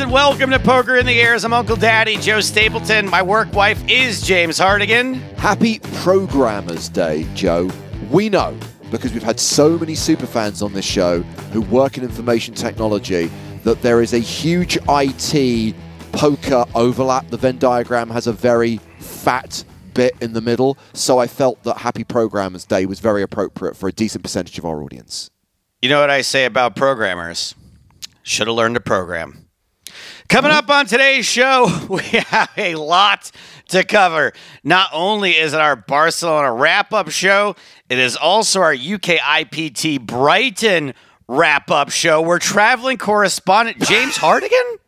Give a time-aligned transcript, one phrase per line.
[0.00, 1.44] and welcome to Poker in the Ears.
[1.44, 3.10] I'm Uncle Daddy, Joe Stapleton.
[3.10, 5.14] My work wife is James Hartigan.
[5.36, 7.68] Happy Programmers Day, Joe.
[8.10, 8.56] We know
[8.90, 11.20] because we've had so many superfans on this show
[11.52, 13.30] who work in information technology
[13.64, 15.74] that there is a huge IT
[16.12, 17.28] poker overlap.
[17.28, 21.78] The Venn diagram has a very fat bit in the middle, so I felt that
[21.78, 25.28] Happy Programmers Day was very appropriate for a decent percentage of our audience.
[25.82, 27.54] You know what I say about programmers?
[28.22, 29.41] Should have learned to program.
[30.32, 33.30] Coming up on today's show, we have a lot
[33.68, 34.32] to cover.
[34.64, 37.54] Not only is it our Barcelona wrap up show,
[37.90, 40.94] it is also our UK IPT Brighton
[41.28, 42.22] wrap up show.
[42.22, 44.78] Where traveling correspondent James Hartigan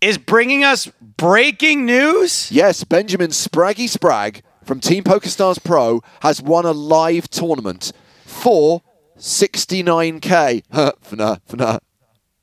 [0.00, 2.50] is bringing us breaking news.
[2.50, 7.92] Yes, Benjamin Spraggy Spragg from Team PokerStars Pro has won a live tournament
[8.24, 8.80] for
[9.18, 10.62] 69k.
[11.02, 11.78] for nah, for nah.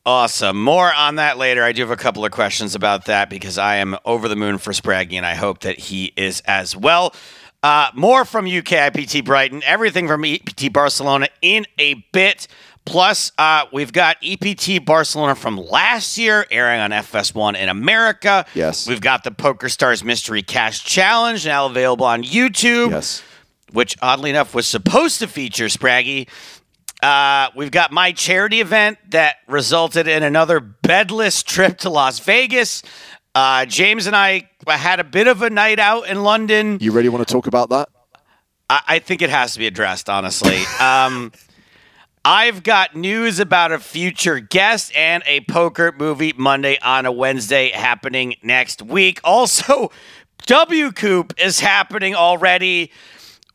[0.05, 0.61] Awesome.
[0.61, 1.63] More on that later.
[1.63, 4.57] I do have a couple of questions about that because I am over the moon
[4.57, 7.15] for Spraggy, and I hope that he is as well.
[7.61, 12.47] Uh, more from UK IPT Brighton, everything from EPT Barcelona in a bit.
[12.85, 18.45] Plus, uh, we've got EPT Barcelona from last year airing on FS1 in America.
[18.53, 18.85] Yes.
[18.85, 22.91] We've got the Poker Stars Mystery Cash Challenge now available on YouTube.
[22.91, 23.23] Yes.
[23.71, 26.27] Which, oddly enough, was supposed to feature Spraggy.
[27.03, 32.81] Uh, we've got my charity event that resulted in another bedless trip to Las Vegas.
[33.35, 36.77] Uh, James and I had a bit of a night out in London.
[36.79, 37.89] You really want to talk about that?
[38.69, 40.61] I, I think it has to be addressed, honestly.
[40.79, 41.33] um,
[42.23, 47.71] I've got news about a future guest and a poker movie Monday on a Wednesday
[47.71, 49.19] happening next week.
[49.25, 49.91] Also,
[50.47, 52.91] WCOOP is happening already.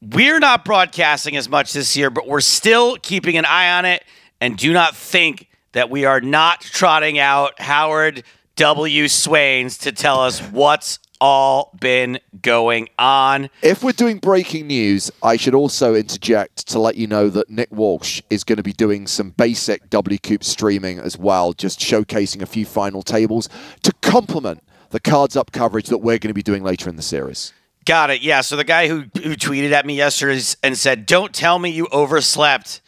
[0.00, 4.04] We're not broadcasting as much this year, but we're still keeping an eye on it.
[4.40, 8.22] And do not think that we are not trotting out Howard
[8.56, 9.08] W.
[9.08, 13.50] Swains to tell us what's all been going on.
[13.62, 17.70] If we're doing breaking news, I should also interject to let you know that Nick
[17.72, 22.46] Walsh is going to be doing some basic WCOOP streaming as well, just showcasing a
[22.46, 23.48] few final tables
[23.82, 27.02] to complement the cards up coverage that we're going to be doing later in the
[27.02, 27.52] series.
[27.88, 28.20] Got it.
[28.20, 28.42] Yeah.
[28.42, 31.88] So the guy who who tweeted at me yesterday and said, "Don't tell me you
[31.90, 32.82] overslept."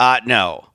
[0.00, 0.70] Uh, no,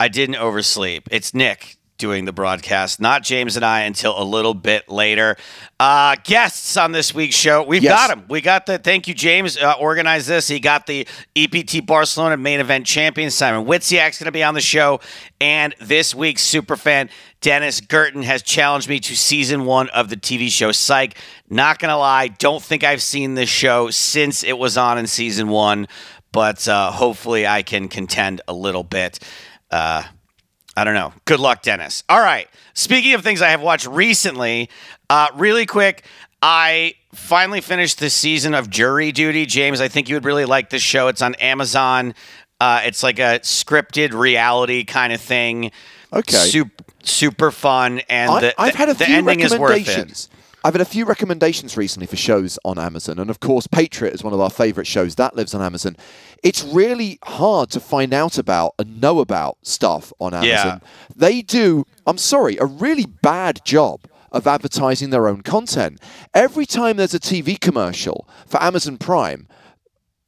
[0.00, 1.06] I didn't oversleep.
[1.12, 5.38] It's Nick doing the broadcast, not James and I until a little bit later.
[5.80, 7.94] Uh, guests on this week's show, we've Yes.
[7.94, 8.24] got him.
[8.28, 10.46] We got the thank you, James, uh, organized this.
[10.46, 14.60] He got the EPT Barcelona main event champion, Simon Wiciak's going to be on the
[14.60, 15.00] show.
[15.40, 17.08] And this week's super fan
[17.40, 21.16] Dennis Girton, has challenged me to season one of the TV show Psych.
[21.48, 25.06] Not going to lie, don't think I've seen this show since it was on in
[25.06, 25.88] season one,
[26.32, 29.20] but uh, hopefully I can contend a little bit.
[29.70, 30.02] Uh,
[30.76, 31.12] I don't know.
[31.24, 32.02] Good luck, Dennis.
[32.08, 32.48] All right.
[32.74, 34.68] Speaking of things I have watched recently,
[35.08, 36.04] uh, really quick,
[36.42, 39.46] I finally finished the season of Jury Duty.
[39.46, 41.08] James, I think you would really like this show.
[41.08, 42.14] It's on Amazon.
[42.60, 45.70] Uh, it's like a scripted reality kind of thing.
[46.12, 46.36] Okay.
[46.36, 50.28] Super, super fun, and I, the, I've had a the few ending is worth it.
[50.64, 54.24] I've had a few recommendations recently for shows on Amazon, and of course, Patriot is
[54.24, 55.94] one of our favorite shows that lives on Amazon.
[56.42, 60.80] It's really hard to find out about and know about stuff on Amazon.
[61.14, 66.00] They do, I'm sorry, a really bad job of advertising their own content.
[66.32, 69.46] Every time there's a TV commercial for Amazon Prime,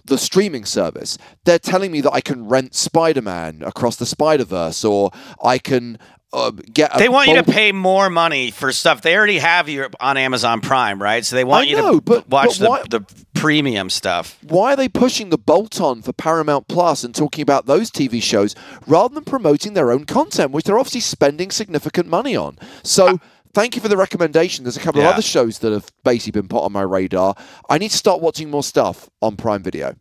[0.05, 4.45] the streaming service, they're telling me that I can rent Spider Man across the Spider
[4.45, 5.11] Verse, or
[5.43, 5.99] I can
[6.33, 6.97] uh, get.
[6.99, 9.03] They want you to pay more money for stuff.
[9.03, 11.25] They already have you on Amazon Prime, right?
[11.25, 14.39] So they want I you know, to but- watch but why- the, the premium stuff.
[14.43, 18.23] Why are they pushing the bolt on for Paramount Plus and talking about those TV
[18.23, 18.55] shows
[18.87, 22.59] rather than promoting their own content, which they're obviously spending significant money on?
[22.83, 23.21] So.
[23.55, 24.65] Thank you for the recommendation.
[24.65, 25.07] There's a couple Yeah.
[25.09, 27.35] of other shows that have basically been put on my radar.
[27.71, 29.95] I need to start watching more stuff on Prime Video.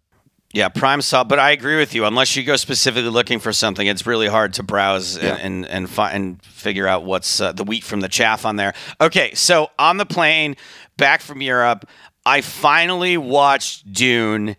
[0.55, 2.05] Yeah, Prime sub, but I agree with you.
[2.05, 5.35] Unless you go specifically looking for something, it's really hard to browse Yeah.
[5.35, 8.55] and and and, fi- and figure out what's uh, the wheat from the chaff on
[8.55, 8.73] there.
[9.01, 10.55] Okay, so on the plane
[10.95, 11.83] back from Europe,
[12.25, 14.55] I finally watched Dune,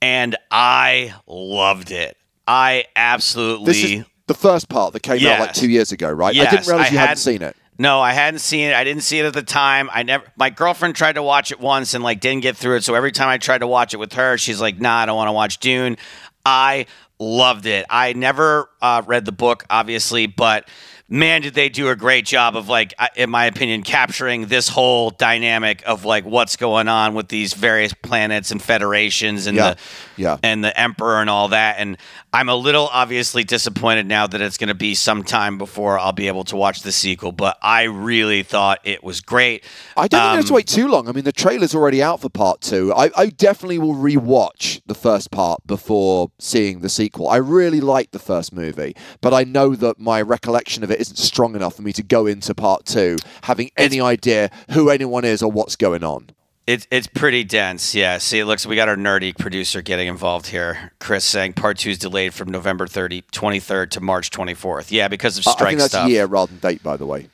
[0.00, 2.16] and I loved it.
[2.46, 6.36] I absolutely This is the first part that came out like two years ago, right?
[6.38, 7.56] I didn't realize I you had- hadn't seen it.
[7.80, 8.74] No, I hadn't seen it.
[8.74, 9.88] I didn't see it at the time.
[9.90, 10.22] I never.
[10.36, 12.84] My girlfriend tried to watch it once and like didn't get through it.
[12.84, 15.16] So every time I tried to watch it with her, she's like, "Nah, I don't
[15.16, 15.96] want to watch Dune."
[16.44, 16.84] I
[17.18, 17.86] loved it.
[17.88, 20.68] I never uh, read the book, obviously, but
[21.08, 25.08] man, did they do a great job of like, in my opinion, capturing this whole
[25.10, 29.70] dynamic of like what's going on with these various planets and federations and Yeah.
[29.70, 29.76] the
[30.16, 30.36] Yeah.
[30.42, 31.76] and the emperor and all that.
[31.78, 31.96] And
[32.32, 36.12] I'm a little obviously disappointed now that it's going to be some time before I'll
[36.12, 37.32] be able to watch the sequel.
[37.32, 39.64] But I really thought it was great.
[39.96, 41.08] I don't think I have to Um, wait too long.
[41.08, 42.92] I mean, the trailer's already out for part two.
[42.94, 47.26] I, I definitely will rewatch the first part before seeing the sequel.
[47.28, 51.16] I really liked the first movie, but I know that my recollection of it isn't
[51.16, 55.42] strong enough for me to go into part two having any idea who anyone is
[55.42, 56.30] or what's going on.
[56.70, 58.18] It's it's pretty dense, yeah.
[58.18, 60.92] See, it looks we got our nerdy producer getting involved here.
[61.00, 64.92] Chris saying part two is delayed from November 30, 23rd to March 24th.
[64.92, 66.08] Yeah, because of I- I think that's stuff.
[66.08, 67.26] year rather than date, by the way.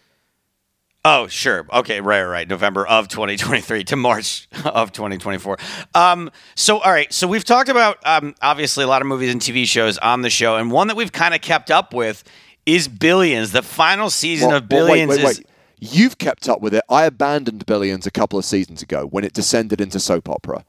[1.04, 1.66] Oh, sure.
[1.72, 2.48] Okay, right, right.
[2.48, 5.58] November of 2023 to March of 2024.
[5.94, 7.12] Um, so, all right.
[7.12, 10.30] So we've talked about um, obviously a lot of movies and TV shows on the
[10.30, 12.24] show, and one that we've kind of kept up with
[12.64, 13.52] is Billions.
[13.52, 15.44] The final season Well, of well, Billions wait, wait, is.
[15.78, 16.84] You've kept up with it.
[16.88, 20.64] I abandoned Billions a couple of seasons ago when it descended into soap opera.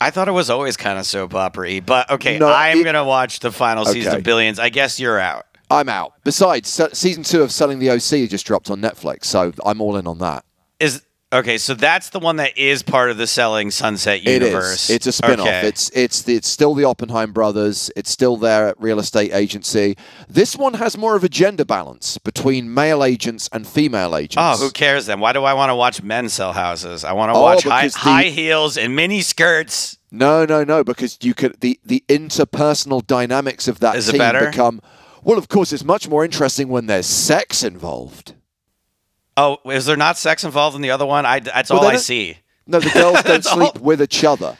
[0.00, 3.40] I thought it was always kind of soap opera but okay, No, I'm gonna watch
[3.40, 4.58] the final season of Billions.
[4.58, 5.46] I guess you're out.
[5.70, 6.14] I'm out.
[6.24, 10.06] Besides, season two of Selling the OC just dropped on Netflix, so I'm all in
[10.06, 10.44] on that.
[10.80, 11.58] Is okay.
[11.58, 14.90] So that's the one that is part of the Selling Sunset universe.
[14.90, 14.96] is.
[14.96, 15.46] It's a spin-off.
[15.46, 15.66] Okay.
[15.68, 17.90] It's it's it's still the Oppenheim brothers.
[17.96, 19.96] It's still their real estate agency.
[20.28, 24.36] This one has more of a gender balance between male agents and female agents.
[24.38, 25.20] Oh, who cares then?
[25.20, 27.04] Why do I want to watch men sell houses?
[27.04, 29.98] I want to Oh, watch high, the- high heels and mini skirts.
[30.12, 34.18] No, no, no, because you could the the interpersonal dynamics of that Is it team
[34.18, 34.50] better?
[34.50, 34.80] become
[35.22, 38.34] well, of course, it's much more interesting when there's sex involved.
[39.40, 41.24] Oh, is there not sex involved in the other one?
[41.24, 42.36] I, that's Well, all I see.
[42.66, 43.56] No, the girls don't That's all.
[43.56, 44.56] sleep with each other.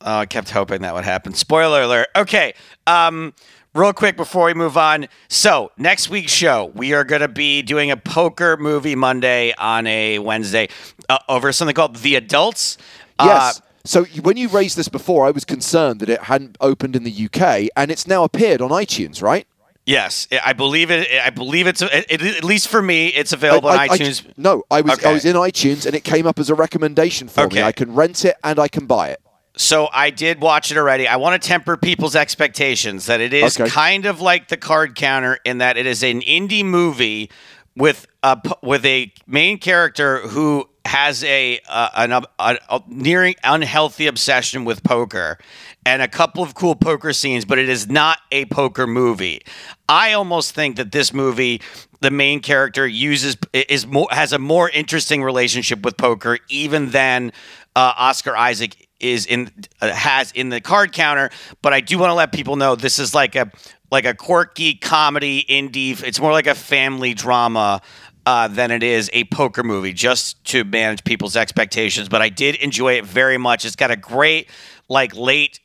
[0.00, 1.34] Oh, I kept hoping that would happen.
[1.34, 2.08] Spoiler alert.
[2.16, 2.54] Okay.
[2.86, 3.34] Um,
[3.74, 5.06] real quick before we move on.
[5.28, 9.86] So, next week's show, we are going to be doing a poker movie Monday on
[9.86, 10.68] a Wednesday
[11.08, 12.78] uh, over something called The Adults.
[13.20, 13.58] Yes.
[13.58, 17.04] Uh, so when you raised this before, I was concerned that it hadn't opened in
[17.04, 19.46] the UK, and it's now appeared on iTunes, right?
[19.86, 21.08] Yes, I believe it.
[21.22, 23.08] I believe it's it, it- at least for me.
[23.08, 24.22] It's available I- on I- I- iTunes.
[24.36, 25.10] no, I was Okay.
[25.10, 27.56] I was in iTunes, and it came up as a recommendation for Okay.
[27.56, 27.62] me.
[27.62, 29.20] I can rent it and I can buy it.
[29.56, 31.08] So I did watch it already.
[31.08, 33.68] I want to temper people's expectations that it is Okay.
[33.68, 37.30] kind of like the card counter in that it is an indie movie
[37.76, 44.06] with a with a main character who has a uh, an, a, a nearing unhealthy
[44.06, 45.38] obsession with poker
[45.86, 49.42] and a couple of cool poker scenes, but it is not a poker movie.
[49.88, 51.60] I almost think that this movie
[52.00, 57.32] the main character uses is more has a more interesting relationship with poker even than
[57.76, 59.50] uh, Oscar Isaac is in
[59.80, 61.30] uh, has in the card counter.
[61.62, 63.50] But I do want to let people know this is like a
[63.90, 66.02] like a quirky comedy indie.
[66.02, 67.82] It's more like a family drama.
[68.26, 72.06] Uh, than it is a poker movie, just to manage people's expectations.
[72.06, 73.64] But I did enjoy it very much.
[73.64, 74.50] It's got a great,
[74.90, 75.58] like, late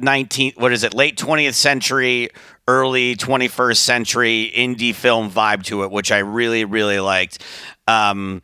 [0.00, 2.28] 19th what is it late 20th century
[2.66, 7.42] early 21st century indie film vibe to it which i really really liked.
[7.86, 8.42] Um,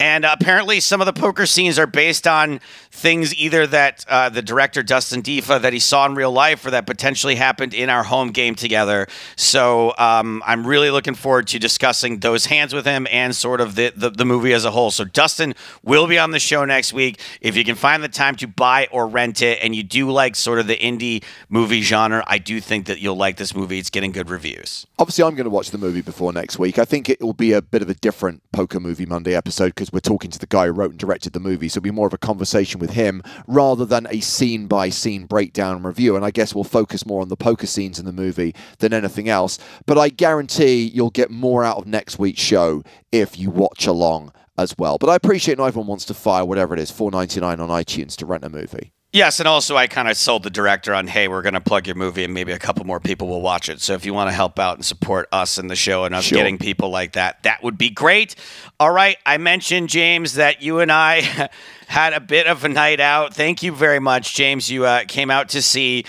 [0.00, 2.60] and apparently some of the poker scenes are based on
[2.90, 6.70] things either that uh, the director dustin Defa that he saw in real life or
[6.70, 9.06] that potentially happened in our home game together.
[9.36, 13.74] So um, i'm really looking forward to discussing those hands with him and sort of
[13.74, 14.90] the, the, the movie as a whole.
[14.90, 17.20] So dustin will be on the show next week.
[17.40, 20.36] If you can find the time to buy or rent it and you do like
[20.36, 23.78] sort of the indie movie genre i do think that you'll like this movie.
[23.78, 24.86] It's getting good reviews.
[24.98, 26.78] Obviously, I'm going to watch the movie before next week.
[26.78, 29.92] I think it will be a bit of a different Poker Movie Monday episode because
[29.92, 31.68] we're talking to the guy who wrote and directed the movie.
[31.68, 35.26] So it'll be more of a conversation with him rather than a scene by scene
[35.26, 36.16] breakdown review.
[36.16, 39.28] And I guess we'll focus more on the poker scenes in the movie than anything
[39.28, 39.58] else.
[39.86, 42.82] But I guarantee you'll get more out of next week's show
[43.12, 44.98] if you watch along as well.
[44.98, 47.68] But I appreciate not everyone wants to fire whatever it is, four ninety nine on
[47.68, 48.92] iTunes to rent a movie.
[49.12, 51.88] Yes, and also I kind of sold the director on, hey, we're going to plug
[51.88, 53.80] your movie and maybe a couple more people will watch it.
[53.80, 56.26] So if you want to help out and support us in the show and us
[56.26, 56.38] Sure.
[56.38, 58.36] getting people like that, that would be great.
[58.78, 61.22] All right, I mentioned, James, that you and I
[61.88, 63.34] had a bit of a night out.
[63.34, 64.70] Thank you very much, James.
[64.70, 66.04] You uh, came out to see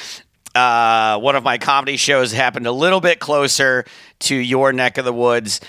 [0.53, 3.83] uh, one of my comedy shows happened a little bit closer
[4.19, 5.59] to your neck of the woods.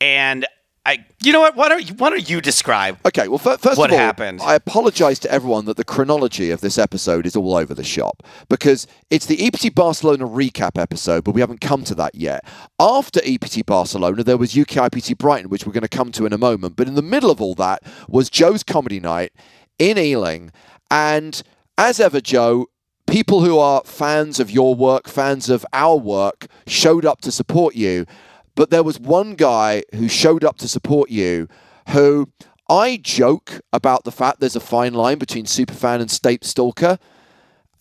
[0.00, 0.46] And
[0.88, 1.54] I, you know what?
[1.54, 2.98] Why don't you, why don't you describe?
[3.04, 4.40] Okay, well, fir- first What of all, happened?
[4.42, 8.22] I apologise to everyone that the chronology of this episode is all over the shop
[8.48, 12.42] because it's the EPT Barcelona recap episode, but we haven't come to that yet.
[12.80, 16.32] After EPT Barcelona, there was UK IPT Brighton, which we're going to come to in
[16.32, 16.76] a moment.
[16.76, 19.32] But in the middle of all that was Joe's comedy night
[19.78, 20.52] in Ealing,
[20.90, 21.42] and
[21.76, 22.66] as ever, Joe.
[23.06, 27.74] people who are fans of your work, fans of our work, showed up to support
[27.74, 28.04] you.
[28.58, 31.46] But there was one guy who showed up to support you
[31.90, 32.32] who
[32.68, 36.98] I joke about the fact there's a fine line between superfan and state stalker.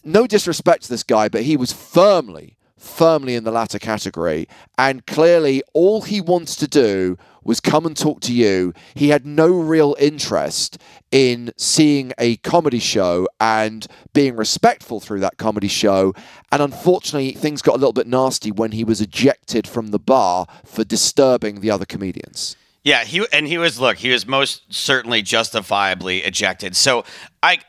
[0.04, 4.48] No disrespect to this guy, but he was firmly, firmly in the latter category.
[4.78, 8.72] And clearly, all he wants to do was come and talk to you.
[8.94, 10.78] He had no real interest
[11.12, 16.14] in seeing a comedy show and being respectful through that comedy show.
[16.52, 20.48] And unfortunately, things got a little bit nasty when he was ejected from the bar
[20.66, 22.56] for disturbing the other comedians.
[22.84, 26.76] Yeah, he and he was look, he was most certainly justifiably ejected.
[26.76, 27.04] So
[27.44, 27.60] I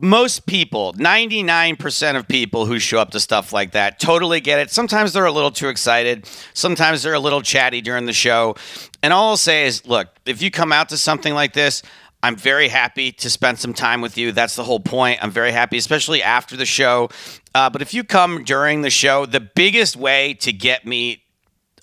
[0.00, 4.70] most people, 99% of people who show up to stuff like that totally get it.
[4.70, 6.28] Sometimes they're a little too excited.
[6.52, 8.56] Sometimes they're a little chatty during the show.
[9.02, 11.82] And all I'll say is look, if you come out to something like this,
[12.24, 14.32] I'm very happy to spend some time with you.
[14.32, 15.22] That's the whole point.
[15.22, 17.10] I'm very happy, especially after the show.
[17.54, 21.20] Uh, but if you come during the show, the biggest way to get me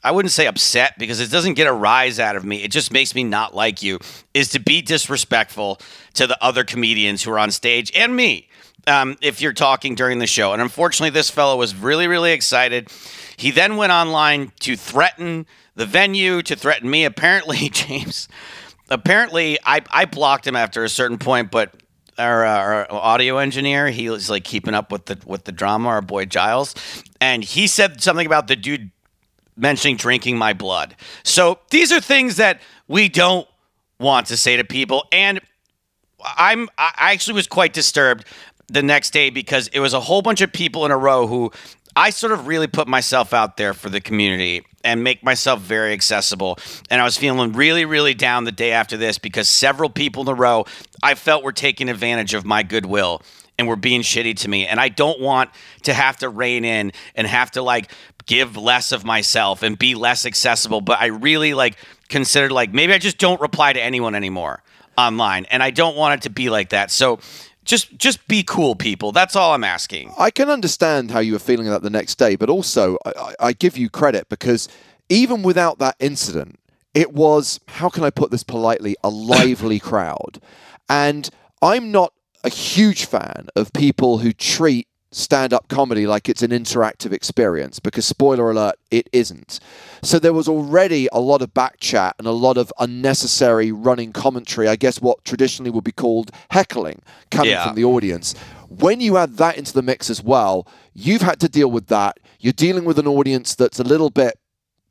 [0.03, 2.63] I wouldn't say upset because it doesn't get a rise out of me.
[2.63, 3.99] It just makes me not like you,
[4.33, 5.79] is to be disrespectful
[6.15, 8.49] to the other comedians who are on stage and me
[8.87, 10.53] um, if you're talking during the show.
[10.53, 12.89] And unfortunately, this fellow was really, really excited.
[13.37, 15.45] He then went online to threaten
[15.75, 17.05] the venue, to threaten me.
[17.05, 18.27] Apparently, James,
[18.91, 21.73] apparently, I, I blocked him after a certain point, but
[22.19, 25.89] our, uh, our, audio engineer, he was like keeping up with the with the drama,
[25.89, 26.75] our boy Giles,
[27.19, 28.91] and he said something about the dude
[29.57, 30.95] mentioning drinking my blood.
[31.23, 33.47] So these are things that we don't
[33.99, 35.05] want to say to people.
[35.11, 35.39] And
[36.23, 38.25] I'm I actually was quite disturbed
[38.67, 41.51] the next day because it was a whole bunch of people in a row who
[41.95, 45.93] I sort of really put myself out there for the community and make myself very
[45.93, 46.57] accessible.
[46.89, 50.29] And I was feeling really, really down the day after this because several people in
[50.29, 50.65] a row
[51.03, 53.21] I felt were taking advantage of my goodwill
[53.57, 54.65] and were being shitty to me.
[54.65, 55.51] And I don't want
[55.83, 57.91] to have to rein in and have to like
[58.25, 60.81] give less of myself and be less accessible.
[60.81, 61.75] But I really like
[62.09, 64.63] considered like maybe I just don't reply to anyone anymore
[64.97, 66.91] online, and I don't want it to be like that.
[66.91, 67.19] So
[67.63, 69.11] just just be cool people.
[69.11, 70.13] That's all i'm asking.
[70.17, 73.53] I can understand how you were feeling that the next day but also I, I,
[73.53, 74.67] give you credit because
[75.09, 76.59] even without that incident
[76.93, 80.41] it was how can i put this politely a lively crowd.
[80.89, 81.29] And
[81.61, 82.13] i'm not
[82.43, 87.79] a huge fan of people who treat stand up comedy like it's an interactive experience
[87.79, 89.59] because, spoiler alert, it isn't.
[90.01, 94.13] So there was already a lot of back chat and a lot of unnecessary running
[94.13, 97.65] commentary, I guess what traditionally would be called heckling coming yeah.
[97.65, 98.35] from the audience.
[98.69, 102.17] When you add that into the mix as well, you've had to deal with that.
[102.39, 104.39] You're dealing with an audience that's a little bit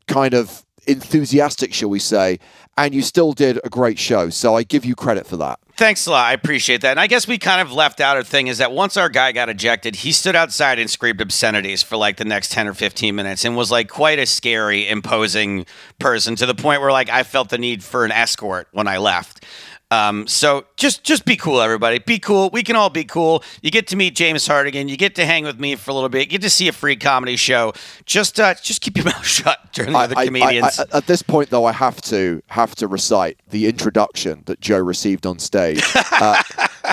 [0.07, 2.39] kind of enthusiastic, shall we say,
[2.77, 4.29] and you still did a great show.
[4.31, 5.61] So I give you credit for that.
[5.81, 6.27] Thanks a lot.
[6.27, 6.91] I appreciate that.
[6.91, 9.33] And I guess we kind of left out a thing is that once our guy
[9.33, 13.15] got ejected, he stood outside and screamed obscenities for like the next 10 or 15
[13.15, 15.65] minutes and was like quite a scary, imposing
[15.99, 18.99] person to the point where like I felt the need for an escort when I
[18.99, 19.47] left.
[19.93, 21.99] Um, so just just be cool, everybody.
[21.99, 22.49] Be cool.
[22.53, 23.43] We can all be cool.
[23.61, 24.89] You get to meet James Hartigan.
[24.89, 26.21] You get to hang with me for a little bit.
[26.21, 27.73] You get to see a free comedy show.
[28.05, 30.79] Just uh, just keep your mouth shut during the I, other I, comedians.
[30.79, 34.79] I, at this point, though, I have to have to recite the introduction that Joe
[34.79, 35.83] received on stage.
[36.21, 36.43] Uh,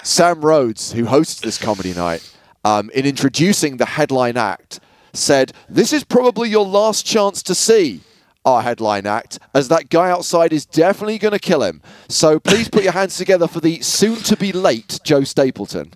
[0.03, 4.79] Sam Rhodes, who hosts this comedy night, um, in introducing the headline act,
[5.11, 7.99] said, "This is probably your last chance to see."
[8.47, 11.81] Our headline act, as that guy outside is definitely going to kill him.
[12.07, 15.93] So please put your hands together for the soon to be late Joe Stapleton.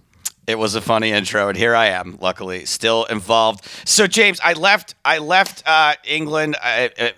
[0.47, 3.65] It was a funny intro, and here I am, luckily, still involved.
[3.85, 4.95] So, James, I left.
[5.05, 6.57] I left uh, England.
[6.61, 7.09] I, uh,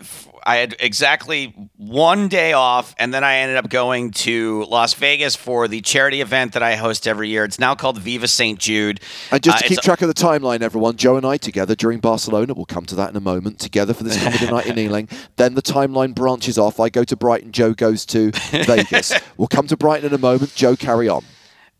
[0.45, 5.35] I, had exactly one day off, and then I ended up going to Las Vegas
[5.35, 7.43] for the charity event that I host every year.
[7.43, 8.59] It's now called Viva St.
[8.59, 8.99] Jude.
[9.31, 11.99] And just to uh, keep track of the timeline, everyone, Joe and I together during
[11.99, 12.53] Barcelona.
[12.53, 13.59] We'll come to that in a moment.
[13.59, 15.09] Together for this comedy night in Ealing.
[15.35, 16.79] Then the timeline branches off.
[16.79, 17.51] I go to Brighton.
[17.51, 19.13] Joe goes to Vegas.
[19.37, 20.55] we'll come to Brighton in a moment.
[20.55, 21.23] Joe, carry on.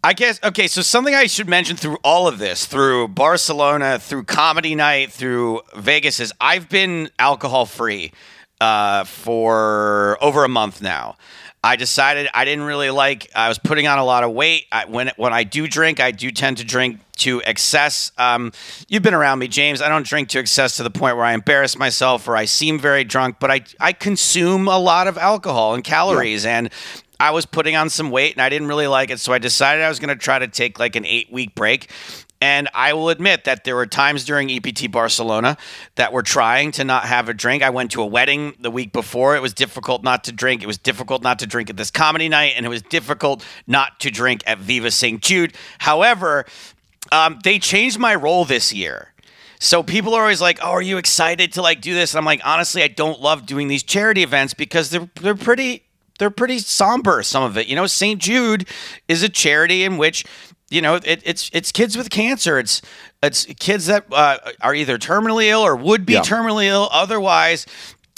[0.06, 0.68] I guess okay.
[0.68, 5.62] So something I should mention through all of this, through Barcelona, through comedy night, through
[5.78, 8.12] Vegas, is I've been alcohol free
[8.62, 11.18] uh, for over a month now.
[11.66, 13.32] I decided I didn't really like.
[13.34, 14.66] I was putting on a lot of weight.
[14.70, 18.12] I, when when I do drink, I do tend to drink to excess.
[18.18, 18.52] Um,
[18.90, 19.82] you've been around me, James.
[19.82, 22.80] I don't drink to excess to the point where I embarrass myself or I seem
[22.80, 26.58] very drunk, but I I consume a lot of alcohol and calories, yeah.
[26.58, 26.70] and
[27.18, 29.20] I was putting on some weight and I didn't really like it.
[29.22, 31.90] So I decided I was going to try to take like an eight week break.
[32.44, 35.56] And I will admit that there were times during EPT Barcelona
[35.96, 37.64] that were trying to not have a drink.
[37.64, 39.38] I went to a wedding the week before.
[39.38, 40.62] It was difficult not to drink.
[40.62, 43.98] It was difficult not to drink at this comedy night, and it was difficult not
[44.02, 45.22] to drink at Viva St.
[45.22, 45.54] Jude.
[45.80, 46.46] However,
[47.12, 49.14] Um, they changed my role this year.
[49.60, 52.26] So people are always like, "Oh, are you excited to like do this?" And I'm
[52.26, 55.84] like, honestly, I don't love doing these charity events because they're they're pretty
[56.20, 57.24] they're pretty somber.
[57.24, 58.22] Some of it, you know, St.
[58.22, 58.68] Jude
[59.08, 60.26] is a charity in which
[60.74, 62.60] you know it, it's it's kids with cancer.
[62.60, 62.82] It's
[63.22, 66.22] it's kids that uh, are either terminally ill or would be Yeah.
[66.22, 67.66] terminally ill otherwise.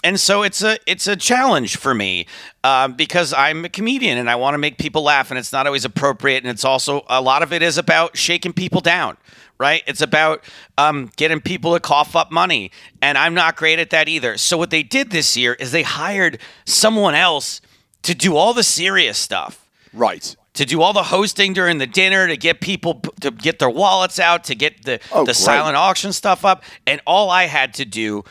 [0.03, 2.27] And so it's a it's a challenge for me
[2.63, 5.65] um, because I'm a comedian and I want to make people laugh and it's not
[5.65, 9.17] always appropriate and it's also a lot of it is about shaking people down
[9.57, 9.83] right?
[9.88, 10.43] It's about
[10.77, 12.71] um, getting people to cough up money,
[13.01, 14.38] and I'm not great at that either.
[14.38, 17.62] So what they did this year is they hired someone else
[18.03, 19.65] to do all the serious stuff.
[19.93, 20.35] Right.
[20.55, 23.69] To do all the hosting during the dinner, to get people p- to get their
[23.69, 25.35] wallets out, to get the Oh, the great.
[25.35, 28.24] silent auction stuff up, and all I had to do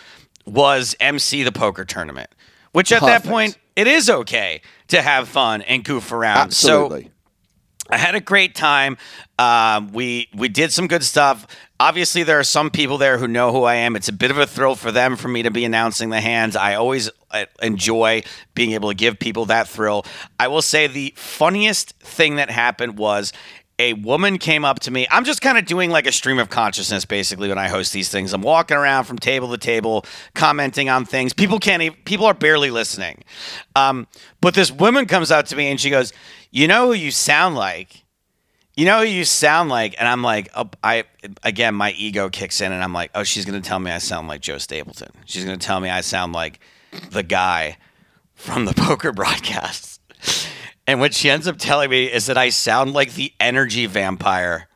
[0.47, 2.31] was MC the poker tournament.
[2.73, 6.50] Which at that point, it is okay to have fun and goof around.
[6.52, 7.11] So Absolutely.
[7.91, 8.97] I had a great time.
[9.38, 11.47] Um, we we did some good stuff.
[11.79, 13.97] Obviously, there are some people there who know who I am.
[13.97, 16.57] It's a bit of a thrill for them for me to be announcing the hands.
[16.57, 18.23] I always uh, enjoy
[18.55, 20.07] being able to give people that thrill.
[20.38, 23.33] I will say the funniest thing that happened was
[23.78, 25.07] a woman came up to me.
[25.11, 28.09] I'm just kind of doing like a stream of consciousness basically when I host these
[28.09, 28.33] things.
[28.33, 30.04] I'm walking around from table to table,
[30.35, 31.33] commenting on things.
[31.33, 33.25] People can't even, people are barely listening.
[33.75, 34.07] Um,
[34.40, 36.12] but this woman comes up to me and she goes,
[36.50, 38.04] "You know who you sound like?"
[38.76, 41.04] You know who you sound like, and I'm like, oh, I
[41.45, 44.26] again, my ego kicks in, and I'm like, oh, she's gonna tell me I sound
[44.26, 45.11] like Joe Stapleton.
[45.26, 46.59] She's gonna tell me I sound like
[47.11, 47.76] the guy
[48.35, 49.94] from the poker broadcasts.
[50.87, 54.69] And what she ends up telling me is that I sound like the energy vampire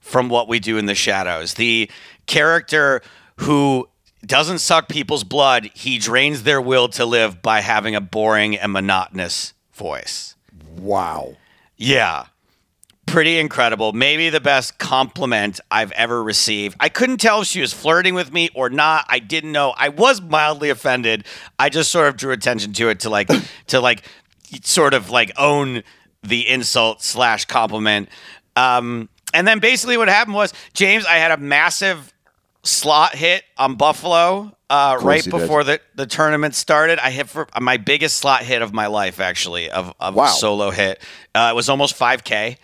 [0.00, 1.54] from what we do in the shadows.
[1.54, 1.88] The
[2.26, 3.00] character
[3.36, 3.88] who
[4.26, 8.72] doesn't suck people's blood, he drains their will to live by having a boring and
[8.72, 10.34] monotonous voice.
[10.76, 11.36] Wow.
[11.76, 12.26] Yeah.
[13.06, 13.92] Pretty incredible.
[13.92, 16.76] Maybe the best compliment I've ever received.
[16.78, 19.04] I couldn't tell if she was flirting with me or not.
[19.08, 19.74] I didn't know.
[19.76, 21.24] I was mildly offended.
[21.58, 23.28] I just sort of drew attention to it to like
[23.68, 24.04] to like
[24.62, 25.82] sort of like own
[26.22, 28.08] the insult slash compliment.
[28.56, 32.12] Um, and then basically what happened was James, I had a massive
[32.62, 35.30] slot hit on Buffalo uh, right did.
[35.30, 36.98] before the, the tournament started.
[36.98, 40.26] I hit for my biggest slot hit of my life, actually, of, of Wow.
[40.26, 41.00] solo hit.
[41.34, 42.56] Uh, it was almost 5K.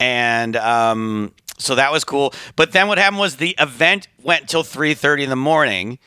[0.00, 2.32] And um, so that was cool.
[2.56, 5.98] But then what happened was the event went till 3.30 in the morning.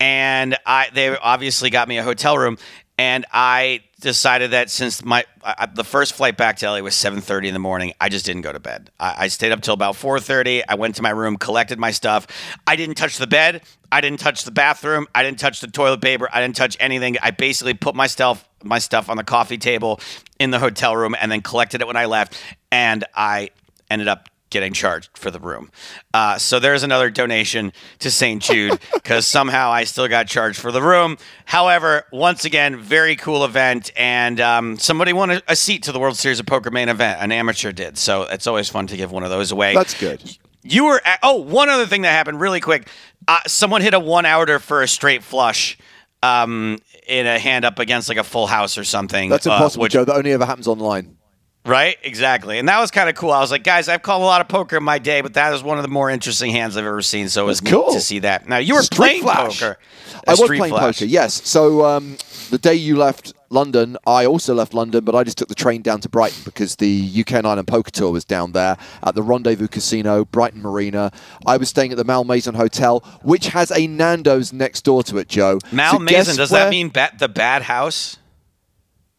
[0.00, 2.58] And I they obviously got me a hotel room.
[2.98, 7.48] And I decided that since my I, the first flight back to LA was 7:30
[7.48, 8.90] in the morning, I just didn't go to bed.
[9.00, 10.62] I, I stayed up till about 4:30.
[10.68, 12.26] I went to my room, collected my stuff.
[12.66, 13.62] I didn't touch the bed.
[13.90, 15.06] I didn't touch the bathroom.
[15.14, 16.28] I didn't touch the toilet paper.
[16.32, 17.16] I didn't touch anything.
[17.22, 20.00] I basically put my stuff my stuff on the coffee table
[20.38, 22.38] in the hotel room and then collected it when I left.
[22.70, 23.50] And I
[23.90, 25.70] ended up getting charged for the room.
[26.14, 28.40] Uh, so there's another donation to St.
[28.40, 31.18] Jude because somehow I still got charged for the room.
[31.46, 35.98] However, once again, very cool event, and um, somebody won a, a seat to the
[35.98, 37.20] World Series of Poker main event.
[37.20, 39.74] An amateur did, so it's always fun to give one of those away.
[39.74, 40.22] That's good.
[40.62, 42.88] You were at, oh, one other thing that happened really quick.
[43.26, 45.76] Uh, someone hit a one outer for a straight flush.
[46.24, 49.28] Um, in a hand up against like a full house or something.
[49.28, 50.04] That's uh, impossible, which- Joe.
[50.04, 51.16] That only ever happens online.
[51.64, 53.30] Right, exactly, and that was kind of cool.
[53.30, 55.52] I was like, guys, I've called a lot of poker in my day, but that
[55.54, 57.28] is one of the more interesting hands I've ever seen.
[57.28, 57.92] So it was That's neat cool.
[57.92, 58.48] to see that.
[58.48, 59.60] Now you were Street playing Flash.
[59.60, 59.78] poker.
[60.26, 60.98] I was playing Flash.
[60.98, 61.46] poker, yes.
[61.48, 62.16] So um,
[62.50, 65.82] the day you left London, I also left London, but I just took the train
[65.82, 69.22] down to Brighton because the UK and Ireland Poker Tour was down there at the
[69.22, 71.12] Rendezvous Casino, Brighton Marina.
[71.46, 75.28] I was staying at the Malmaison Hotel, which has a Nando's next door to it,
[75.28, 75.60] Joe.
[75.70, 78.16] Malmaison, So does where- that mean ba- the bad house?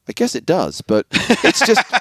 [0.10, 1.82] I guess it does, but it's just.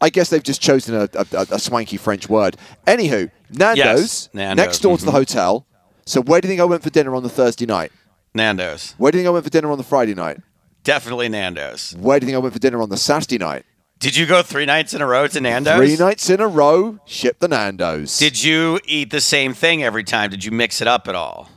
[0.00, 2.56] I guess they've just chosen a, a, a swanky French word.
[2.86, 5.18] Anywho, Nando's, Yes, Nando's, next door to the mm-hmm.
[5.18, 5.66] hotel.
[6.06, 7.92] So where do you think I went for dinner on the Thursday night?
[8.34, 10.40] Nando's, Where do you think I went for dinner on the Friday night?
[10.82, 11.94] definitely Nando's.
[11.98, 13.64] Where do you think I went for dinner on the Saturday night?
[13.98, 15.76] Did you go three nights in a row to Nando's?
[15.76, 18.16] Three nights in a row, ship the Nando's.
[18.16, 20.30] Did you eat the same thing every time?
[20.30, 21.50] Did you mix it up at all?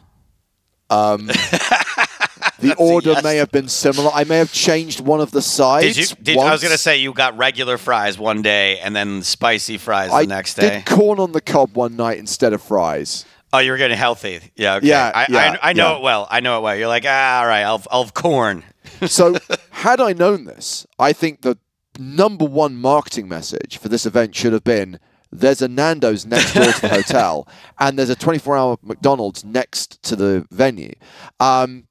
[0.90, 1.32] Um,
[2.60, 3.24] the order yes.
[3.24, 4.12] may have been similar.
[4.14, 5.96] I may have changed one of the sides.
[5.96, 6.16] Did you?
[6.22, 10.12] Did, I was gonna say you got regular fries one day and then spicy fries
[10.12, 10.70] the next day.
[10.70, 13.26] did corn on the cob one night instead of fries.
[13.52, 14.40] Oh, you were getting healthy.
[14.56, 14.76] Yeah.
[14.76, 14.88] Okay.
[14.88, 15.98] Yeah, I, yeah, I, I know yeah.
[15.98, 16.28] it well.
[16.32, 16.76] I know it well.
[16.76, 18.64] You're like, ah, all right, I'll, I'll have corn.
[19.08, 19.38] So,
[19.72, 21.58] had I known this, I think the
[21.98, 25.00] number one marketing message for this event should have been
[25.34, 27.48] there's a Nando's next door to the hotel,
[27.80, 30.94] and there's a 24 hour McDonald's next to the venue.
[31.40, 31.88] Um,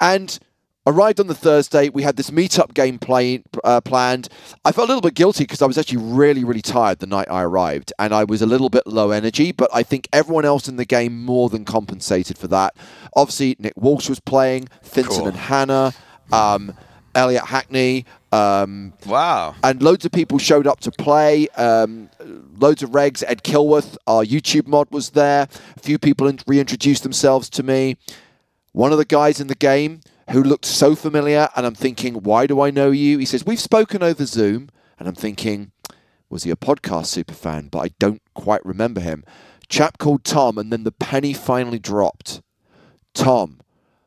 [0.00, 0.38] and
[0.86, 1.90] arrived on the Thursday.
[1.90, 4.28] We had this meetup game play, uh, planned.
[4.64, 7.28] I felt a little bit guilty because I was actually really, really tired the night
[7.30, 9.52] I arrived, and I was a little bit low energy.
[9.52, 12.74] But I think everyone else in the game more than compensated for that.
[13.14, 15.28] Obviously, Nick Walsh was playing, Vincent Cool.
[15.28, 15.92] and Hannah,
[16.32, 16.72] um,
[17.14, 18.04] Elliot Hackney.
[18.30, 19.54] Um, Wow.
[19.64, 21.48] and loads of people showed up to play.
[21.56, 22.10] Um,
[22.58, 23.24] loads of regs.
[23.26, 25.48] Ed Kilworth, our YouTube mod, was there.
[25.76, 27.96] A few people reintroduced themselves to me.
[28.72, 30.00] One of the guys in the game
[30.30, 33.18] who looked so familiar, and I'm thinking, why do I know you?
[33.18, 34.68] He says, We've spoken over Zoom.
[34.98, 35.70] And I'm thinking,
[36.28, 37.68] was he a podcast super fan?
[37.68, 39.24] But I don't quite remember him.
[39.68, 42.42] Chap called Tom, and then the penny finally dropped.
[43.14, 43.60] Tom,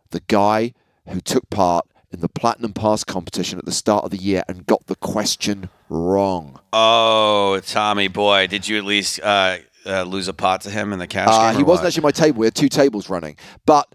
[0.09, 0.73] the guy
[1.07, 4.65] who took part in the Platinum Pass competition at the start of the year and
[4.65, 6.59] got the question wrong.
[6.73, 10.99] Oh, Tommy boy, did you at least uh, uh, lose a pot to him in
[10.99, 11.57] the cash Uh, game?
[11.59, 11.87] he wasn't what?
[11.87, 12.39] actually my table.
[12.39, 13.37] We had two tables running.
[13.65, 13.87] But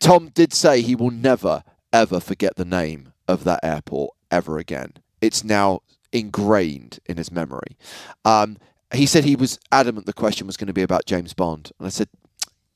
[0.00, 4.94] Tom did say he will never, ever forget the name of that airport ever again.
[5.20, 5.80] It's now
[6.12, 7.76] ingrained in his memory.
[8.24, 8.58] Um,
[8.94, 11.72] he said he was adamant the question was going to be about James Bond.
[11.78, 12.08] And I said,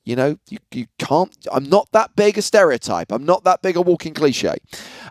[0.03, 3.11] you know, you, you can't, I'm not that big a stereotype.
[3.11, 4.55] I'm not that big a walking cliche.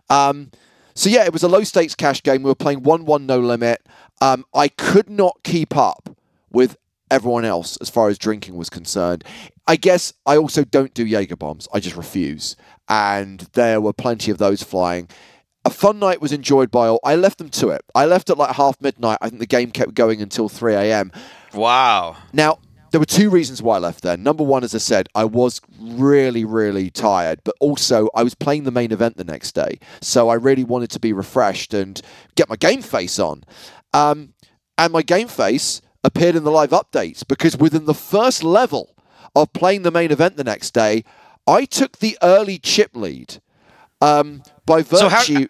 [0.08, 0.50] Um,
[0.94, 2.42] so yeah, it was a low stakes cash game.
[2.42, 3.86] We were playing 1 1 no limit.
[4.20, 6.14] Um, I could not keep up
[6.50, 6.76] with
[7.10, 9.24] everyone else as far as drinking was concerned.
[9.66, 11.68] I guess I also don't do Jaeger bombs.
[11.72, 12.56] I just refuse.
[12.88, 15.08] And there were plenty of those flying.
[15.64, 17.00] A fun night was enjoyed by all.
[17.04, 17.82] I left them to it.
[17.94, 19.18] I left at like half midnight.
[19.20, 21.12] I think the game kept going until 3 a.m.
[21.52, 22.16] Wow.
[22.32, 22.58] Now,
[22.90, 24.16] there were two reasons why I left there.
[24.16, 28.64] Number one, as I said, I was really, really tired, but also I was playing
[28.64, 29.78] the main event the next day.
[30.00, 32.00] So I really wanted to be refreshed and
[32.34, 33.44] get my game face on.
[33.92, 34.34] Um,
[34.76, 38.94] and my game face appeared in the live updates because within the first level
[39.36, 41.04] of playing the main event the next day,
[41.46, 43.40] I took the early chip lead.
[44.00, 44.96] Um, by virtue.
[44.98, 45.46] So how-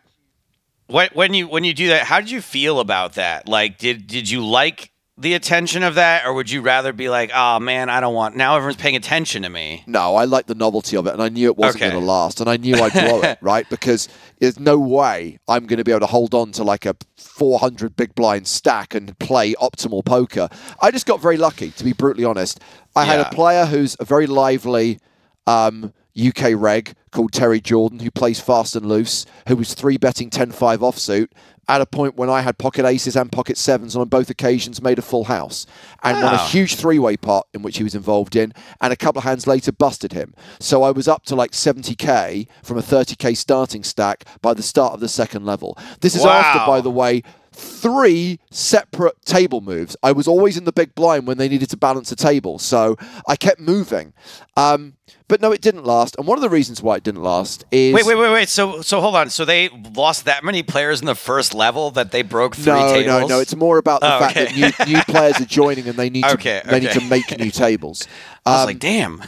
[0.89, 3.49] When, when you when you do that, how did you feel about that?
[3.49, 4.90] Like, did did you like
[5.21, 8.37] the attention of that, or would you rather be like, oh man, I don't want
[8.37, 9.85] now everyone's paying attention to me?
[9.87, 11.91] No, I liked the novelty of it, and I knew it wasn't Okay.
[11.91, 13.69] going to last, and I knew I'd blow it, right?
[13.69, 16.97] Because there's no way I'm going to be able to hold on to like a
[17.19, 20.49] 400 big blind stack and play optimal poker.
[20.81, 22.61] I just got very lucky, to be brutally honest.
[22.97, 24.99] I had a player who's a very lively
[25.47, 30.31] um, UK reg called Terry Jordan, who plays fast and loose, who was three betting
[30.31, 31.29] 10 5 offsuit.
[31.69, 34.83] At a point when I had pocket aces and pocket sevens, and on both occasions
[34.83, 35.67] made a full house,
[36.03, 36.49] and won a ah.
[36.49, 39.71] huge three-way pot in which he was involved in, and a couple of hands later
[39.71, 40.35] busted him.
[40.59, 44.95] So I was up to like 70k from a 30k starting stack by the start
[44.95, 45.79] of the second level.
[46.01, 49.97] This is after, by the way, three separate table moves.
[50.03, 52.97] I was always in the big blind when they needed to balance a table, so
[53.27, 54.13] I kept moving.
[54.57, 54.95] Um,
[55.29, 56.17] but no, it didn't last.
[56.19, 58.49] And one of the reasons why it didn't last is Wait, wait, wait, wait.
[58.49, 59.31] So so hold on.
[59.31, 62.93] So they lost that many players in the first level that they broke three no,
[62.93, 63.07] tables.
[63.07, 63.41] no, no.
[63.41, 64.47] It's more about the Oh, fact okay.
[64.73, 67.39] that new, new players are joining and they need to Okay, they need to make
[67.39, 68.07] new tables.
[68.47, 69.23] I was Um, like, damn.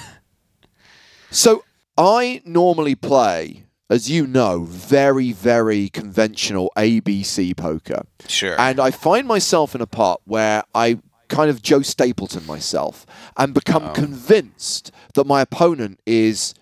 [1.31, 1.65] So
[1.97, 3.62] I normally play,
[3.93, 8.07] as you know, very, very conventional ABC poker.
[8.27, 8.59] Sure.
[8.59, 13.05] And I find myself in a pot where I kind of Joe Stapleton myself
[13.37, 16.55] and become convinced that my opponent is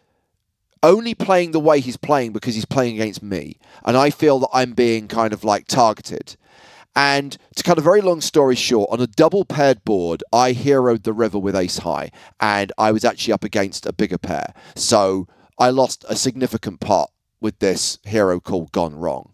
[0.83, 3.59] only playing the way he's playing because he's playing against me.
[3.85, 6.37] And I feel that I'm being kind of like targeted.
[6.97, 11.05] And to cut a very long story short, on a double paired board, I heroed
[11.05, 14.53] the river with ace high, and I was actually up against a bigger pair.
[14.75, 15.29] So
[15.61, 19.33] I lost a significant pot with this hero call gone wrong.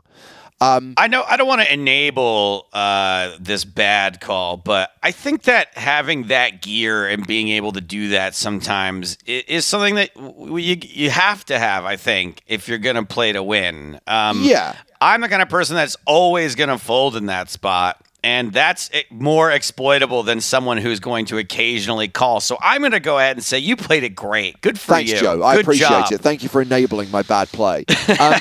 [0.59, 5.43] Um, I know I don't want to enable uh, this bad call, but I think
[5.43, 10.79] that having that gear and being able to do that sometimes is something that you
[10.81, 11.85] you have to have.
[11.85, 14.01] I think if you're gonna play to win.
[14.07, 14.75] Um, Yeah.
[14.99, 18.03] I'm the kind of person that's always gonna fold in that spot.
[18.25, 22.41] And that's more exploitable than someone who's going to occasionally call.
[22.41, 24.61] So I'm going to go ahead and say you played it great.
[24.63, 25.21] Good for Thanks, you.
[25.21, 25.43] Joe.
[25.43, 26.13] I appreciate job.
[26.13, 26.21] it.
[26.23, 27.85] Thank you for enabling my bad play.
[28.19, 28.41] Um,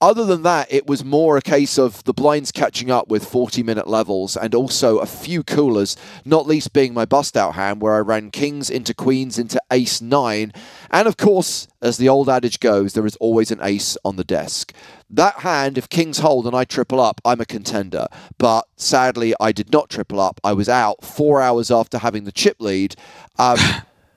[0.00, 3.62] other than that, it was more a case of the blinds catching up with 40
[3.62, 7.94] minute levels and also a few coolers, not least being my bust out hand where
[7.94, 10.52] I ran kings into queens into ace nine.
[10.90, 14.24] And of course, as the old adage goes, there is always an ace on the
[14.24, 14.72] desk.
[15.10, 18.06] That hand, if kings hold and I triple up, I'm a contender.
[18.38, 20.40] But sadly, I did not triple up.
[20.42, 22.94] I was out four hours after having the chip lead.
[23.38, 23.58] Um,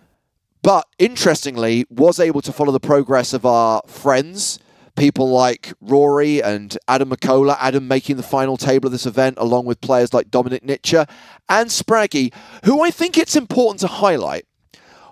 [0.61, 4.59] but interestingly, was able to follow the progress of our friends,
[4.95, 9.65] people like Rory and Adam McCullough, Adam making the final table of this event, along
[9.65, 11.09] with players like Dominic Nitcher
[11.49, 12.33] and Spraggy,
[12.65, 14.45] who I think it's important to highlight,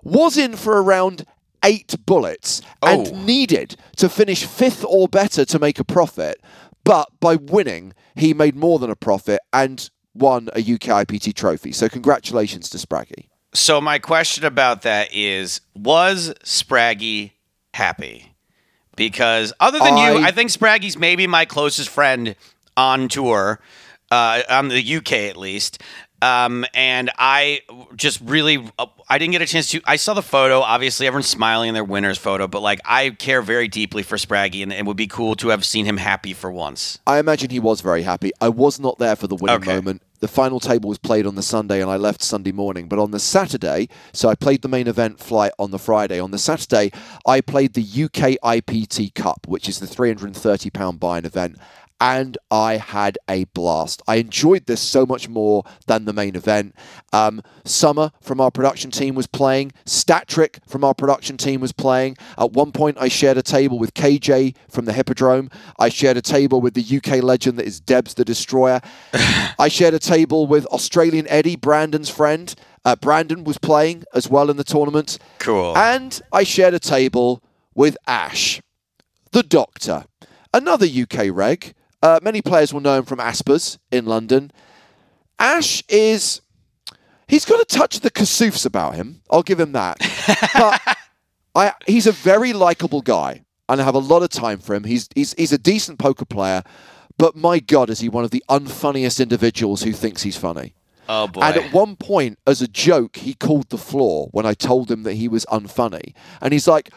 [0.04, 1.26] was in for around
[1.64, 3.02] eight bullets Oh.
[3.06, 6.42] and needed to finish fifth or better to make a profit.
[6.84, 11.72] But by winning, he made more than a profit and won a UK IPT trophy.
[11.72, 13.28] So congratulations to Spraggy.
[13.54, 17.34] So my question about that is: Was Spraggy
[17.76, 18.31] happy?
[18.96, 22.36] Because other than you, I- I think Spraggy's maybe my closest friend
[22.78, 23.60] on tour,
[24.12, 25.82] uh, on the UK at least.
[26.24, 27.62] Um, and I
[27.96, 29.82] just really, uh, I didn't get a chance to.
[29.86, 30.60] I saw the photo.
[30.60, 34.62] Obviously, everyone's smiling in their winner's photo, but like, I care very deeply for Spraggy,
[34.62, 37.00] and it would be cool to have seen him happy for once.
[37.08, 38.32] I imagine he was very happy.
[38.40, 39.74] I was not there for the winning Okay.
[39.78, 40.04] moment.
[40.22, 42.88] The final table was played on the Sunday and I left Sunday morning.
[42.88, 46.20] But on the Saturday, so I played the main event flight on the Friday.
[46.20, 46.92] On the Saturday,
[47.26, 51.58] I played the UK IPT Cup, which is the £330 buy-in event.
[52.02, 54.02] And I had a blast.
[54.08, 56.76] I enjoyed this so much more than the main event.
[57.14, 59.72] Um, Summer from our production team was playing.
[59.86, 62.18] Statric from our production team was playing.
[62.40, 65.52] At one point, I shared a table with KJ from the Hippodrome.
[65.78, 68.82] I shared a table with the UK legend that is Debs the Destroyer.
[69.60, 72.54] I shared a table with Australian Eddie, Brandon's friend.
[72.84, 75.20] Uh, Brandon was playing as well in the tournament.
[75.38, 75.78] Cool.
[75.78, 77.44] And I shared a table
[77.76, 78.60] with Ash,
[79.32, 80.06] the Doctor,
[80.52, 81.76] another UK reg.
[82.02, 84.52] Uh, many players will know him from Aspers in London.
[85.40, 86.42] Ash is.
[87.28, 89.22] He's got a touch of the Kasoofs about him.
[89.30, 89.98] I'll give him that.
[90.54, 90.98] but
[91.56, 94.84] I, he's a very likable guy, and I have a lot of time for him.
[94.84, 96.62] He's, he's, he's a decent poker player,
[97.18, 100.74] but my God, is he one of the unfunniest individuals who thinks he's funny.
[101.08, 101.42] oh boy.
[101.42, 105.04] And at one point, as a joke, he called the floor when I told him
[105.04, 106.14] that he was unfunny.
[106.42, 106.92] And he's like,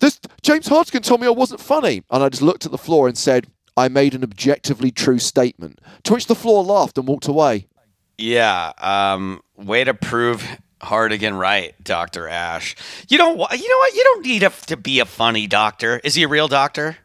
[0.00, 2.02] this James Hartigan told me I wasn't funny.
[2.10, 5.80] And I just looked at the floor and said, I made an objectively true statement.
[6.04, 7.66] To which the floor laughed and walked away.
[8.18, 8.72] Yeah.
[8.78, 10.42] Um, way to prove
[10.80, 12.74] Hartigan right, Doctor Ash.
[13.08, 13.36] You don't.
[13.36, 13.94] You know what?
[13.94, 16.00] You don't need a, to be a funny doctor.
[16.04, 16.98] Is he a real doctor?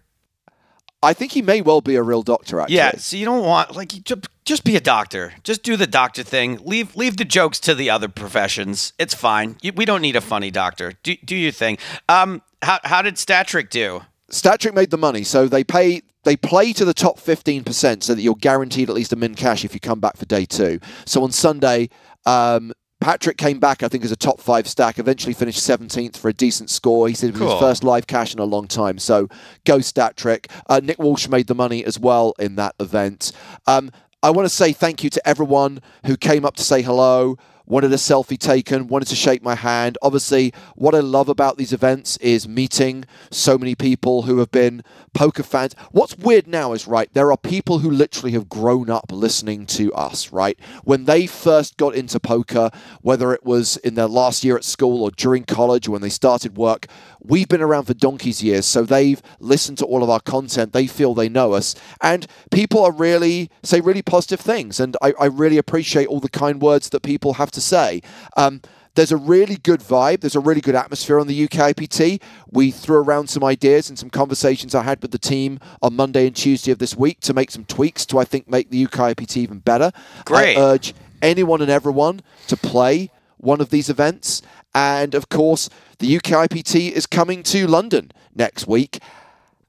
[1.04, 2.76] I think he may well be a real doctor, actually.
[2.76, 2.92] Yeah.
[2.98, 5.34] So you don't want like you ju- just be a doctor.
[5.44, 6.60] Just do the doctor thing.
[6.64, 8.94] Leave leave the jokes to the other professions.
[9.00, 9.58] It's fine.
[9.62, 10.94] You, we don't need a funny doctor.
[11.04, 11.78] Do do your thing.
[12.08, 12.42] Um.
[12.62, 14.02] How how did Statric do?
[14.30, 18.14] Statric made the money, so they pay they play to the top fifteen percent, so
[18.16, 20.80] that you're guaranteed at least a min cash if you come back for day two.
[21.06, 21.90] So on Sunday,
[22.26, 25.00] um, Patrick came back, I think, as a top five stack.
[25.00, 27.08] Eventually finished seventeenth for a decent score.
[27.08, 27.52] He said it was Cool.
[27.52, 29.00] his first live cash in a long time.
[29.00, 29.28] So
[29.66, 30.46] go Statric.
[30.70, 33.32] Uh, Nick Walsh made the money as well in that event.
[33.66, 33.90] Um,
[34.24, 37.38] I want to say thank you to everyone who came up to say hello
[37.72, 39.98] wanted a selfie taken, wanted to shake my hand.
[40.02, 44.84] Obviously, what I love about these events is meeting so many people who have been
[45.14, 45.74] poker fans.
[45.92, 49.94] What's weird now is, right, there are people who literally have grown up listening to
[49.94, 50.60] us, right?
[50.84, 55.02] When they first got into poker, whether it was in their last year at school
[55.02, 56.88] or during college or when they started work,
[57.24, 60.74] we've been around for donkey's years, so they've listened to all of our content.
[60.74, 65.14] They feel they know us, and people are really say really positive things, and I,
[65.20, 68.02] I really appreciate all the kind words that people have to say.
[68.36, 68.62] Um,
[68.96, 70.22] there's a really good vibe.
[70.22, 72.22] There's a really good atmosphere on the UK IPT.
[72.52, 76.28] We threw around some ideas and some conversations I had with the team on Monday
[76.28, 79.16] and Tuesday of this week to make some tweaks to, I think, make the UK
[79.16, 79.92] IPT even better.
[80.26, 80.58] Great.
[80.58, 84.42] I urge anyone and everyone to play one of these events.
[84.74, 85.70] And of course,
[86.02, 89.00] the UK IPT is coming to London next week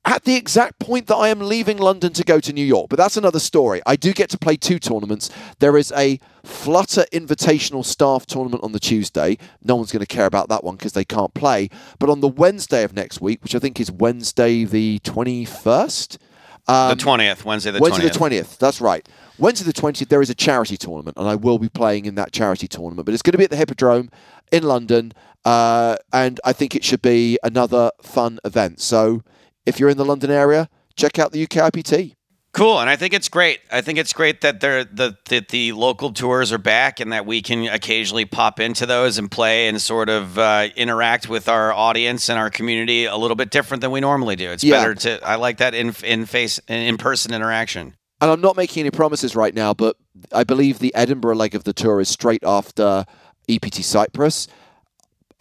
[0.04, 2.88] at the exact point that I am leaving London to go to New York.
[2.88, 3.80] But that's another story.
[3.86, 5.30] I do get to play two tournaments.
[5.60, 9.38] There is a Flutter Invitational Staff tournament on the Tuesday.
[9.62, 11.68] No one's going to care about that one because they can't play.
[12.00, 16.18] But on the Wednesday of next week, which I think is Wednesday the 21st,
[16.66, 18.12] the twentieth, Wednesday the Um, Wednesday twentieth.
[18.12, 18.58] the twentieth.
[18.58, 19.08] That's right.
[19.38, 20.08] Wednesday the twentieth.
[20.08, 23.04] There is a charity tournament, and I will be playing in that charity tournament.
[23.04, 24.10] But it's going to be at the Hippodrome
[24.52, 25.12] in London,
[25.44, 28.80] uh, and I think it should be another fun event.
[28.80, 29.22] So,
[29.66, 32.14] if you're in the London area, check out the UK IPT.
[32.54, 33.60] Cool, and I think it's great.
[33.70, 37.24] I think it's great that they're the that the local tours are back, and that
[37.24, 41.72] we can occasionally pop into those and play and sort of uh, interact with our
[41.72, 44.50] audience and our community a little bit different than we normally do.
[44.50, 44.76] It's Yeah.
[44.80, 45.26] better to.
[45.26, 47.94] I like that in in face in person interaction.
[48.20, 49.96] And I'm not making any promises right now, but
[50.30, 53.06] I believe the Edinburgh leg of the tour is straight after
[53.48, 54.46] EPT Cyprus.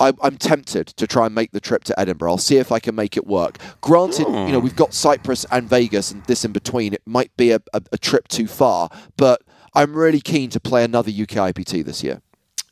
[0.01, 2.31] I, I'm tempted to try and make the trip to Edinburgh.
[2.31, 3.57] I'll see if I can make it work.
[3.81, 6.93] Granted, you know we've got Cyprus and Vegas and this in between.
[6.93, 9.41] It might be a, a, a trip too far, but
[9.73, 12.21] I'm really keen to play another UK IPT this year.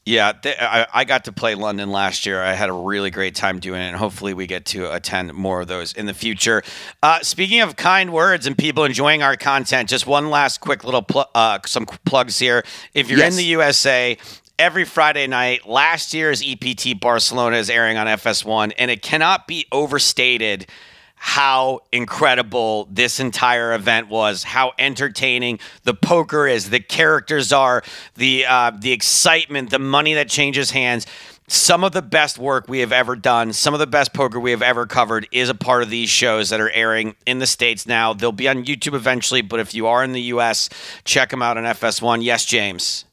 [0.06, 2.42] Yeah, th- I, I got to play London last year.
[2.42, 5.62] I had a really great time doing it, and hopefully, we get to attend more
[5.62, 6.64] of those in the future.
[7.04, 11.04] Uh, speaking of kind words and people enjoying our content, just one last quick little
[11.04, 12.64] pl- uh, some plugs here.
[12.96, 13.34] If you're Yes.
[13.34, 14.18] in the USA
[14.60, 15.68] every Friday night.
[15.68, 20.68] Last year's EPT Barcelona is airing on FS1, and it cannot be overstated
[21.16, 27.84] how incredible this entire event was, how entertaining the poker is, the characters are,
[28.16, 31.08] the uh, the excitement, the money that changes hands.
[31.48, 34.52] Some of the best work we have ever done, some of the best poker we
[34.52, 37.88] have ever covered is a part of these shows that are airing in the States
[37.88, 38.14] now.
[38.14, 40.70] They'll be on YouTube eventually, but if you are in the US,
[41.06, 42.24] check them out on FS1.
[42.24, 43.06] Yes, James.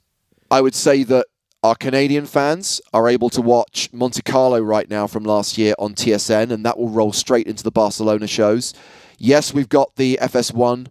[0.51, 1.27] I would say that
[1.67, 5.95] our Canadian fans are able to watch Monte Carlo right now from last year on
[5.95, 8.73] TSN, and that will roll straight into the Barcelona shows.
[9.19, 10.87] Yes, we've got the FS1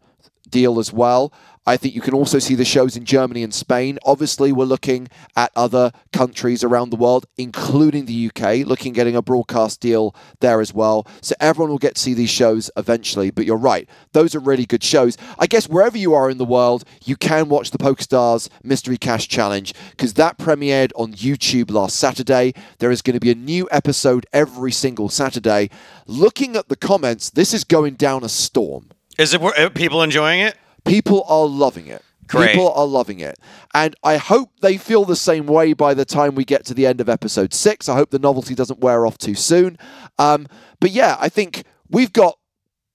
[0.50, 1.32] deal as well.
[1.66, 3.98] I think you can also see the shows in Germany and Spain.
[4.06, 9.22] Obviously, we're looking at other countries around the world, including the UK, looking getting a
[9.22, 11.08] broadcast deal there as well.
[11.22, 13.32] So everyone will get to see these shows eventually.
[13.32, 15.18] But you're right, those are really good shows.
[15.40, 19.28] I guess wherever you are in the world, you can watch the PokerStars Mystery Cash
[19.28, 22.54] Challenge because that premiered on YouTube last Saturday.
[22.78, 25.70] There is going to be a new episode every single Saturday.
[26.06, 28.92] Looking at the comments, this is going down a storm.
[29.18, 30.56] Is it people enjoying it?
[30.86, 32.04] People are loving it.
[32.28, 32.52] Great.
[32.52, 33.38] People are loving it.
[33.74, 36.88] And I hope they feel the same way by the time we get to the
[36.88, 37.88] end of episode six.
[37.88, 39.78] I hope the novelty doesn't wear off too soon.
[40.18, 40.48] Um,
[40.80, 42.40] but yeah, I think we've got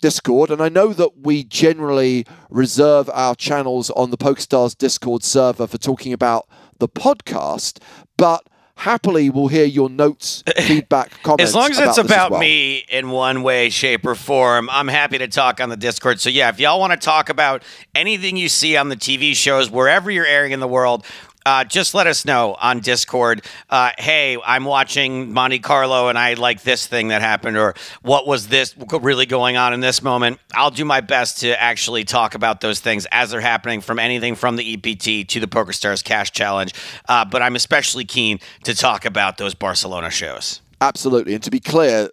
[0.01, 5.67] Discord, and I know that we generally reserve our channels on the PokerStars Discord server
[5.67, 6.49] for talking about
[6.79, 7.83] the podcast,
[8.17, 8.49] but
[8.81, 11.51] happily we'll hear your notes, feedback, comments.
[11.51, 12.41] As long as about it's about well.
[12.41, 16.21] me in one way, shape, or form, I'm happy to talk on the Discord.
[16.21, 17.63] So, yeah, if y'all want to talk about
[17.95, 21.05] anything you see on the TV shows, wherever you're airing in the world,
[21.47, 23.45] uh, just let us know on Discord.
[23.69, 28.27] Uh, hey, I'm watching Monte Carlo and I like this thing that happened, or what
[28.27, 30.39] was this really going on in this moment?
[30.55, 34.35] I'll do my best to actually talk about those things as they're happening from anything
[34.35, 36.73] from the EPT to the PokerStars Cash Challenge.
[37.09, 40.61] Uh, but I'm especially keen to talk about those Barcelona shows.
[40.81, 41.35] Absolutely.
[41.35, 42.11] And to be clear,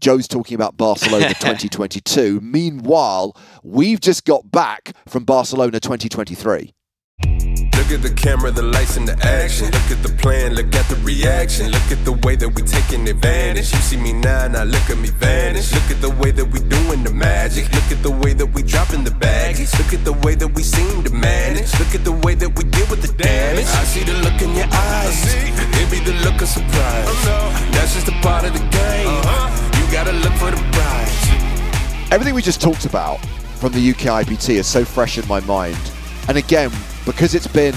[0.00, 2.40] Joe's talking about Barcelona 2022.
[2.40, 6.74] Meanwhile, we've just got back from Barcelona 2023.
[7.92, 9.66] Look at the camera, the lights, and the action.
[9.66, 11.70] Look at the plan, look at the reaction.
[11.70, 13.70] Look at the way that we taking advantage.
[13.70, 15.74] You see me now, now look at me vanish.
[15.74, 17.70] Look at the way that we doing the magic.
[17.74, 19.76] Look at the way that we dropping the baggage.
[19.76, 21.68] Look at the way that we seem to manage.
[21.78, 23.68] Look at the way that we deal with the damage.
[23.68, 25.28] I see the look in your eyes.
[25.28, 27.12] It be the look of surprise.
[27.76, 29.20] That's just a part of the game.
[29.20, 29.52] Uh-huh.
[29.76, 32.08] You gotta look for the prize.
[32.10, 33.20] Everything we just talked about
[33.60, 35.76] from the UK IPT is so fresh in my mind.
[36.26, 36.70] And again,
[37.04, 37.74] because it's been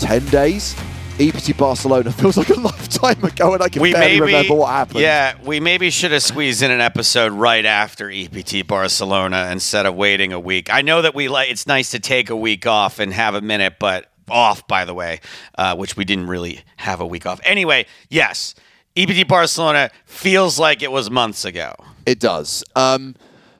[0.00, 0.74] 10 days,
[1.18, 5.00] EPT Barcelona feels like a lifetime ago and I can barely remember what happened.
[5.00, 9.94] Yeah, we maybe should have squeezed in an episode right after EPT Barcelona instead of
[9.94, 10.72] waiting a week.
[10.72, 13.40] I know that we like it's nice to take a week off and have a
[13.40, 15.20] minute, but off by the way,
[15.56, 17.40] uh, which we didn't really have a week off.
[17.44, 18.54] Anyway, yes,
[18.96, 21.74] EPT Barcelona feels like it was months ago.
[22.04, 22.64] It does.
[22.74, 23.14] Um,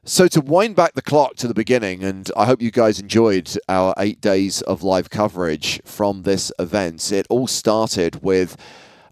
[0.08, 3.50] so to wind back the clock to the beginning, and I hope you guys enjoyed
[3.68, 7.10] our eight days of live coverage from this event.
[7.10, 8.56] It all started with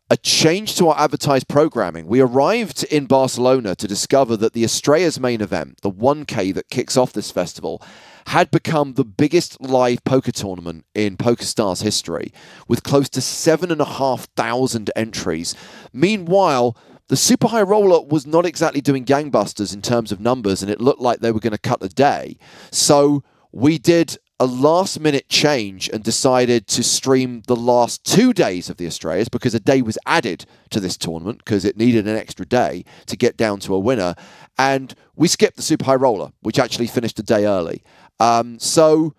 [0.08, 2.06] a change to our advertised programming.
[2.06, 6.96] We arrived in Barcelona to discover that the Estrellas main event, the 1K that kicks
[6.96, 7.82] off this festival,
[8.28, 12.32] had become the biggest live poker tournament in PokerStars history,
[12.68, 15.56] with close to 7,500 entries.
[15.92, 16.76] Meanwhile,
[17.08, 20.80] the Super High Roller was not exactly doing gangbusters in terms of numbers, and it
[20.80, 22.38] looked like they were going to cut a day.
[22.70, 28.68] So we did a last minute change and decided to stream the last two days
[28.68, 32.16] of the Estrellas because a day was added to this tournament because it needed an
[32.16, 34.14] extra day to get down to a winner.
[34.58, 37.84] And we skipped the Super High Roller, which actually finished a day early.
[38.18, 39.14] Um, so,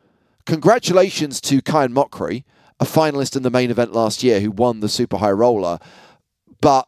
[0.45, 2.43] congratulations to Kayhan Mokri,
[2.79, 5.79] a finalist in the main event last year who won the Super High Roller.
[6.59, 6.87] But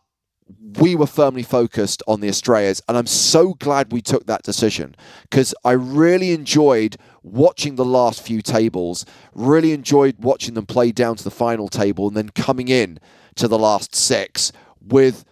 [0.79, 4.95] we were firmly focused on the Estrellas, and I'm so glad we took that decision
[5.23, 11.15] because I really enjoyed watching the last few tables, really enjoyed watching them play down
[11.17, 12.99] to the final table, and then coming in
[13.35, 15.25] to the last six with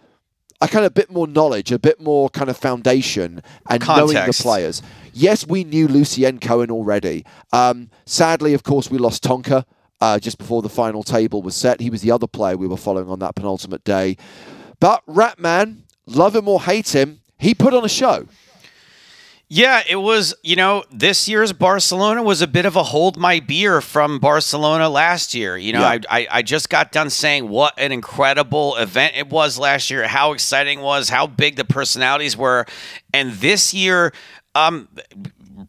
[0.60, 4.42] a kind of bit more knowledge, a bit more kind of foundation, and knowing the
[4.42, 4.82] players.
[5.12, 7.24] Yes, we knew Lucien Cohen already.
[7.52, 9.64] Um, sadly, of course, we lost Tonka.
[9.98, 12.76] Uh, just before the final table was set, he was the other player we were
[12.76, 14.16] following on that penultimate day.
[14.80, 18.26] But Ratman, love him or hate him, he put on a show.
[19.48, 23.38] Yeah, it was, you know, this year's Barcelona was a bit of a hold my
[23.38, 25.56] beer from Barcelona last year.
[25.56, 25.98] You know, Yeah.
[26.10, 30.08] I, I, I just got done saying what an incredible event it was last year,
[30.08, 32.66] how exciting it was, how big the personalities were.
[33.14, 34.12] And this year,
[34.56, 34.88] um,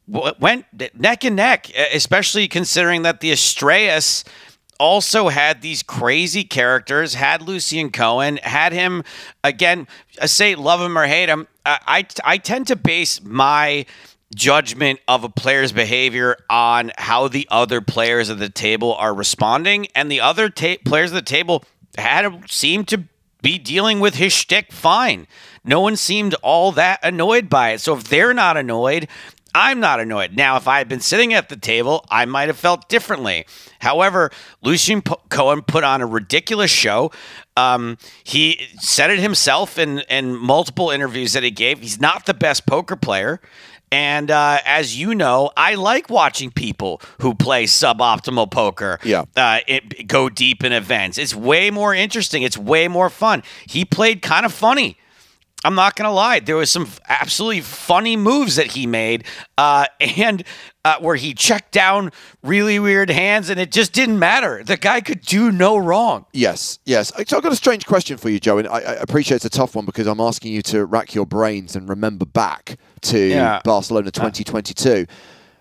[0.08, 4.24] went neck and neck, especially considering that the Estrellas
[4.80, 9.04] also had these crazy characters, had Lucien Cohen, had him
[9.44, 9.88] again.
[10.26, 11.48] Say love him or hate him.
[11.66, 13.86] I, I, I tend to base my
[14.36, 19.88] judgment of a player's behavior on how the other players at the table are responding,
[19.96, 21.64] and the other ta- players at the table
[21.98, 23.04] had seemed to
[23.42, 25.28] be dealing with his shtick fine.
[25.64, 27.82] No one seemed all that annoyed by it.
[27.82, 29.08] So if they're not annoyed,
[29.58, 30.36] I'm not annoyed.
[30.36, 33.46] Now, if I had been sitting at the table, I might have felt differently.
[33.80, 34.32] However,
[34.62, 37.12] Lucien Cohen put on a ridiculous show.
[37.56, 41.80] Um, he said it himself in, in multiple interviews that he gave.
[41.80, 43.42] He's not the best poker player.
[43.92, 49.00] And uh, as you know, I like watching people who play suboptimal poker.
[49.04, 49.24] Yeah.
[49.36, 51.18] Uh, it, go deep in events.
[51.18, 52.44] It's way more interesting.
[52.44, 53.44] It's way more fun.
[53.66, 54.98] He played kind of funny.
[55.64, 56.40] I'm not gonna lie.
[56.40, 59.26] There was some absolutely funny moves that he made,
[59.58, 60.44] uh, and
[60.86, 62.12] uh, where he checked down
[62.44, 64.64] really weird hands, and it just didn't matter.
[64.64, 66.26] The guy could do no wrong.
[66.32, 67.12] Yes, yes.
[67.28, 69.50] So I've got a strange question for you, Joe, and I, I appreciate it's a
[69.50, 73.60] tough one because I'm asking you to rack your brains and remember back to yeah.
[73.64, 75.08] Barcelona 2022.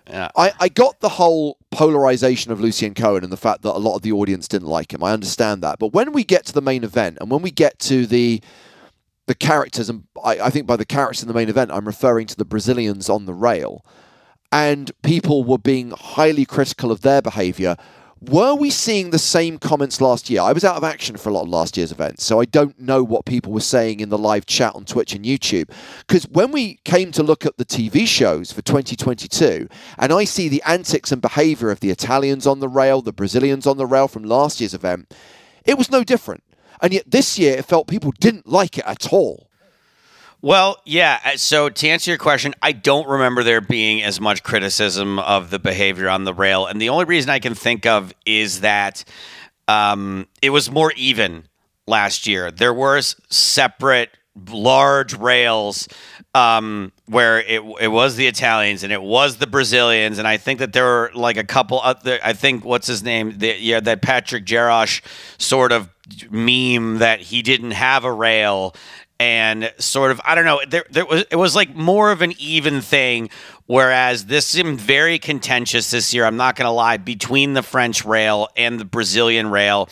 [0.09, 0.29] Yeah.
[0.37, 3.95] I, I got the whole polarization of Lucien Cohen and the fact that a lot
[3.95, 5.03] of the audience didn't like him.
[5.03, 5.79] I understand that.
[5.79, 8.41] But when we get to the main event and when we get to the
[9.27, 12.27] the characters, and I, I, think by the characters in the main event, I'm referring
[12.27, 13.85] to the Brazilians on the rail,
[14.51, 17.75] and people were being highly critical of their behavior.
[18.19, 20.41] Were we seeing the same comments last year?
[20.41, 22.79] I was out of action for a lot of last year's events, so I don't
[22.79, 25.69] know what people were saying in the live chat on Twitch and YouTube.
[25.99, 29.67] Because when we came to look at the TV shows for 2022,
[29.99, 33.67] and I see the antics and behavior of the Italians on the rail, the Brazilians
[33.67, 35.13] on the rail from last year's event,
[35.65, 36.43] it was no different.
[36.81, 39.49] And yet this year, it felt people didn't like it at all.
[40.41, 41.19] Well, yeah.
[41.25, 45.49] Uh, so to answer your question, I don't remember there being as much criticism of
[45.49, 49.03] the behavior on the rail, and the only reason I can think of is that
[49.67, 51.45] um, it was more even
[51.87, 52.51] last year.
[52.51, 54.11] There were separate
[54.49, 55.87] large rails
[56.37, 60.59] um, where it it was the Italians and it was the Brazilians, and I think
[60.59, 62.19] that there were like a couple other.
[62.23, 63.39] I think what's his name?
[63.39, 65.01] The, yeah, that Patrick Jarosz
[65.39, 65.89] sort of
[66.29, 68.75] meme that he didn't have a rail
[69.19, 72.33] and sort of I don't know there there was it was like more of an
[72.37, 73.29] even thing
[73.65, 78.05] whereas this seemed very contentious this year I'm not going to lie between the French
[78.05, 79.89] rail and the Brazilian rail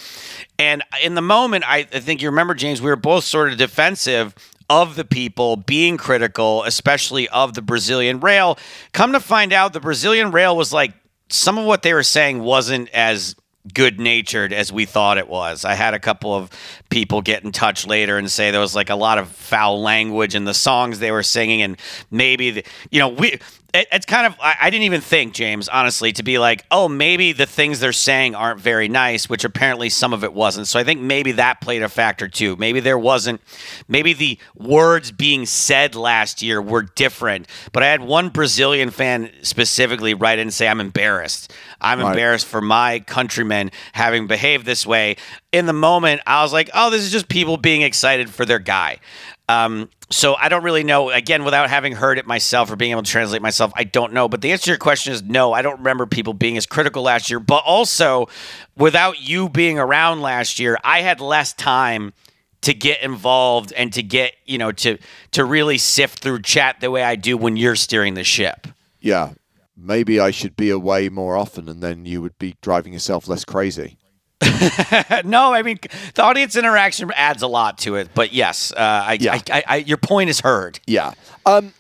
[0.60, 3.58] and in the moment I, I think you remember James we were both sort of
[3.58, 4.36] defensive
[4.70, 8.58] of the people being critical especially of the Brazilian rail
[8.94, 10.94] come to find out the Brazilian rail was like
[11.30, 13.36] some of what they were saying wasn't as
[13.74, 15.66] good natured as we thought it was.
[15.66, 16.50] I had a couple of
[16.90, 20.36] people get in touch later and say there was like a lot of foul language
[20.36, 21.78] in the songs they were singing, and
[22.12, 23.40] maybe the, you know we
[23.76, 26.88] it, it's kind of I, I, didn't even think James honestly to be like oh
[26.88, 30.68] maybe the things they're saying aren't very nice which apparently some of it wasn't.
[30.68, 32.56] So I think maybe that played a factor too.
[32.56, 33.42] Maybe there wasn't
[33.88, 37.48] maybe the words being said last year were different.
[37.74, 41.54] But I had one Brazilian fan specifically write in and say I'm embarrassed.
[41.82, 42.12] I'm right.
[42.12, 45.18] embarrassed for my countrymen having behaved this way.
[45.52, 48.60] In the moment I was like oh this is just people being excited for their
[48.60, 49.00] guy
[49.48, 51.10] um, so I don't really know.
[51.10, 54.28] Again, without having heard it myself or being able to translate myself, I don't know.
[54.28, 55.54] But the answer to your question is no.
[55.54, 57.40] I don't remember people being as critical last year.
[57.40, 58.28] But also,
[58.76, 62.14] without you being around last year, I had less time
[62.62, 64.98] to get involved and to get you know to
[65.32, 68.68] to really sift through chat the way I do when you're steering the ship.
[69.00, 69.34] Yeah,
[69.78, 73.46] maybe I should be away more often, and then you would be driving yourself less
[73.46, 73.98] crazy.
[75.26, 75.80] no, I mean
[76.14, 79.40] the audience interaction adds a lot to it, but yes, uh, I, yeah.
[79.50, 80.80] I, I, your point is heard.
[80.86, 81.14] Yeah.
[81.46, 81.74] Um,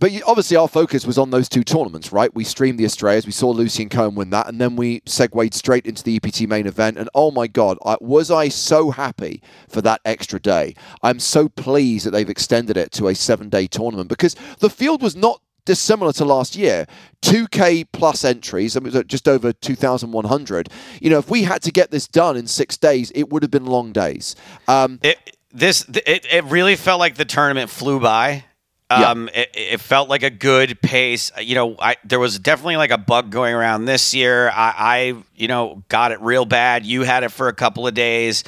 [0.00, 2.34] but obviously, our focus was on those two tournaments, right?
[2.34, 5.84] We streamed the Estrellas, we saw Lucien Cohen win that, and then we segued straight
[5.84, 6.96] into the EPT main event.
[6.96, 10.74] And oh my God, I, was I so happy for that extra day?
[11.02, 15.02] I'm so pleased that they've extended it to a seven day tournament because the field
[15.02, 16.84] was not dissimilar to last year.
[17.22, 20.68] 2K plus entries, I mean, just over 2,100.
[21.00, 23.52] You know, if we had to get this done in six days, it would have
[23.52, 24.34] been long days.
[24.66, 28.44] Um, it, this it, it really felt like the tournament flew by.
[28.92, 29.42] Um, yeah.
[29.42, 31.30] it, it, felt like a good pace.
[31.40, 34.48] You know, I, there was definitely like a bug going around this year.
[34.48, 36.84] I, I, you know, got it real bad.
[36.84, 38.42] You had it for a couple of days.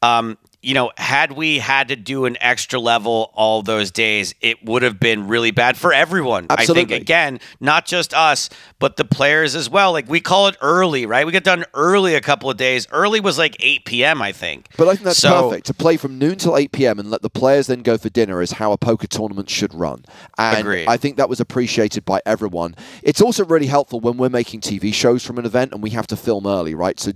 [0.00, 4.64] Um, you know, had we had to do an extra level all those days, it
[4.64, 6.46] would have been really bad for everyone.
[6.50, 6.82] Absolutely.
[6.82, 8.50] I think again, not just us,
[8.80, 9.92] but the players as well.
[9.92, 11.24] Like we call it early, right?
[11.24, 12.88] We get done early a couple of days.
[12.90, 14.20] Early was like 8 p.m.
[14.20, 14.68] I think.
[14.76, 16.98] But I think that's so, perfect to play from noon till 8 p.m.
[16.98, 20.04] and let the players then go for dinner is how a poker tournament should run.
[20.38, 20.88] And Agreed.
[20.88, 22.74] I think that was appreciated by everyone.
[23.04, 26.08] It's also really helpful when we're making TV shows from an event and we have
[26.08, 26.98] to film early, right?
[26.98, 27.12] So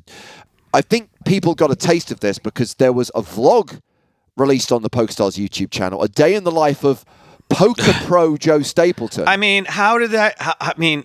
[0.73, 3.81] I think people got a taste of this because there was a vlog
[4.37, 7.05] released on the PokerStars YouTube channel, a day in the life of
[7.49, 9.29] poker pro Joe Stapleton.
[9.29, 10.41] I mean, how did that?
[10.41, 11.05] How, I mean,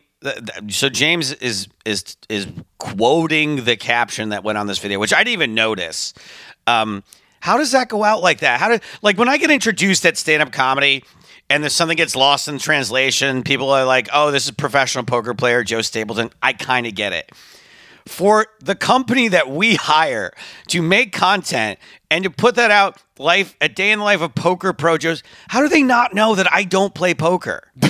[0.70, 2.48] so James is is is
[2.78, 6.14] quoting the caption that went on this video, which I didn't even notice.
[6.66, 7.04] Um,
[7.40, 8.60] how does that go out like that?
[8.60, 11.04] How did like when I get introduced at stand up comedy?
[11.50, 15.34] and there's something gets lost in translation, people are like, "Oh, this is professional poker
[15.34, 17.32] player Joe Stapleton." I kind of get it.
[18.08, 20.32] For the company that we hire
[20.68, 21.80] to make content
[22.10, 24.98] and to put that out, life a day in the life of poker pro
[25.50, 27.72] how do they not know that I don't play poker?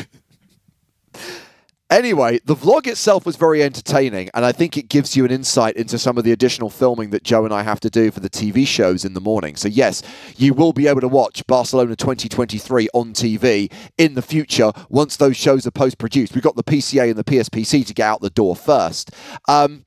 [1.89, 5.77] Anyway, the vlog itself was very entertaining, and I think it gives you an insight
[5.77, 8.29] into some of the additional filming that Joe and I have to do for the
[8.29, 9.55] TV shows in the morning.
[9.55, 10.03] So, yes,
[10.35, 15.37] you will be able to watch Barcelona 2023 on TV in the future once those
[15.37, 16.35] shows are post produced.
[16.35, 19.11] We've got the PCA and the PSPC to get out the door first.
[19.47, 19.85] Um,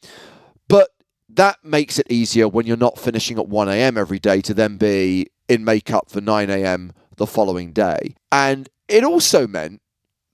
[0.68, 0.88] but
[1.28, 3.98] that makes it easier when you're not finishing at 1 a.m.
[3.98, 6.94] every day to then be in makeup for 9 a.m.
[7.16, 8.14] the following day.
[8.32, 9.82] And it also meant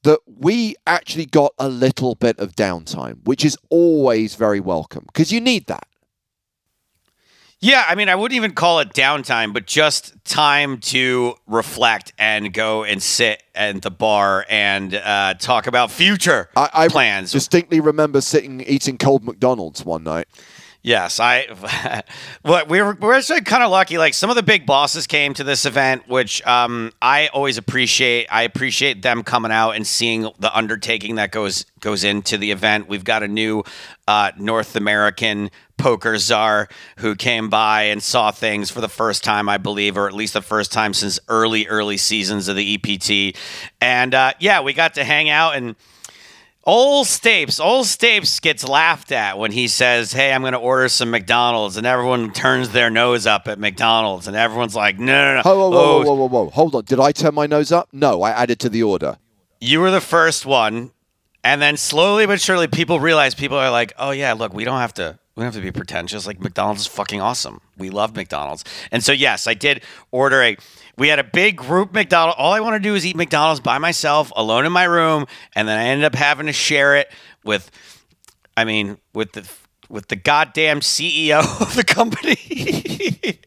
[0.07, 5.33] that we actually got a little bit of downtime, which is always very welcome because
[5.33, 5.87] you need that.
[7.59, 12.53] Yeah, I mean, I wouldn't even call it downtime, but just time to reflect and
[12.53, 17.33] go and sit at the bar and uh, talk about future I, I plans.
[17.33, 20.29] distinctly remember sitting eating cold McDonald's one night.
[20.87, 21.49] Yes, I.
[22.43, 23.99] What we were we're actually kind of lucky.
[23.99, 28.29] Like some of the big bosses came to this event, which um, I always appreciate.
[28.31, 32.87] I appreciate them coming out and seeing the undertaking that goes goes into the event.
[32.87, 33.65] We've got a new
[34.07, 36.69] uh, North American poker czar
[36.99, 40.35] who came by and saw things for the first time, I believe, or at least
[40.35, 43.37] the first time since early early seasons of the EPT.
[43.81, 45.75] And uh, yeah, we got to hang out and
[46.67, 50.89] Old Stapes, old Stapes gets laughed at when he says, "Hey, I'm going to order
[50.89, 55.35] some McDonald's," and everyone turns their nose up at McDonald's, and everyone's like, "No, no,
[55.37, 56.51] no!" Whoa, whoa, whoa, oh, whoa, whoa, whoa!
[56.51, 57.89] Hold on, did I turn my nose up?
[57.93, 59.19] No, I added to the order.
[59.61, 60.91] You were the first one,
[61.45, 64.81] and then slowly but surely, people realize people are like, "Oh yeah, look, we don't
[64.81, 66.27] have to." We don't have to be pretentious.
[66.27, 67.61] Like McDonald's is fucking awesome.
[67.77, 68.65] We love McDonald's.
[68.91, 70.57] And so yes, I did order a
[70.99, 72.37] we had a big group McDonald's.
[72.39, 75.69] All I want to do is eat McDonald's by myself, alone in my room, and
[75.69, 77.11] then I ended up having to share it
[77.45, 77.71] with,
[78.57, 79.51] I mean, with the
[79.89, 83.41] with the goddamn CEO of the company.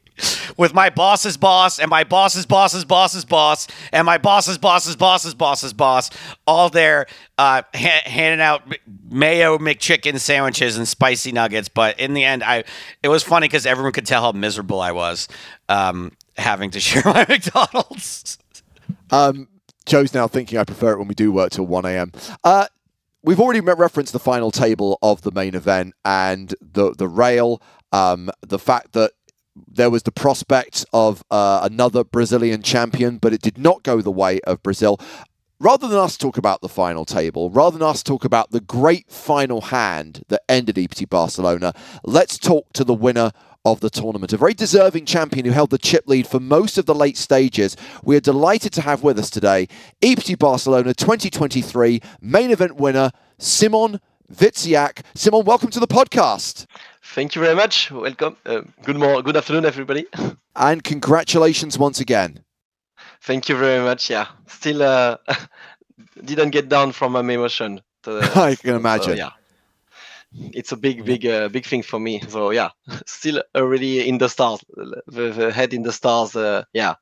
[0.58, 5.34] with my boss's boss and my boss's boss's boss's boss and my boss's boss's boss's
[5.34, 6.10] boss's boss,
[6.46, 7.06] all there
[7.38, 8.64] uh, ha- handing out
[9.10, 11.70] mayo McChicken sandwiches and spicy nuggets.
[11.70, 12.66] But in the end, I
[13.02, 15.28] it was funny because everyone could tell how miserable I was.
[15.70, 18.38] Um, having to share my McDonald's.
[19.12, 19.48] Um,
[19.86, 22.12] Joe's now thinking I prefer it when we do work till 1 a.m.
[22.44, 22.68] Uh,
[23.24, 27.62] we've already referenced the final table of the main event and the the rail,
[27.92, 29.12] um, the fact that
[29.68, 34.12] there was the prospect of uh, another Brazilian champion, but it did not go the
[34.12, 35.00] way of Brazil.
[35.62, 39.12] Rather than us talk about the final table, rather than us talk about the great
[39.12, 41.74] final hand that ended EPT Barcelona,
[42.06, 43.32] let's talk to the winner
[43.66, 44.34] of the tournament.
[44.34, 47.76] A very deserving champion who held the chip lead for most of the late stages.
[48.04, 49.68] We are delighted to have with us today
[50.02, 54.00] EPT Barcelona 2023 main event winner, Simon
[54.32, 55.02] Wiciak.
[55.16, 56.66] Simon, welcome to the podcast.
[57.04, 57.92] Thank you very much.
[57.92, 58.38] Welcome.
[58.46, 60.06] Uh, good morning, good afternoon, everybody.
[60.56, 62.44] and congratulations once again.
[63.22, 64.10] Thank you very much.
[64.10, 65.18] Yeah, still uh,
[66.24, 67.82] didn't get down from my emotion.
[68.04, 69.04] To, I can imagine.
[69.04, 69.32] So, yeah
[70.34, 72.22] it's a big, big, uh, big thing for me.
[72.28, 72.70] So yeah,
[73.06, 76.36] still already in the stars, the, the head in the stars.
[76.36, 76.96] Uh, yeah,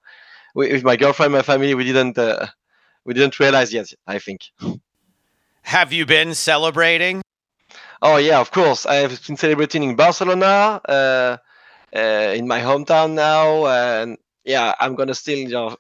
[0.56, 2.48] with my girlfriend, my family, we didn't, uh,
[3.06, 3.88] we didn't realize yet.
[4.08, 4.42] I think.
[5.64, 7.22] Have you been celebrating?
[8.02, 8.86] Oh yeah, of course.
[8.86, 11.38] I've been celebrating in Barcelona, uh,
[11.96, 15.78] uh, in my hometown now, and yeah, I'm gonna still you know,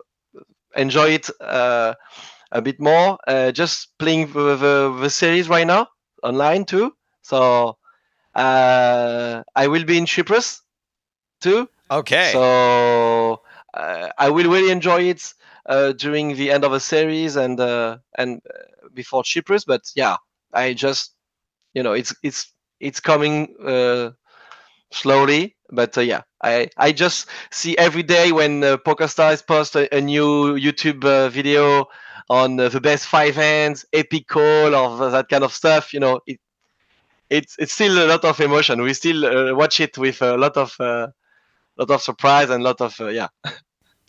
[0.75, 1.95] enjoy it uh,
[2.51, 3.19] a bit more.
[3.53, 5.87] just playing the, the, the series right now
[6.23, 6.93] online too.
[7.27, 7.77] So
[8.33, 10.61] uh, I will be in Cyprus
[11.41, 11.67] too.
[11.91, 12.29] Okay.
[12.31, 13.41] So
[13.73, 15.33] uh, I will really enjoy it
[15.65, 19.65] uh, during the end of the series and uh, and uh, before Cyprus.
[19.65, 20.15] But yeah,
[20.53, 21.15] I just
[21.73, 24.11] you know it's it's it's coming uh,
[24.93, 25.57] slowly.
[25.69, 30.55] But yeah, I I just see every day when uh, PokerStars post a, a new
[30.55, 31.87] YouTube video
[32.29, 35.93] on the best five hands, epic call, or that kind of stuff.
[35.93, 36.39] You know, it
[37.29, 38.81] it's it's still a lot of emotion.
[38.81, 41.07] We still uh, watch it with a lot of uh,
[41.77, 43.27] lot of surprise and lot of uh, yeah.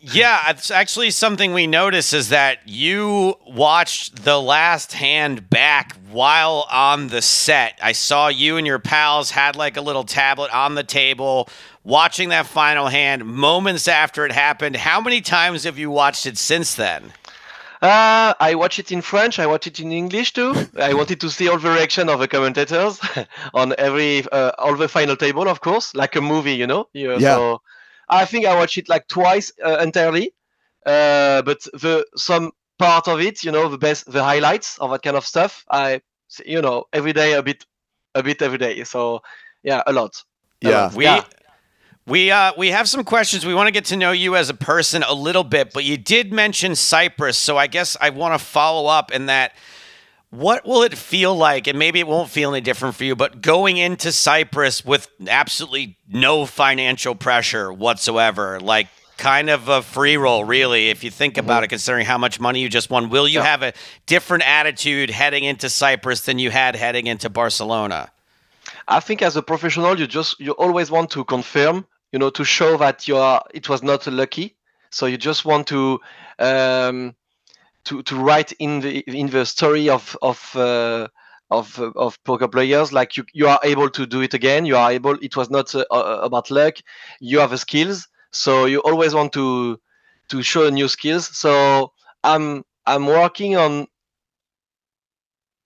[0.01, 6.65] Yeah, it's actually something we notice is that you watched the last hand back while
[6.71, 7.77] on the set.
[7.83, 11.49] I saw you and your pals had like a little tablet on the table
[11.83, 14.77] watching that final hand moments after it happened.
[14.77, 17.11] How many times have you watched it since then?
[17.81, 19.39] Uh, I watched it in French.
[19.39, 20.53] I watched it in English too.
[20.77, 22.99] I wanted to see all the reaction of the commentators
[23.53, 26.89] on every uh, all the final table, of course, like a movie, you know.
[26.93, 27.35] Yeah.
[27.35, 27.61] So
[28.09, 30.33] I think I watched it like twice uh, entirely,
[30.85, 35.03] uh, but the some part of it, you know, the best, the highlights of that
[35.03, 35.63] kind of stuff.
[35.69, 36.01] I,
[36.45, 37.65] you know, every day a bit,
[38.13, 38.83] a bit every day.
[38.83, 39.21] So
[39.63, 40.21] yeah, a lot.
[40.61, 40.95] Yeah, a.
[40.95, 41.23] We yeah.
[42.09, 43.45] We uh we have some questions.
[43.45, 45.97] We want to get to know you as a person a little bit, but you
[45.97, 49.53] did mention Cyprus, so I guess I want to follow up in that.
[50.31, 51.65] What will it feel like?
[51.65, 55.97] And maybe it won't feel any different for you, but going into Cyprus with absolutely
[56.07, 58.87] no financial pressure whatsoever, like
[59.17, 62.61] kind of a free roll, really, if you think about it, considering how much money
[62.61, 63.09] you just won.
[63.09, 63.45] Will you Yeah.
[63.45, 63.73] have a
[64.05, 68.11] different attitude heading into Cyprus than you had heading into Barcelona?
[68.87, 72.43] I think as a professional, you just you always want to confirm, you know, to
[72.43, 74.55] show that you are it was not lucky.
[74.91, 75.99] So you just want to
[76.39, 77.15] um,
[77.85, 81.07] to to write in the in the story of of uh,
[81.49, 84.65] of of poker players like you you are able to do it again.
[84.65, 85.17] You are able.
[85.21, 86.75] It was not uh, uh, about luck.
[87.19, 88.07] You have the skills.
[88.31, 89.79] So you always want to
[90.29, 91.35] to show new skills.
[91.37, 91.93] So
[92.23, 93.87] I'm I'm working on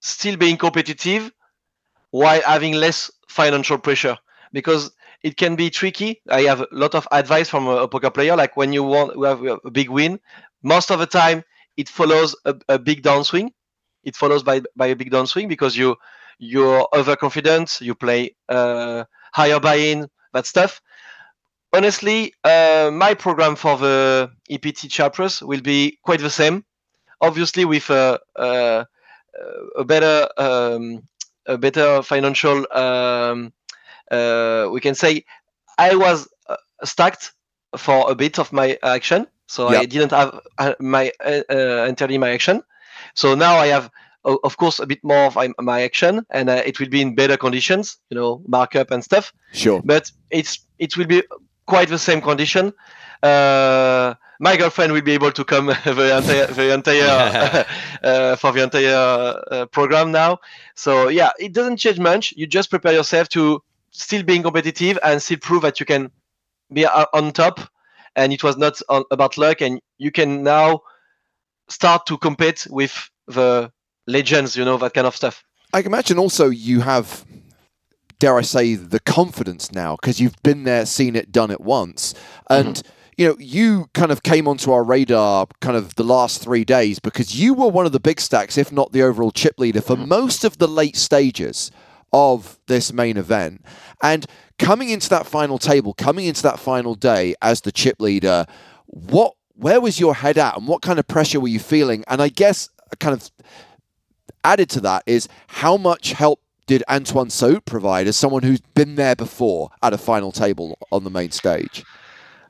[0.01, 1.31] still being competitive
[2.11, 4.17] while having less financial pressure
[4.53, 4.91] because
[5.23, 6.21] it can be tricky.
[6.29, 8.35] I have a lot of advice from a, a poker player.
[8.35, 10.19] Like when you want you have a big win,
[10.61, 11.43] most of the time
[11.77, 13.49] it follows a, a big downswing.
[14.03, 15.95] It follows by by a big downswing because you
[16.39, 17.79] you're overconfident.
[17.81, 20.81] You play uh, higher buy-in, that stuff.
[21.75, 26.65] Honestly, uh, my program for the EPT chapters will be quite the same.
[27.21, 28.85] Obviously, with a, a,
[29.77, 31.01] a better um,
[31.45, 33.49] a better financial um, uh,
[34.71, 35.25] we can say
[35.77, 37.33] I was uh, stacked
[37.77, 42.17] for a bit of my action, so I didn't have uh, my uh, uh, entirely
[42.17, 42.63] my action.
[43.15, 43.89] So now I have,
[44.23, 47.37] of course, a bit more of my, action, and uh, it will be in better
[47.37, 49.33] conditions, you know, markup and stuff.
[49.51, 49.81] Sure.
[49.83, 51.23] But it's it will be
[51.65, 52.73] quite the same condition.
[53.21, 57.65] Uh, my girlfriend will be able to come the entire, the entire
[58.03, 60.39] uh, for the entire uh, program now.
[60.75, 62.33] So yeah, it doesn't change much.
[62.35, 66.11] You just prepare yourself to still being competitive and still prove that you can
[66.71, 67.59] be uh, on top.
[68.15, 69.61] And it was not on, about luck.
[69.61, 70.81] And you can now
[71.69, 73.71] start to compete with the
[74.07, 74.55] legends.
[74.55, 75.43] You know that kind of stuff.
[75.73, 77.25] I can imagine also you have,
[78.19, 82.13] dare I say, the confidence now because you've been there, seen it, done it once,
[82.13, 82.67] mm-hmm.
[82.67, 82.83] and
[83.17, 86.99] you know you kind of came onto our radar kind of the last three days
[86.99, 89.95] because you were one of the big stacks, if not the overall chip leader, for
[89.95, 90.09] mm-hmm.
[90.09, 91.71] most of the late stages
[92.13, 93.65] of this main event,
[94.01, 94.25] and
[94.59, 98.45] coming into that final table, coming into that final day as the chip leader,
[98.85, 102.03] what where was your head at, and what kind of pressure were you feeling?
[102.07, 103.29] And I guess kind of
[104.43, 108.95] added to that is how much help did Antoine Saout provide as someone who's been
[108.95, 111.83] there before at a final table on the main stage?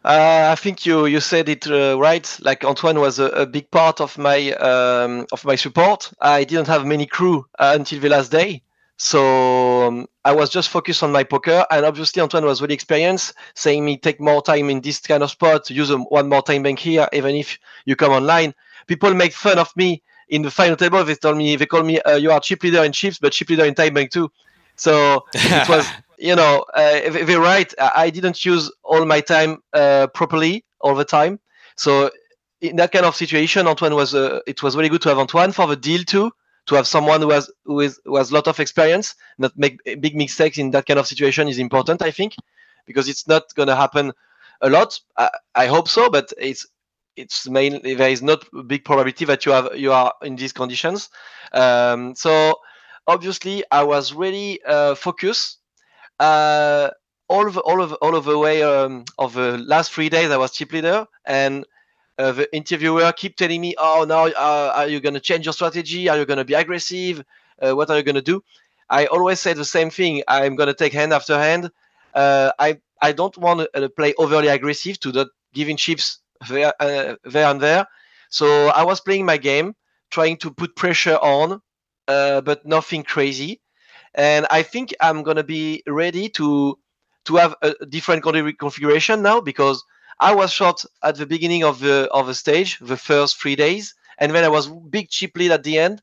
[0.05, 2.38] Uh, I think you you said it uh, right.
[2.41, 6.11] Like Antoine was a, a big part of my um, of my support.
[6.20, 8.61] I didn't have many crew uh, until the last day,
[8.97, 11.65] so um, I was just focused on my poker.
[11.71, 15.31] And obviously Antoine was really experienced, saying me take more time in this kind of
[15.31, 18.53] spot, use a, one more time bank here, even if you come online.
[18.87, 21.03] People make fun of me in the final table.
[21.03, 23.49] They told me they call me uh, you are chip leader in chips, but chip
[23.49, 24.31] leader in time bank too.
[24.75, 25.23] So
[25.53, 27.71] it was you know, uh, they- they're right.
[27.79, 31.39] I I didn't use all my time uh, properly all the time.
[31.75, 32.09] So
[32.61, 34.13] in that kind of situation, Antoine was.
[34.15, 36.31] Uh, it was really good to have Antoine for the deal too.
[36.68, 39.80] To have someone who has who is who has a lot of experience, not make
[39.84, 42.01] big mistakes in that kind of situation is important.
[42.01, 42.36] I think
[42.86, 44.14] because it's not going to happen
[44.61, 44.99] a lot.
[45.18, 46.66] I, I hope so, but it's
[47.16, 50.53] it's mainly there is not a big probability that you have you are in these
[50.53, 51.09] conditions.
[51.51, 52.55] Um, so
[53.07, 55.59] obviously, I was really uh, focused
[56.20, 56.89] uh,
[57.30, 60.38] all of all of all of the way um, of the last three days I
[60.38, 61.66] was chip leader and
[62.18, 65.53] uh, the interviewer keep telling me oh now uh, are you going to change your
[65.53, 66.09] strategy?
[66.09, 67.24] Are you going to be aggressive?
[67.61, 68.43] Uh, what are you going to do?
[68.89, 70.24] I always say the same thing.
[70.28, 71.72] I'm going to take hand after hand.
[72.14, 76.74] Uh, I I don't want to uh, play overly aggressive to not giving chips there,
[76.80, 77.88] uh, there and there.
[78.30, 79.76] So I was playing my game
[80.11, 81.61] trying to put pressure on
[82.07, 83.61] but nothing crazy.
[84.16, 86.78] And I think I'm gonna be ready to
[87.26, 88.24] to have a different
[88.59, 89.84] configuration now because
[90.20, 93.95] I was short at the beginning of the of the stage, the first three days,
[94.18, 96.01] and then I was big cheap lead at the end.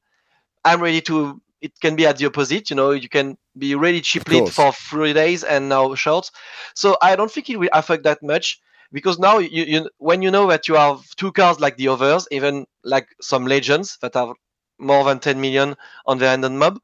[0.65, 1.41] I'm ready to.
[1.61, 2.71] It can be at the opposite.
[2.71, 6.31] You know, you can be really cheap lead for three days and now short.
[6.75, 8.61] So I don't think it will affect that much
[8.93, 12.27] because now you, you when you know that you have two cars like the others,
[12.31, 14.31] even like some legends that have
[14.79, 16.81] more than 10 million on their end on mob.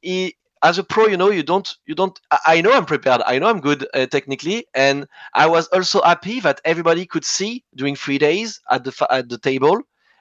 [0.00, 2.18] He, as a pro, you know, you don't, you don't.
[2.46, 3.22] I know I'm prepared.
[3.26, 7.64] I know I'm good uh, technically, and I was also happy that everybody could see
[7.74, 9.80] during three days at the at the table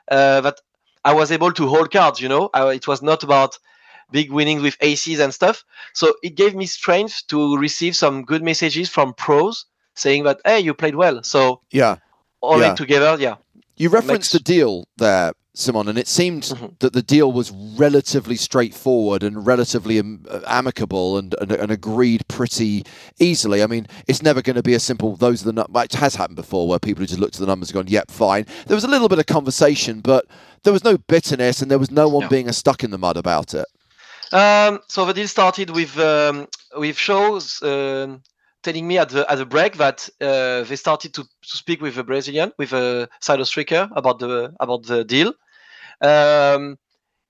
[0.09, 0.61] uh, that
[1.03, 2.21] I was able to hold cards.
[2.21, 3.57] You know, I, it was not about
[4.11, 5.63] big winnings with aces and stuff.
[5.93, 9.65] So it gave me strength to receive some good messages from pros
[9.95, 11.23] saying that, hey, you played well.
[11.23, 11.97] So yeah,
[12.41, 12.75] all yeah.
[12.75, 13.35] together, yeah.
[13.75, 14.31] You referenced makes...
[14.31, 16.67] the deal there, Simon, and it seemed mm-hmm.
[16.79, 22.83] that the deal was relatively straightforward and relatively um, amicable and, and, and, agreed pretty
[23.19, 23.63] easily.
[23.63, 25.85] I mean, it's never going to be a simple, those are the numbers.
[25.85, 28.11] It has happened before where people have just looked at the numbers and gone, yep,
[28.11, 28.45] fine.
[28.67, 30.25] There was a little bit of conversation, but
[30.63, 32.29] there was no bitterness and there was no one yeah.
[32.29, 33.65] being a stuck in the mud about it.
[34.31, 37.63] Um, so the deal started with um, with shows.
[37.63, 38.17] Uh,
[38.63, 41.97] telling me at the at the break that uh, they started to, to speak with
[41.97, 45.33] a Brazilian, with a side striker about the about the deal.
[46.01, 46.77] Um,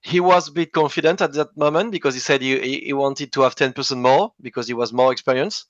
[0.02, 3.42] he was a bit confident at that moment because he said he, he wanted to
[3.42, 5.66] have 10% more because he was more experienced.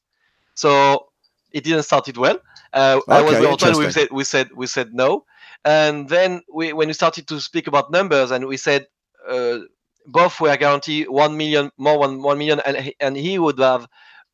[0.53, 1.07] So
[1.51, 2.39] it didn't start it well.
[2.73, 3.77] Uh, okay, I was the author.
[3.77, 5.25] We said we said we said no,
[5.63, 8.87] and then we when we started to speak about numbers and we said
[9.27, 9.59] uh,
[10.05, 13.87] both were guaranteed one million more one one million and and he would have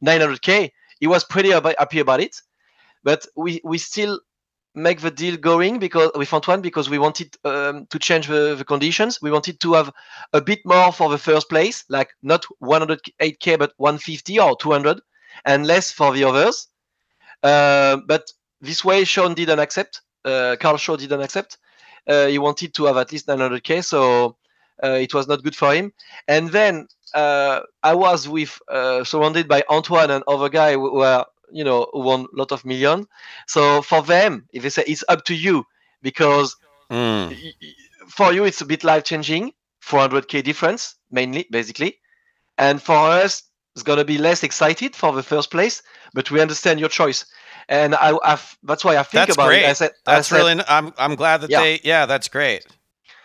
[0.03, 0.71] 900k.
[0.99, 2.35] He was pretty happy about it,
[3.03, 4.19] but we we still
[4.75, 8.65] make the deal going because with Antoine because we wanted um, to change the, the,
[8.65, 9.21] conditions.
[9.21, 9.91] We wanted to have
[10.33, 15.01] a bit more for the first place, like not 108k but 150 or 200,
[15.45, 16.67] and less for the others.
[17.43, 20.01] Uh, but this way, Sean didn't accept.
[20.25, 21.57] Uh, Carl Shaw didn't accept.
[22.07, 24.37] Uh, he wanted to have at least 900k, so
[24.83, 25.93] uh, it was not good for him.
[26.27, 31.25] And then uh, I was with uh, surrounded by Antoine and other guy who were
[31.51, 33.05] you know won a lot of million
[33.47, 35.65] so for them if they say it's up to you
[36.01, 36.55] because
[36.89, 37.35] mm.
[38.07, 39.51] for you it's a bit life changing
[39.83, 41.99] 400k difference mainly basically
[42.57, 43.43] and for us
[43.75, 45.81] it's going to be less excited for the first place
[46.13, 47.25] but we understand your choice
[47.69, 49.63] and I, I've, that's why I think that's about great.
[49.63, 49.69] it.
[49.69, 50.63] I said, that's I said, really.
[50.67, 51.61] I'm I'm glad that yeah.
[51.61, 51.79] they.
[51.83, 52.65] Yeah, that's great.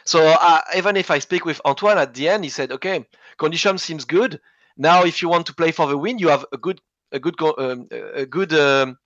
[0.04, 3.06] So uh, even if I speak with Antoine at the end, he said, "Okay,
[3.36, 4.40] condition seems good.
[4.76, 6.80] Now, if you want to play for the win, you have a good
[7.12, 8.96] a good um, a good um,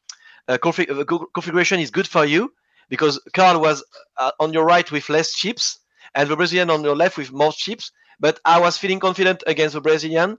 [0.48, 2.52] config- a good configuration is good for you
[2.88, 3.84] because Carl was
[4.18, 5.78] uh, on your right with less chips
[6.14, 7.92] and the Brazilian on your left with more chips.
[8.20, 10.38] But I was feeling confident against the Brazilian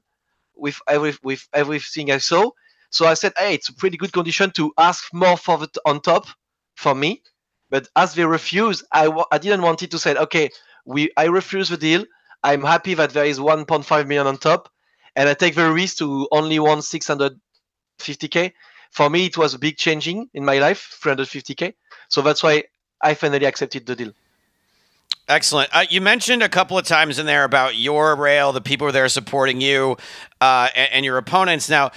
[0.55, 2.51] with every with everything I saw.
[2.91, 6.01] So I said, "Hey, it's a pretty good condition to ask more for the on
[6.01, 6.27] top
[6.75, 7.23] for me."
[7.69, 10.49] But as they refused, I w- I didn't want it to say, "Okay,
[10.85, 12.05] we I refuse the deal.
[12.43, 14.69] I'm happy that there is 1.5 million on top,
[15.15, 17.39] and I take the risk to only want 600
[17.99, 18.53] 50k.
[18.91, 21.73] For me, it was a big changing in my life, 350k.
[22.09, 22.63] So that's why
[23.01, 24.11] I finally accepted the deal.
[25.27, 25.69] Excellent.
[25.73, 29.07] Uh, you mentioned a couple of times in there about your rail, the people there
[29.07, 29.97] supporting you,
[30.41, 31.69] uh, and, and, your opponents.
[31.69, 31.91] Now,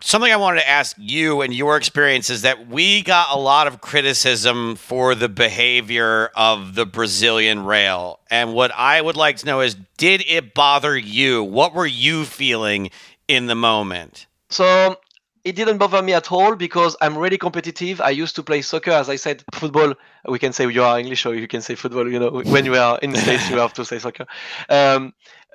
[0.00, 3.68] something I wanted to ask you and your experience is that we got a lot
[3.68, 8.18] of criticism for the behavior of the Brazilian rail.
[8.28, 11.44] And what I would like to know is did it bother you?
[11.44, 12.90] What were you feeling
[13.28, 14.26] in the moment?
[14.50, 14.96] So
[15.44, 18.00] it didn't bother me at all because I'm really competitive.
[18.00, 19.94] I used to play soccer, as I said, football.
[20.26, 22.10] We can say you are English or you can say football.
[22.10, 24.26] You know, when you are in the States, you have to say soccer.
[24.70, 25.12] Um,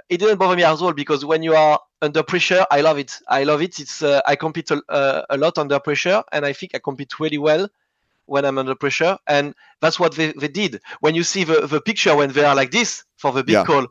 [0.07, 3.19] it didn't bother me as well because when you are under pressure, I love it.
[3.27, 3.79] I love it.
[3.79, 7.19] It's uh, I compete a, uh, a, lot under pressure, and I think I compete
[7.19, 7.67] really well
[8.27, 9.17] when I'm under pressure.
[9.25, 10.81] And that's what they, they did.
[10.99, 13.63] When you see the, the picture when they are like this for the big yeah.
[13.63, 13.87] call,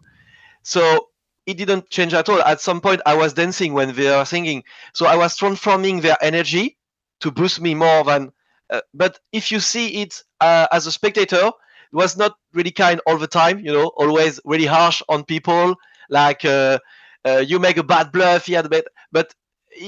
[0.63, 1.08] so
[1.49, 2.43] it didn't change at all.
[2.43, 6.19] At some point, I was dancing when they were singing, so I was transforming their
[6.21, 6.77] energy
[7.21, 8.33] to boost me more than.
[8.71, 13.01] Uh, but if you see it uh, as a spectator, it was not really kind
[13.07, 13.61] all the time.
[13.61, 15.75] You know, always really harsh on people.
[16.11, 16.79] Like uh,
[17.25, 19.35] uh you make a bad bluff, yeah, but but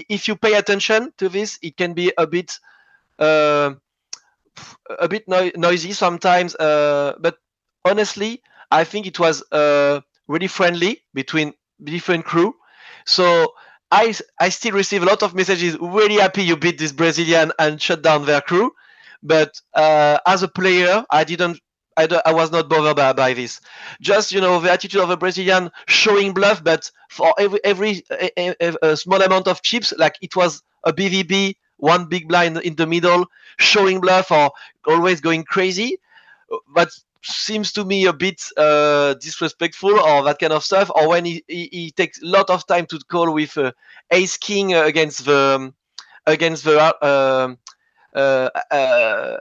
[0.09, 2.59] if you pay attention to this, it can be a bit
[3.19, 3.75] uh,
[4.99, 6.55] a bit no- noisy sometimes.
[6.55, 7.37] Uh, but
[7.85, 9.43] honestly, I think it was
[10.31, 11.55] really friendly between
[11.85, 12.55] different crew.
[13.07, 13.55] So
[13.91, 15.77] I I still receive a lot of messages.
[15.81, 18.73] Really happy you beat this Brazilian and shut down their crew.
[19.23, 21.61] But uh, as a player, I didn't.
[21.97, 23.61] I, I was not bothered by, by this.
[24.01, 28.55] Just you know the attitude of a Brazilian showing bluff, but for every every a,
[28.61, 32.77] a, a small amount of chips, like it was a BVB one big blind in
[32.77, 33.27] the middle,
[33.59, 34.53] showing bluff or
[34.87, 35.99] always going crazy.
[36.77, 36.91] That
[37.23, 40.91] seems to me a bit uh, disrespectful or that kind of stuff.
[40.95, 43.73] Or when he, he, he takes a lot of time to call with uh,
[44.11, 45.75] ace king against the um,
[46.27, 47.55] against the uh,
[48.15, 49.37] uh, uh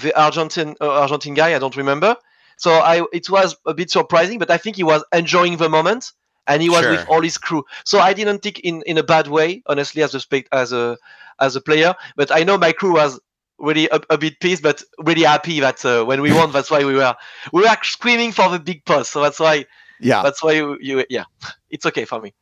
[0.00, 1.54] the Argentine uh, Argentine guy.
[1.54, 2.16] I don't remember.
[2.56, 6.12] So I it was a bit surprising, but I think he was enjoying the moment
[6.48, 6.90] and he was sure.
[6.90, 7.64] with all his crew.
[7.84, 10.20] So I didn't think in, in a bad way, honestly, as a
[10.52, 10.96] as a
[11.40, 11.94] as a player.
[12.16, 13.20] But I know my crew was
[13.58, 16.84] really a, a bit pissed, but really happy that uh, when we won, that's why
[16.84, 17.14] we were
[17.52, 19.12] we were screaming for the big post.
[19.12, 19.66] So that's why
[20.00, 21.24] yeah, that's why you, you yeah,
[21.70, 22.34] it's okay for me.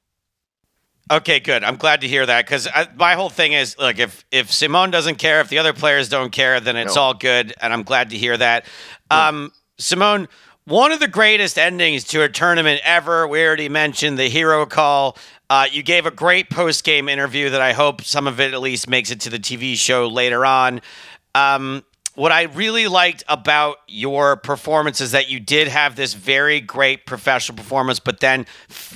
[1.11, 1.63] Okay, good.
[1.63, 5.17] I'm glad to hear that because my whole thing is look if if Simon doesn't
[5.17, 7.03] care, if the other players don't care, then it's no.
[7.03, 8.67] all good, and I'm glad to hear that.
[9.11, 9.29] Yeah.
[9.29, 10.27] Um, Simone,
[10.65, 13.29] one of the greatest endings to a tournament ever.
[13.29, 15.17] We already mentioned the hero call.
[15.49, 18.61] Uh, you gave a great post game interview that I hope some of it at
[18.61, 20.81] least makes it to the TV show later on.
[21.35, 21.85] Um,
[22.17, 27.05] what I really liked about your performance is that you did have this very great
[27.05, 28.47] professional performance, but then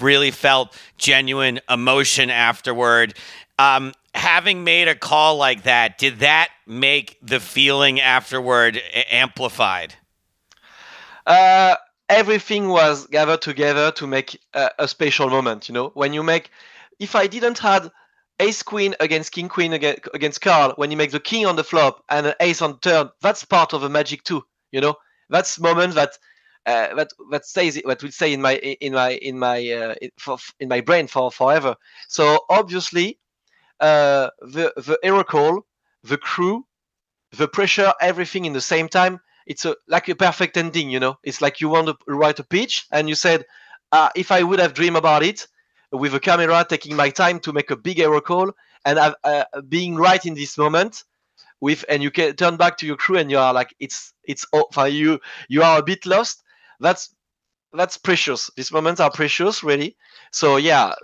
[0.01, 3.15] really felt genuine emotion afterward.
[3.59, 8.81] Um, having made a call like that, did that make the feeling afterward
[9.13, 9.95] amplified?
[11.27, 11.77] Uh,
[12.11, 15.69] everything was gathered together to make a, a, special moment.
[15.69, 16.51] You know, when you make,
[16.99, 17.91] if I didn't had
[18.41, 22.03] ace queen against king queen against, Carl, when you make the king on the flop
[22.09, 24.45] and an ace on turn, that's part of the magic too.
[24.73, 24.97] You know,
[25.31, 26.19] that's moment that
[26.67, 30.11] uh, that that stays what will stay in my in my in my uh, in,
[30.19, 31.77] for, in my brain for forever.
[32.09, 33.19] So obviously,
[33.79, 35.65] uh, the the call,
[36.03, 36.67] the crew,
[37.33, 39.21] the pressure, everything in the same time
[39.51, 41.19] it's a like a perfect ending you know?
[41.25, 43.45] It's like you want to write a pitch and you said
[43.93, 45.47] uh, if i would have dreamed about it
[45.93, 48.53] with a camera taking my time to make a big error call
[48.87, 51.05] and uh, being right in this moment
[51.61, 54.47] with and you can turn back to your crew and you are like it's it's
[54.73, 56.43] for you you are a bit lost.
[56.81, 57.15] That's
[57.73, 58.51] that's precious.
[58.57, 59.97] These moments are precious really.
[60.33, 60.95] So yeah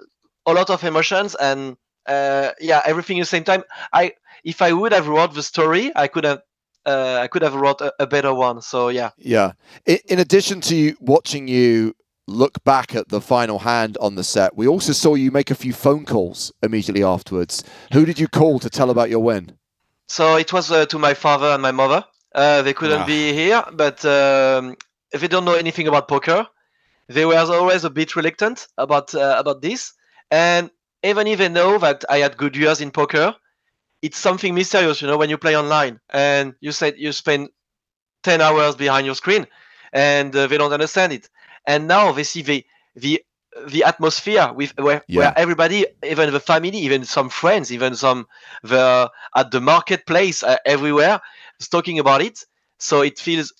[0.47, 1.76] a lot of emotions and
[2.07, 3.64] uh, yeah everything at the same time.
[3.92, 6.40] I if i would have wrote the story i could have
[6.87, 8.62] uh, I could have wrote a, a, better one.
[8.62, 9.11] So yeah.
[9.18, 9.53] Yeah.
[9.84, 11.95] In, in addition to watching you
[12.28, 15.55] look back at the final hand on the set, we also saw you make a
[15.55, 17.64] few phone calls immediately afterwards.
[17.93, 19.59] Who did you call to tell about your win?
[20.09, 22.05] So it was uh, to my father and my mother.
[22.34, 23.07] Uh, they couldn't ah.
[23.07, 24.76] be here, but um,
[25.12, 26.47] if they don't know anything about poker,
[27.09, 29.93] they were always a bit reluctant about uh, about this.
[30.30, 30.70] And
[31.03, 33.34] even if they know that I had good years in poker,
[34.03, 37.49] it's something mysterious, you know, when you play online and you said you spend
[38.22, 39.47] 10 hours behind your screen
[39.92, 41.28] and uh, they don't understand it.
[41.66, 43.22] And now they see the, the,
[43.68, 45.18] the atmosphere with where, yeah.
[45.18, 48.26] where everybody, even the family, even some friends, even some
[48.62, 51.20] the at the marketplace, uh, everywhere,
[51.59, 52.44] is talking about it.
[52.78, 53.53] So it feels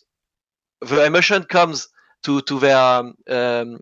[0.81, 1.89] the emotion comes
[2.25, 3.81] to to their um, um,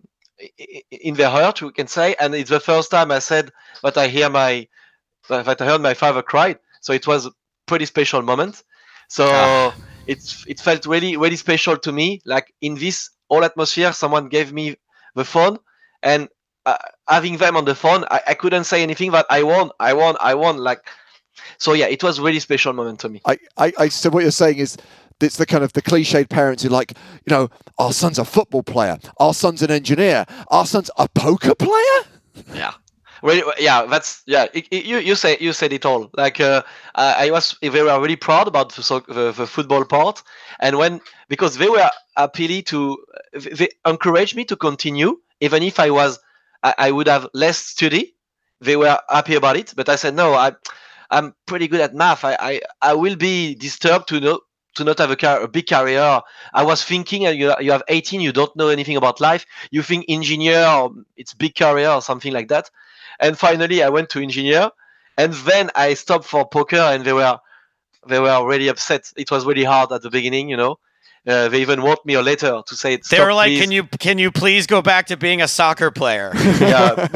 [0.91, 2.15] in their heart, we can say.
[2.19, 3.51] And it's the first time I said
[3.83, 4.67] that I hear my
[5.29, 6.59] that I heard my father cried.
[6.81, 7.31] So it was a
[7.65, 8.63] pretty special moment.
[9.07, 9.75] So ah.
[10.07, 12.21] it it felt really really special to me.
[12.25, 14.75] Like in this whole atmosphere, someone gave me
[15.15, 15.57] the phone,
[16.03, 16.29] and
[16.65, 19.11] uh, having them on the phone, I, I couldn't say anything.
[19.11, 20.57] But I won, I won, I won.
[20.57, 20.81] Like
[21.57, 23.21] so, yeah, it was really special moment to me.
[23.25, 24.77] I, I, I so what you're saying is
[25.21, 26.91] it's the kind of the cliched parents who like,
[27.25, 31.55] you know, our son's a football player, our son's an engineer, our son's a poker
[31.55, 32.01] player.
[32.53, 32.73] Yeah.
[33.57, 34.45] Yeah, that's yeah.
[34.53, 36.09] It, it, you you say you said it all.
[36.13, 36.61] Like uh,
[36.93, 40.21] I was they were really proud about the, the, the, football part,
[40.59, 42.97] and when because they were happy to
[43.33, 46.19] they encouraged me to continue even if I was
[46.61, 48.15] I, I would have less study.
[48.61, 50.33] They were happy about it, but I said no.
[50.35, 50.51] I
[51.09, 52.23] I'm pretty good at math.
[52.23, 54.41] I I, I will be disturbed to know
[54.75, 56.21] to not have a, car, a big career.
[56.53, 59.45] I was thinking, uh, you, you have 18, you don't know anything about life.
[59.71, 62.69] You think engineer, it's big career or something like that.
[63.19, 64.69] And finally, I went to engineer,
[65.17, 67.39] and then I stopped for poker, and they were
[68.07, 69.11] they were really upset.
[69.15, 70.79] It was really hard at the beginning, you know.
[71.27, 73.59] Uh, they even wrote me a letter to say they were like, please.
[73.59, 77.07] "Can you can you please go back to being a soccer player?" yeah,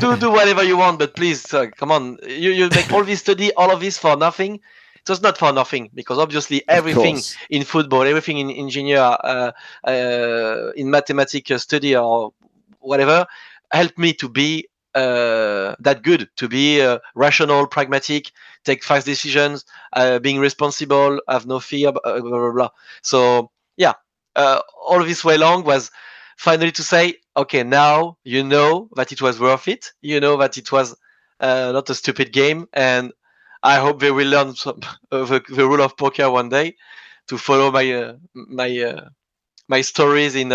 [0.00, 2.16] do do whatever you want, but please, uh, come on.
[2.26, 4.54] You you make all this study, all of this for nothing.
[4.54, 7.18] It was not for nothing because obviously everything
[7.50, 9.52] in football, everything in engineer, uh,
[9.84, 12.32] uh in mathematics study or
[12.80, 13.26] whatever,
[13.70, 18.30] helped me to be uh, that good to be uh, rational, pragmatic,
[18.64, 22.52] take fast decisions, uh, being responsible, have no fear, blah blah blah.
[22.52, 22.68] blah.
[23.02, 23.94] So yeah,
[24.36, 25.90] uh, all this way long was
[26.36, 29.92] finally to say, okay, now you know that it was worth it.
[30.02, 30.96] You know that it was
[31.40, 33.12] uh, not a stupid game, and
[33.62, 34.80] I hope they will learn some,
[35.10, 36.76] the, the rule of poker one day
[37.28, 38.94] to follow my uh, my
[39.68, 40.52] my stories in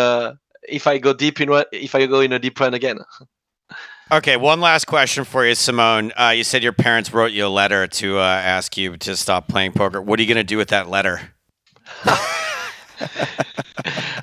[0.68, 3.00] if I go deep in if I go in a deep run again.
[4.12, 6.12] Okay, one last question for you, Simone.
[6.20, 9.47] Uh, you said your parents wrote you a letter to uh, ask you to stop
[9.47, 10.01] playing poker.
[10.01, 11.22] What are you going to do with that letter?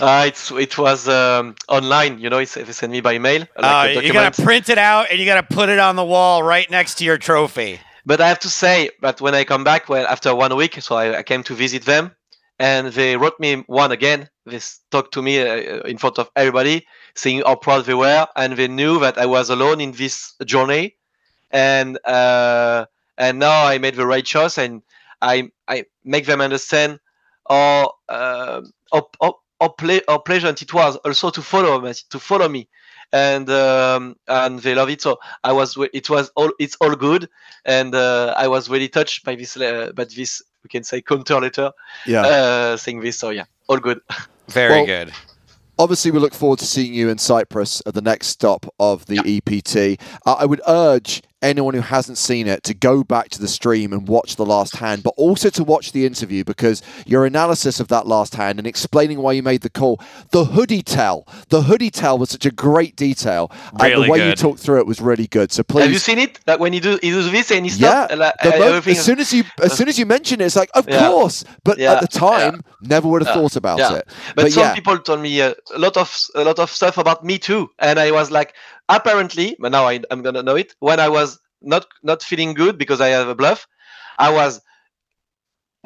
[0.00, 2.18] uh, it's it was um, online.
[2.18, 3.46] You know, it's, they sent me by mail.
[3.58, 5.96] Like uh, you got to print it out and you got to put it on
[5.96, 7.80] the wall right next to your trophy.
[8.06, 10.96] But I have to say that when I come back, well, after one week, so
[10.96, 12.12] I, I came to visit them,
[12.58, 14.28] and they wrote me one again.
[14.46, 14.60] They
[14.90, 18.68] talked to me uh, in front of everybody, saying how proud they were, and they
[18.68, 20.96] knew that I was alone in this journey,
[21.50, 22.86] and uh,
[23.18, 24.82] and now I made the right choice, and
[25.20, 27.00] I I make them understand
[27.48, 32.18] how uh, how, how, how, ple- how pleasant it was also to follow me, to
[32.18, 32.68] follow me,
[33.12, 35.02] and um, and they love it.
[35.02, 37.28] So I was it was all it's all good,
[37.64, 41.40] and uh, I was really touched by this uh, by this we can say counter
[41.40, 41.72] letter,
[42.06, 43.18] yeah, uh, saying this.
[43.18, 44.00] So yeah, all good.
[44.48, 45.12] Very well, good.
[45.80, 49.14] Obviously, we look forward to seeing you in Cyprus at the next stop of the
[49.24, 49.38] yeah.
[49.38, 49.98] EPT.
[50.26, 53.92] Uh, I would urge anyone who hasn't seen it to go back to the stream
[53.92, 57.88] and watch the last hand, but also to watch the interview because your analysis of
[57.88, 61.90] that last hand and explaining why you made the call, the hoodie tell, the hoodie
[61.90, 64.28] tell was such a great detail, really and the way good.
[64.28, 65.52] you talked through it was really good.
[65.52, 66.40] So please, have you seen it?
[66.46, 69.32] Like when you do, you do this and he yeah, like, mo- as soon as
[69.32, 71.08] you as soon as you mention it, it's like of yeah.
[71.08, 71.94] course, but yeah.
[71.94, 72.88] at the time, yeah.
[72.88, 74.04] never would have thought about it.
[74.34, 77.24] But, but some people told me uh, a lot of a lot of stuff about
[77.24, 78.54] me too, and I was like,
[78.90, 80.74] apparently, but now I, I'm gonna know it.
[80.80, 83.66] When I was not not feeling good because I have a bluff.
[84.18, 84.60] I was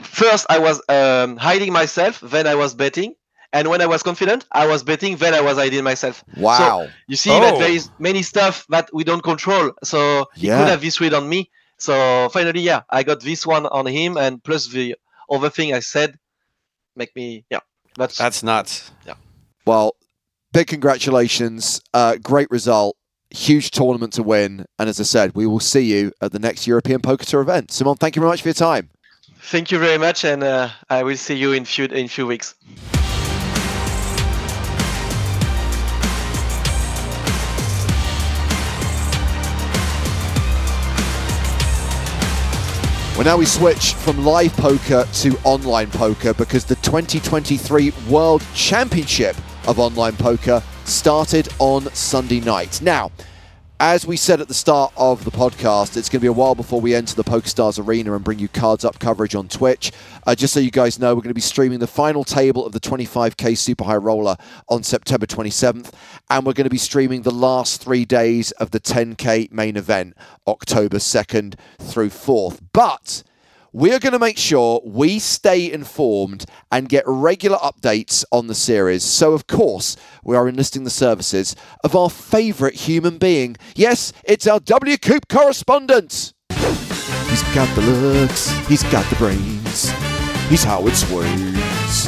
[0.03, 3.15] first I was um, hiding myself, then I was betting,
[3.53, 6.25] and when I was confident, I was betting, then I was hiding myself.
[6.37, 6.59] Wow!
[6.59, 7.41] So you see oh.
[7.41, 9.73] that there is many stuff that we don't control.
[9.83, 10.59] So he yeah.
[10.59, 11.51] could have this read on me.
[11.79, 14.97] So finally, yeah, I got this one on him, and plus the
[15.31, 16.19] other thing I said
[16.97, 17.61] make me yeah.
[17.97, 18.91] That's that's nuts.
[19.07, 19.15] Yeah.
[19.67, 19.95] Well,
[20.55, 21.83] big congratulations!
[21.93, 22.97] Uh, great result
[23.31, 24.65] huge tournament to win.
[24.79, 27.73] And as I said, we will see you at the next European Poker Tour event.
[27.73, 28.91] Simon, thank you very much for your time.
[29.41, 32.55] Thank you very much, and uh, I will see you in few in few weeks.
[43.17, 49.37] Well, now we switch from live poker to online poker because the 2023 World Championship
[49.67, 52.81] of Online Poker started on Sunday night.
[52.83, 53.11] Now,
[53.81, 56.55] as we said at the start of the podcast, it's going to be a while
[56.55, 59.91] before we enter the PokerStars arena and bring you cards up coverage on Twitch.
[60.27, 62.73] Uh, just so you guys know, we're going to be streaming the final table of
[62.73, 64.37] the 25k Super High Roller
[64.69, 65.93] on September 27th,
[66.31, 70.17] and we're going to be streaming the last three days of the 10k main event,
[70.47, 72.61] October 2nd through 4th.
[72.73, 73.25] But
[73.75, 79.03] we're going to make sure we stay informed and get regular updates on the series.
[79.03, 83.57] So, of course, we are enlisting the services of our favourite human being.
[83.75, 86.33] Yes, it's our WCOOP correspondent.
[86.51, 89.91] He's got the looks, he's got the brains,
[90.49, 92.07] he's Howard Swains.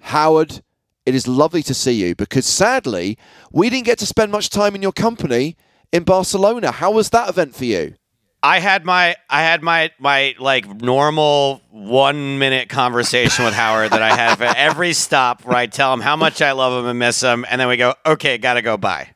[0.00, 0.62] Howard,
[1.04, 3.18] it is lovely to see you because sadly,
[3.52, 5.54] we didn't get to spend much time in your company
[5.92, 6.70] in Barcelona.
[6.70, 7.96] How was that event for you?
[8.42, 14.02] I had my I had my my like normal one minute conversation with Howard that
[14.02, 16.98] I have at every stop where I tell him how much I love him and
[16.98, 19.08] miss him, and then we go, okay, gotta go bye.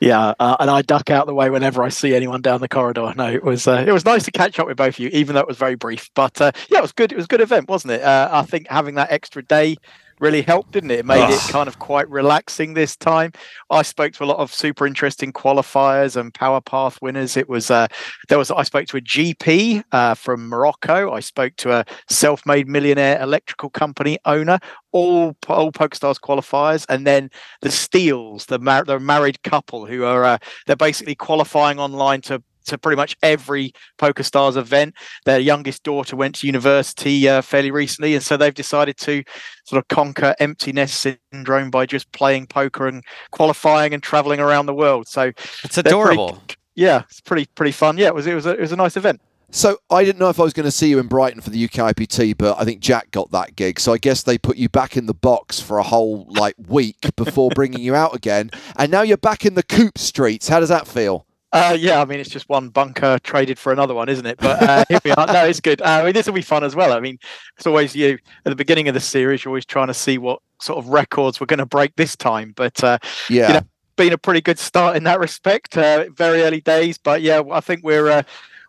[0.00, 3.14] Yeah, uh, and I duck out the way whenever I see anyone down the corridor.
[3.16, 5.34] No, it was uh, it was nice to catch up with both of you, even
[5.34, 6.10] though it was very brief.
[6.14, 7.10] But uh, yeah, it was good.
[7.10, 8.02] It was a good event, wasn't it?
[8.02, 9.76] Uh, I think having that extra day
[10.20, 11.00] really helped, didn't it?
[11.00, 13.32] It made it kind of quite relaxing this time.
[13.70, 17.36] I spoke to a lot of super interesting qualifiers and power path winners.
[17.36, 17.88] It was uh,
[18.28, 21.12] there was I spoke to a GP uh, from Morocco.
[21.12, 24.58] I spoke to a self-made millionaire electrical company owner.
[24.92, 27.30] All all PokerStars qualifiers, and then
[27.62, 32.42] the Steels, the mar- the married couple who are uh, they're basically qualifying online to
[32.64, 34.94] to pretty much every PokerStars event.
[35.24, 39.22] Their youngest daughter went to university uh, fairly recently, and so they've decided to
[39.64, 44.74] sort of conquer emptiness syndrome by just playing poker and qualifying and traveling around the
[44.74, 45.08] world.
[45.08, 46.32] So it's adorable.
[46.32, 47.98] Pretty, yeah, it's pretty pretty fun.
[47.98, 49.20] Yeah, it was it was a, it was a nice event.
[49.50, 51.68] So I didn't know if I was going to see you in Brighton for the
[51.68, 53.78] UKIPT, but I think Jack got that gig.
[53.78, 57.14] So I guess they put you back in the box for a whole like week
[57.14, 60.48] before bringing you out again, and now you're back in the coop streets.
[60.48, 61.24] How does that feel?
[61.54, 64.38] Uh, yeah, I mean it's just one bunker traded for another one, isn't it?
[64.38, 65.26] But uh, here we are.
[65.26, 65.80] No, it's good.
[65.80, 66.92] Uh, I mean this will be fun as well.
[66.92, 67.16] I mean
[67.56, 69.44] it's always you at the beginning of the series.
[69.44, 72.54] You're always trying to see what sort of records we're going to break this time.
[72.56, 72.98] But uh,
[73.30, 73.60] yeah, you know,
[73.94, 75.78] been a pretty good start in that respect.
[75.78, 78.22] Uh, very early days, but yeah, I think we're uh,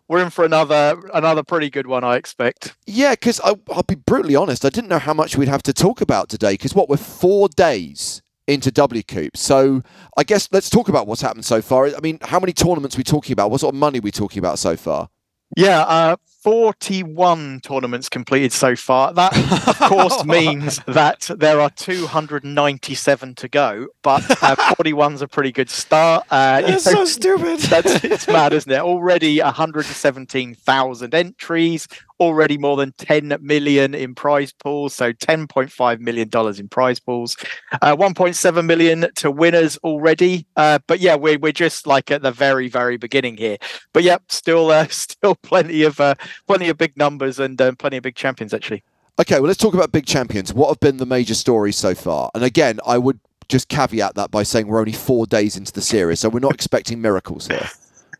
[0.06, 2.76] we're in for another another pretty good one, I expect.
[2.86, 6.00] Yeah, because I'll be brutally honest, I didn't know how much we'd have to talk
[6.00, 6.52] about today.
[6.52, 9.82] Because what we're four days into WCOOP, so
[10.16, 11.86] I guess let's talk about what's happened so far.
[11.86, 13.50] I mean, how many tournaments are we talking about?
[13.50, 15.08] What sort of money are we talking about so far?
[15.56, 19.12] Yeah, uh, 41 tournaments completed so far.
[19.12, 19.36] That,
[19.66, 25.70] of course, means that there are 297 to go, but uh, 41's a pretty good
[25.70, 26.24] start.
[26.30, 27.60] Uh, that's so stupid.
[27.60, 28.80] That's it's mad, isn't it?
[28.80, 31.88] Already 117,000 entries,
[32.20, 37.36] already more than 10 million in prize pools so 10.5 million dollars in prize pools.
[37.82, 40.46] Uh, 1.7 million to winners already.
[40.56, 43.56] Uh, but yeah we're, we're just like at the very very beginning here.
[43.92, 46.14] But yeah still uh, still plenty of uh,
[46.46, 48.82] plenty of big numbers and um, plenty of big champions actually.
[49.18, 50.52] Okay well let's talk about big champions.
[50.52, 52.30] What have been the major stories so far?
[52.34, 55.80] And again i would just caveat that by saying we're only four days into the
[55.80, 57.68] series so we're not expecting miracles here.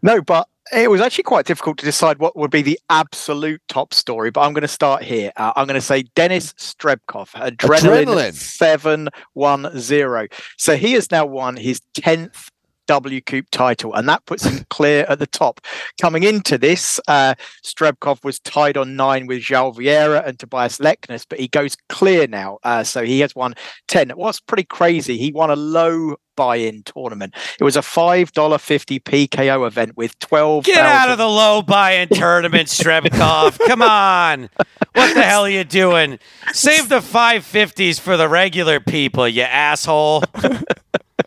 [0.03, 3.95] No but it was actually quite difficult to decide what would be the absolute top
[3.95, 5.33] story, but I'm going to start here.
[5.37, 10.29] Uh, I'm going to say Denis Strebkov, Adrenaline, Adrenaline 710.
[10.57, 12.51] So he has now won his 10th
[12.87, 15.61] WCOOP title, and that puts him clear at the top.
[16.01, 17.35] Coming into this, uh,
[17.65, 22.27] Strebkov was tied on nine with João Vieira and Tobias Leknes, but he goes clear
[22.27, 22.59] now.
[22.63, 23.55] Uh, so he has won
[23.89, 24.11] 10.
[24.11, 27.35] What's pretty crazy, he won a low buy-in tournament.
[27.59, 30.65] It was a five dollar fifty PKO event with twelve.
[30.65, 30.87] Get 000...
[30.87, 33.59] out of the low buy-in tournament, Strebkov.
[33.67, 34.51] Come on,
[34.93, 36.19] what the hell are you doing?
[36.53, 40.23] Save the five fifties for the regular people, you asshole.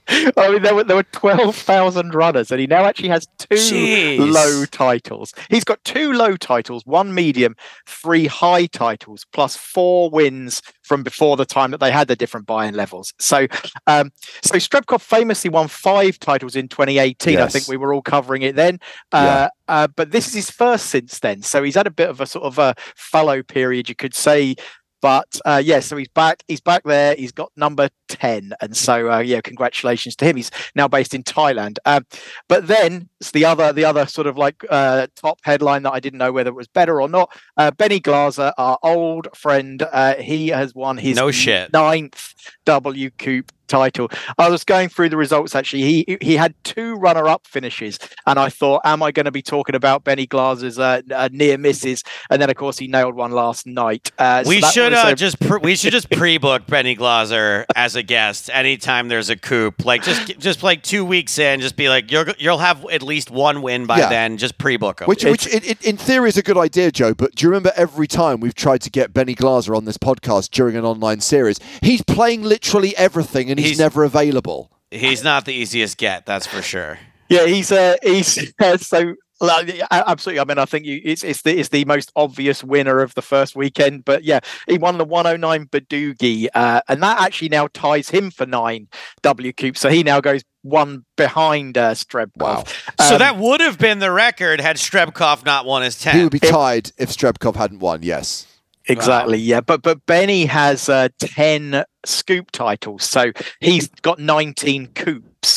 [0.08, 3.56] I mean, there were there were twelve thousand runners, and he now actually has two
[3.56, 4.32] Jeez.
[4.32, 5.34] low titles.
[5.50, 7.56] He's got two low titles, one medium,
[7.88, 12.48] three high titles, plus four wins from before the time that they had the different
[12.48, 13.14] buy-in levels.
[13.20, 13.46] So,
[13.86, 14.12] um,
[14.44, 17.34] so Strebkov famously won five titles in 2018.
[17.34, 17.44] Yes.
[17.44, 18.80] I think we were all covering it then.
[19.12, 19.50] Uh, yeah.
[19.68, 21.44] uh, but this is his first since then.
[21.44, 24.56] So he's had a bit of a sort of a fallow period, you could say,
[25.02, 26.44] but uh, yeah, so he's back.
[26.48, 27.16] He's back there.
[27.16, 30.36] He's got number ten, and so uh, yeah, congratulations to him.
[30.36, 31.78] He's now based in Thailand.
[31.86, 32.06] Um,
[32.48, 36.00] but then it's the other, the other sort of like uh, top headline that I
[36.00, 37.32] didn't know whether it was better or not.
[37.58, 42.34] Uh, Benny Glaser, our old friend, uh, he has won his no shit ninth
[42.66, 44.10] WCOOP title.
[44.38, 45.84] I was going through the results actually.
[45.84, 49.76] He he had two runner-up finishes, and I thought, am I going to be talking
[49.76, 52.04] about Benny Glaser's uh, uh, near misses?
[52.30, 54.12] And then of course he nailed one last night.
[54.18, 55.16] Uh, we so should uh, a...
[55.16, 59.74] just pre- we should just pre-book Benny Glaser as a guest anytime there's a coup.
[59.84, 63.32] Like just just like two weeks in, just be like you'll you'll have at least
[63.32, 64.10] one win by yeah.
[64.10, 64.38] then.
[64.38, 65.08] Just pre-book him.
[65.08, 67.14] Which which in, in theory is a good idea, Joe.
[67.14, 70.52] But do you remember every time we've tried to get Benny Glaser on this podcast
[70.52, 74.72] during an online series, he's playing literally everything and he's, he's never available.
[74.92, 77.00] He's not the easiest get, that's for sure.
[77.30, 80.40] Yeah, he's uh, he's uh, so absolutely.
[80.40, 83.22] I mean, I think you, it's it's the it's the most obvious winner of the
[83.22, 84.06] first weekend.
[84.06, 88.46] But yeah, he won the 109 Badugi, uh, and that actually now ties him for
[88.46, 88.88] nine
[89.24, 89.78] WCOOPs.
[89.78, 92.32] So he now goes one behind uh, Strebkov.
[92.38, 92.64] Wow.
[93.00, 96.18] Um, so that would have been the record had Strebkov not won his 10.
[96.18, 98.46] He would be tied if, if Strebkov hadn't won, yes.
[98.90, 99.44] Exactly, wow.
[99.44, 99.62] yeah.
[99.62, 103.04] But but Benny has uh, 10 scoop titles.
[103.04, 104.88] So he's got 19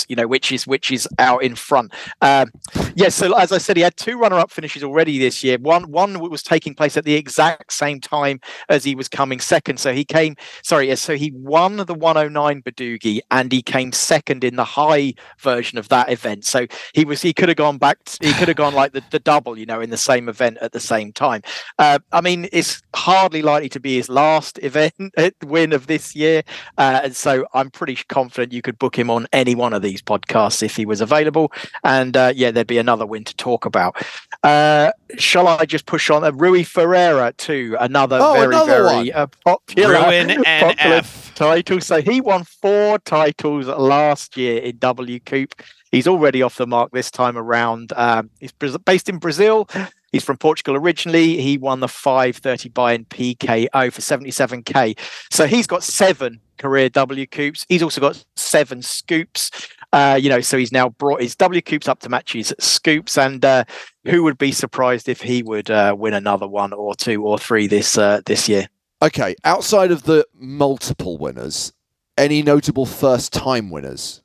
[0.08, 1.92] you know, which is which is out in front.
[2.20, 5.58] Um, yes, yeah, so as I said, he had two runner-up finishes already this year.
[5.58, 9.78] One one was taking place at the exact same time as he was coming second.
[9.78, 14.56] So he came, sorry, so he won the 109 Badugi and he came second in
[14.56, 16.44] the high version of that event.
[16.44, 19.18] So he was he could have gone back, he could have gone like the, the
[19.18, 21.42] double, you know, in the same event at the same time.
[21.78, 24.94] Uh, I mean, it's hardly likely to be his last event
[25.44, 26.42] win of this year year.
[26.78, 30.00] Uh, and so I'm pretty confident you could book him on any one of these
[30.00, 31.52] podcasts if he was available.
[31.84, 33.96] And uh, yeah, there'd be another win to talk about.
[34.42, 36.24] Uh, shall I just push on?
[36.24, 41.02] Uh, Rui Ferreira, too, another oh, very, another very uh, popular, Ruin popular
[41.34, 41.80] title.
[41.80, 45.52] So he won four titles last year in WCOOP.
[45.90, 47.92] He's already off the mark this time around.
[47.94, 49.68] Um, he's based in Brazil.
[50.12, 51.40] He's from Portugal originally.
[51.40, 54.98] He won the 530 buy-in PKO for 77k.
[55.30, 57.66] So he's got seven career WCOOPs.
[57.68, 59.50] He's also got seven scoops.
[59.92, 63.18] Uh, you know, so he's now brought his WCOOPs up to match his scoops.
[63.18, 63.64] And uh,
[64.04, 67.66] who would be surprised if he would uh, win another one or two or three
[67.66, 68.68] this uh, this year?
[69.02, 71.72] Okay, outside of the multiple winners,
[72.16, 74.22] any notable first time winners?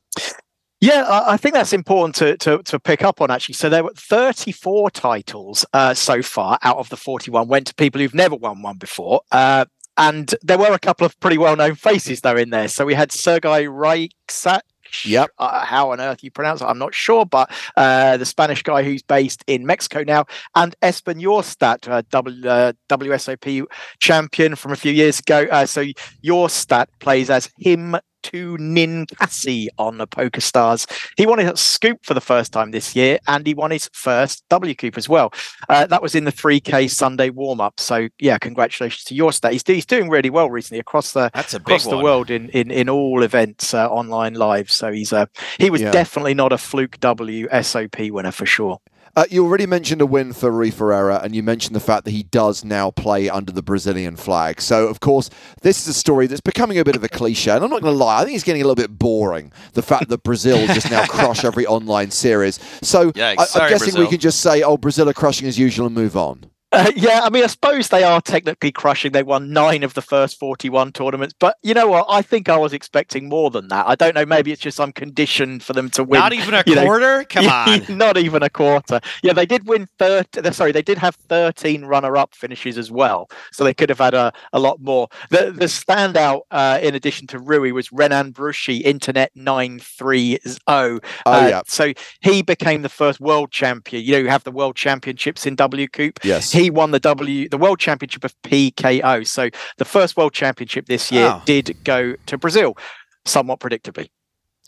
[0.80, 3.56] Yeah, I think that's important to, to, to pick up on actually.
[3.56, 8.00] So there were 34 titles uh, so far out of the 41 went to people
[8.00, 9.22] who've never won one before.
[9.32, 9.66] Uh,
[9.98, 12.68] and there were a couple of pretty well known faces though in there.
[12.68, 14.62] So we had Sergi Reixach,
[15.06, 15.32] Yep.
[15.38, 18.84] Uh, how on earth you pronounce it, I'm not sure, but uh, the Spanish guy
[18.84, 20.26] who's based in Mexico now,
[20.56, 23.66] and Espen Jorstad, uh, w, uh, WSOP
[24.00, 25.48] champion from a few years ago.
[25.52, 25.86] Uh, so
[26.24, 30.88] Jorstad plays as him to Ninkasi on the PokerStars.
[31.18, 34.44] He won his scoop for the first time this year, and he won his first
[34.50, 35.32] WCOOP as well.
[35.70, 37.80] Uh, that was in the 3K Sunday warm up.
[37.80, 39.52] So yeah, congratulations to Jorstad.
[39.52, 42.04] He's, he's doing really well recently across the That's a big across the one.
[42.04, 44.72] world in in, in all events uh, online live.
[44.72, 45.26] So he's uh,
[45.60, 45.92] he was Yeah.
[45.92, 48.80] definitely not a fluke W SOP winner for sure.
[49.18, 52.12] Uh, you already mentioned a win for Rui Ferreira, and you mentioned the fact that
[52.12, 54.62] he does now play under the Brazilian flag.
[54.62, 55.32] So, of course,
[55.64, 57.50] this is a story that's becoming a bit of a cliche.
[57.50, 59.52] And I'm not going to lie, I think it's getting a little bit boring.
[59.74, 62.60] The fact that Brazil just now crush every online series.
[62.84, 63.58] So, Yikes.
[63.58, 66.16] I, I'm guessing we can just say, "Oh, Brazil are crushing as usual" and move
[66.16, 66.52] on.
[66.74, 69.14] Uh, yeah, I mean, I suppose they are technically crushing.
[69.14, 72.06] They won nine of the first 41 tournaments, but you know what?
[72.10, 73.88] I think I was expecting more than that.
[73.88, 74.26] I don't know.
[74.26, 76.20] Maybe it's just I'm conditioned for them to win.
[76.20, 77.24] Not even a you know, quarter?
[77.30, 77.86] Come on.
[77.98, 79.00] not even a quarter.
[79.24, 80.52] Yeah, they did win 30.
[80.52, 84.34] Sorry, they did have 13 runner-up finishes as well, so they could have had a,
[84.52, 85.08] a lot more.
[85.30, 90.40] The the standout, uh, in addition to Rui, was Renan Bruschi, Internet 930.
[90.68, 91.62] Oh, Uh, yeah.
[91.66, 94.04] So he became the first world champion.
[94.04, 96.20] You know, you have the world championships in WCOOP.
[96.24, 96.52] Yes.
[96.57, 99.26] He won the W, the world championship of PKO.
[99.28, 101.42] So the first world championship this year Oh.
[101.46, 102.78] did go to Brazil,
[103.26, 104.10] somewhat predictably.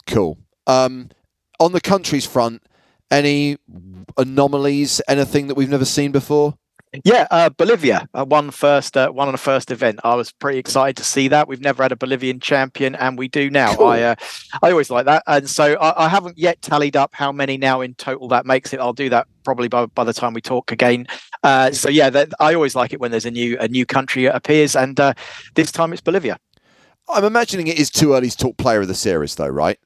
[0.07, 0.37] Cool.
[0.67, 1.09] Um,
[1.59, 2.63] on the countries front,
[3.11, 3.57] any
[4.17, 6.55] anomalies, anything that we've never seen before?
[7.03, 9.99] Yeah, uh, Bolivia uh, won first, uh, won on the first event.
[10.03, 11.47] I was pretty excited to see that.
[11.47, 13.75] We've never had a Bolivian champion, and we do now.
[13.75, 13.87] Cool.
[13.87, 14.15] I, uh,
[14.63, 17.81] I always like that, and so I, I haven't yet tallied up how many now
[17.81, 18.79] in total that makes it.
[18.79, 21.05] I'll do that probably by, by the time we talk again.
[21.43, 24.25] Uh, so yeah, that, I always like it when there's a new a new country
[24.25, 25.13] appears, and uh,
[25.53, 26.39] this time it's Bolivia.
[27.07, 29.79] I'm imagining it is too early to talk player of the series, though, right?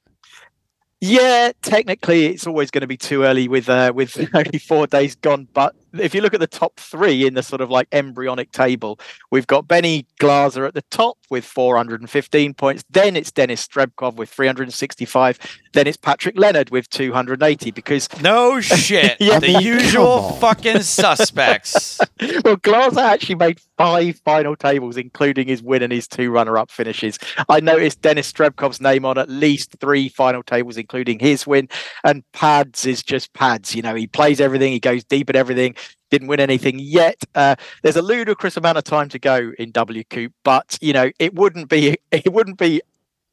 [1.02, 5.16] Yeah, technically, it's always going to be too early with uh, with only four days
[5.16, 5.50] gone.
[5.54, 9.00] But if you look at the top three in the sort of like embryonic table,
[9.32, 12.84] we've got Benny Glaser at the top with 415 points.
[12.90, 15.40] Then it's Denis Strebkov with 365.
[15.74, 17.72] Then it's Patrick Leonard with 280.
[17.72, 19.18] Because No shit.
[19.24, 19.40] Yeah.
[19.40, 22.00] the Come usual fucking suspects.
[22.44, 27.18] well, Glaser actually made five final tables, including his win and his two runner-up finishes.
[27.50, 31.70] I noticed Denis Strebkov's name on at least three final tables, including his win.
[32.04, 33.76] And Pads is just Pads.
[33.76, 34.72] You know, he plays everything.
[34.74, 35.76] He goes deep at everything.
[36.14, 37.24] Didn't win anything yet.
[37.34, 41.34] Uh, there's a ludicrous amount of time to go in WCOOP, but you know, it
[41.34, 42.84] wouldn't be it wouldn't be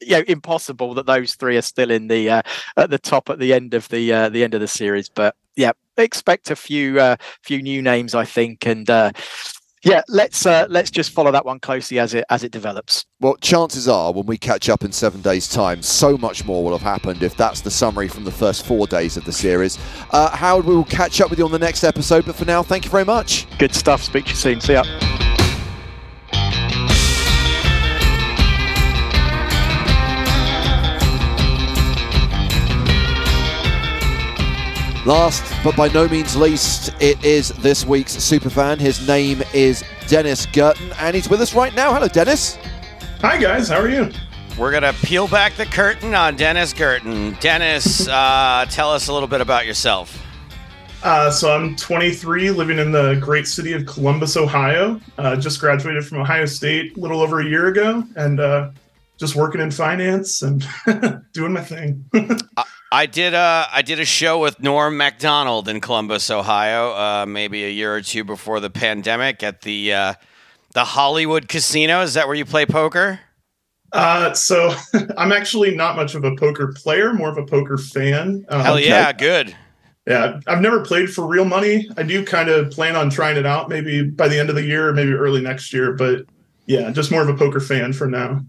[0.01, 2.43] you know impossible that those three are still in the uh,
[2.79, 5.11] at the top at the end of the uh, the end of the series.
[5.11, 9.13] But yeah, expect a few uh, few new names, I think, and uh,
[9.83, 13.07] yeah, let's uh, let's just follow that one closely as it as it develops.
[13.21, 16.73] Well, chances are when we catch up in seven days' time, so much more will
[16.73, 19.79] have happened if that's the summary from the first four days of the series.
[20.11, 22.63] Uh, Howard, we will catch up with you on the next episode, but for now,
[22.63, 23.47] thank you very much.
[23.59, 24.03] Good stuff.
[24.03, 24.61] Speak to you soon.
[24.61, 25.30] See ya.
[35.07, 38.79] Last, but by no means least, it is this week's superfan.
[38.79, 41.95] His name is Dennis Girton, and he's with us right now.
[41.95, 42.59] Hello, Dennis.
[43.23, 44.11] Hi guys, how are you?
[44.59, 47.35] We're going to peel back the curtain on Dennis Girton.
[47.41, 50.23] Dennis, uh, tell us a little bit about yourself.
[51.03, 55.01] Uh, so I'm 23, living in the great city of Columbus, Ohio.
[55.17, 58.71] Uh, just graduated from Ohio State a little over a year ago, and uh,
[59.21, 60.67] just working in finance and
[61.33, 62.05] doing my thing.
[62.93, 67.65] I did a I did a show with Norm Macdonald in Columbus, Ohio, uh, maybe
[67.65, 70.15] a year or two before the pandemic at the uh,
[70.73, 72.01] the Hollywood Casino.
[72.01, 73.21] Is that where you play poker?
[73.93, 74.75] uh, so
[75.17, 78.45] I'm actually not much of a poker player, more of a poker fan.
[78.49, 79.55] Um, Hell yeah, good.
[80.07, 81.89] Yeah, I've never played for real money.
[81.97, 84.65] I do kind of plan on trying it out, maybe by the end of the
[84.65, 85.93] year, or maybe early next year.
[85.93, 86.25] But
[86.67, 88.41] yeah, just more of a poker fan for now.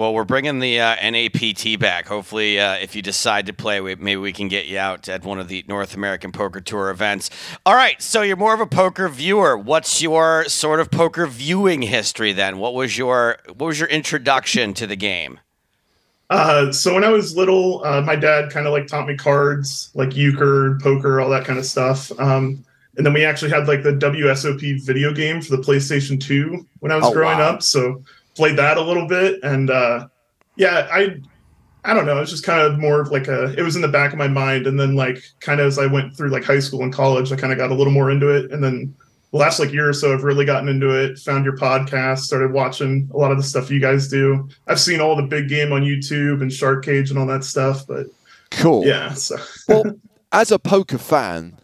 [0.00, 2.06] Well, we're bringing the uh, NAPT back.
[2.06, 5.24] Hopefully, uh, if you decide to play, we, maybe we can get you out at
[5.24, 7.28] one of the North American Poker Tour events.
[7.66, 9.58] All right, so you're more of a poker viewer.
[9.58, 12.56] What's your sort of poker viewing history then?
[12.56, 15.38] What was your what was your introduction to the game?
[16.30, 19.90] Uh, so when I was little, uh, my dad kind of like taught me cards,
[19.92, 22.10] like euchre, poker, all that kind of stuff.
[22.18, 22.64] Um,
[22.96, 26.90] and then we actually had like the WSOP video game for the PlayStation 2 when
[26.90, 27.50] I was Oh, growing wow.
[27.50, 27.62] up.
[27.62, 28.02] So
[28.40, 30.08] played that a little bit, and uh,
[30.56, 31.20] yeah, I
[31.84, 32.18] I don't know.
[32.20, 33.52] It's just kind of more of like a.
[33.58, 35.84] It was in the back of my mind, and then like kind of as I
[35.86, 38.28] went through like high school and college, I kind of got a little more into
[38.28, 38.94] it, and then
[39.30, 41.18] the last like year or so, I've really gotten into it.
[41.18, 44.48] Found your podcast, started watching a lot of the stuff you guys do.
[44.66, 47.86] I've seen all the big game on YouTube and Shark Cage and all that stuff,
[47.86, 48.06] but
[48.50, 48.84] Cool.
[48.86, 49.12] yeah.
[49.12, 49.36] So
[49.68, 49.84] Well,
[50.32, 51.59] as a poker fan,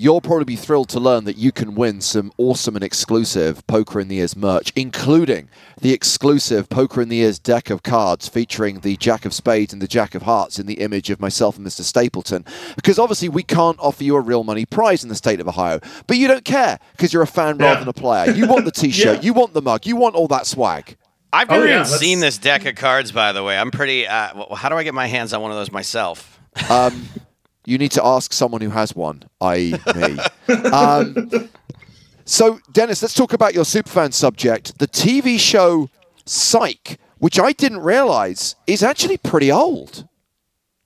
[0.00, 3.98] you'll probably be thrilled to learn that you can win some awesome and exclusive Poker
[3.98, 5.48] in the Ears merch, including
[5.80, 9.82] the exclusive Poker in the Ears deck of cards featuring the Jack of Spades and
[9.82, 11.80] the Jack of Hearts in the image of myself and Mr.
[11.80, 12.44] Stapleton.
[12.76, 15.80] Because obviously, we can't offer you a real money prize in the state of Ohio,
[16.06, 18.30] but you don't care because you're a fan rather than a player.
[18.32, 19.22] You want the t shirt, Yeah.
[19.22, 20.96] you want the mug, you want all that swag.
[21.32, 23.58] I've Oh, never yeah, even that's- seen this deck of cards, by the way.
[23.58, 24.06] I'm pretty.
[24.06, 26.38] Uh, how do I get my hands on one of those myself?
[26.70, 27.08] Um,
[27.68, 30.18] you need to ask someone who has one, i.e., me.
[30.72, 31.30] Um,
[32.24, 34.78] so, Dennis, let's talk about your superfan subject.
[34.78, 35.90] The TV show
[36.24, 40.08] Psych, which I didn't realize is actually pretty old.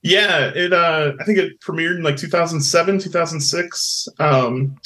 [0.01, 4.07] yeah, it uh I think it premiered in like 2007, 2006.
[4.19, 4.77] Um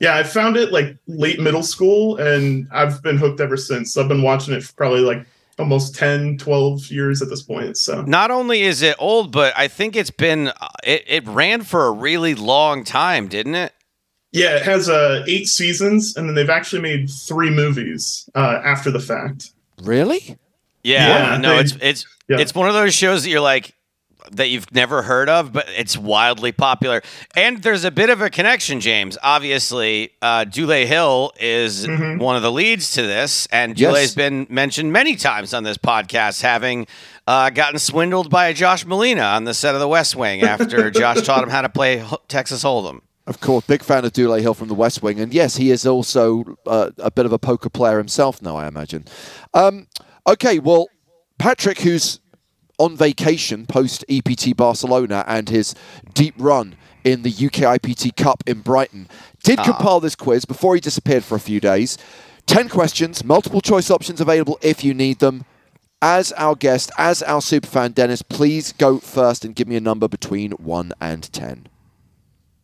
[0.00, 3.96] yeah, I found it like late middle school and I've been hooked ever since.
[3.96, 5.24] I've been watching it for probably like
[5.58, 7.76] almost 10, 12 years at this point.
[7.76, 10.48] So Not only is it old, but I think it's been.
[10.48, 13.72] uh, It, it ran for a really long time, didn't it?
[14.32, 18.90] Yeah, it has uh, eight seasons, and then they've actually made three movies uh, after
[18.90, 19.50] the fact.
[19.82, 20.36] Really?
[20.82, 22.38] Yeah, Yeah, no, they- it's it's yeah.
[22.40, 23.72] it's one of those shows that you're like
[24.32, 27.02] that you've never heard of, but it's wildly popular.
[27.34, 29.16] And there's a bit of a connection, James.
[29.22, 32.18] Obviously, uh, Dule Hill is Mhm.
[32.18, 33.92] one of the leads to this, and Yes.
[33.94, 36.86] Dule's been mentioned many times on this podcast, having
[37.28, 41.22] uh, gotten swindled by Josh Malina on the set of The West Wing after Josh
[41.22, 43.00] taught him how to play Texas Hold'em.
[43.26, 45.84] Of course, big fan of Dule Hill from the West Wing, and yes, he is
[45.84, 49.06] also uh, a bit of a poker player himself now, I imagine.
[49.54, 49.88] Um,
[50.28, 50.86] okay, well,
[51.38, 52.20] Patrick, who's
[52.78, 55.74] on vacation post EPT Barcelona and his
[56.14, 59.08] deep run in the UKIPT Cup in Brighton,
[59.44, 59.64] did ah.
[59.64, 61.96] compile this quiz before he disappeared for a few days.
[62.46, 65.44] 10 questions, multiple choice options available if you need them.
[66.02, 70.08] As our guest, as our superfan, Dennis, please go first and give me a number
[70.08, 71.68] between 1 and 10.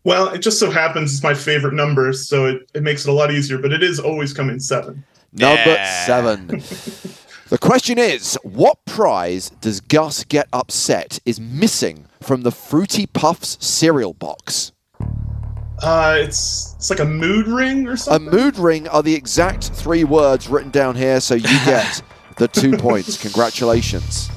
[0.04, 3.12] Well, it just so happens it's my favorite number, so it, it makes it a
[3.12, 5.04] lot easier, but it is always coming seven.
[5.32, 6.06] Number Yeah.
[6.06, 6.48] seven.
[7.52, 13.58] the question is what prize does Gus get upset is missing from the Fruity Puffs
[13.60, 14.72] cereal box?
[15.82, 18.26] Uh, it's it's like a mood ring or something.
[18.26, 22.00] A mood ring are the exact three words written down here, so you get
[22.38, 23.20] the two points.
[23.20, 24.30] Congratulations.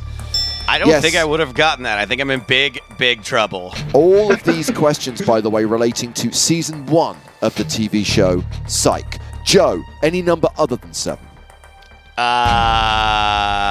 [0.68, 1.02] I don't Yes.
[1.02, 1.98] think I would have gotten that.
[1.98, 3.74] I think I'm in big, big trouble.
[3.94, 8.44] All of these questions, by the way, relating to season one of the TV show
[8.68, 9.20] Psych.
[9.46, 11.26] Joe, any number other than seven?
[12.18, 13.64] Uh,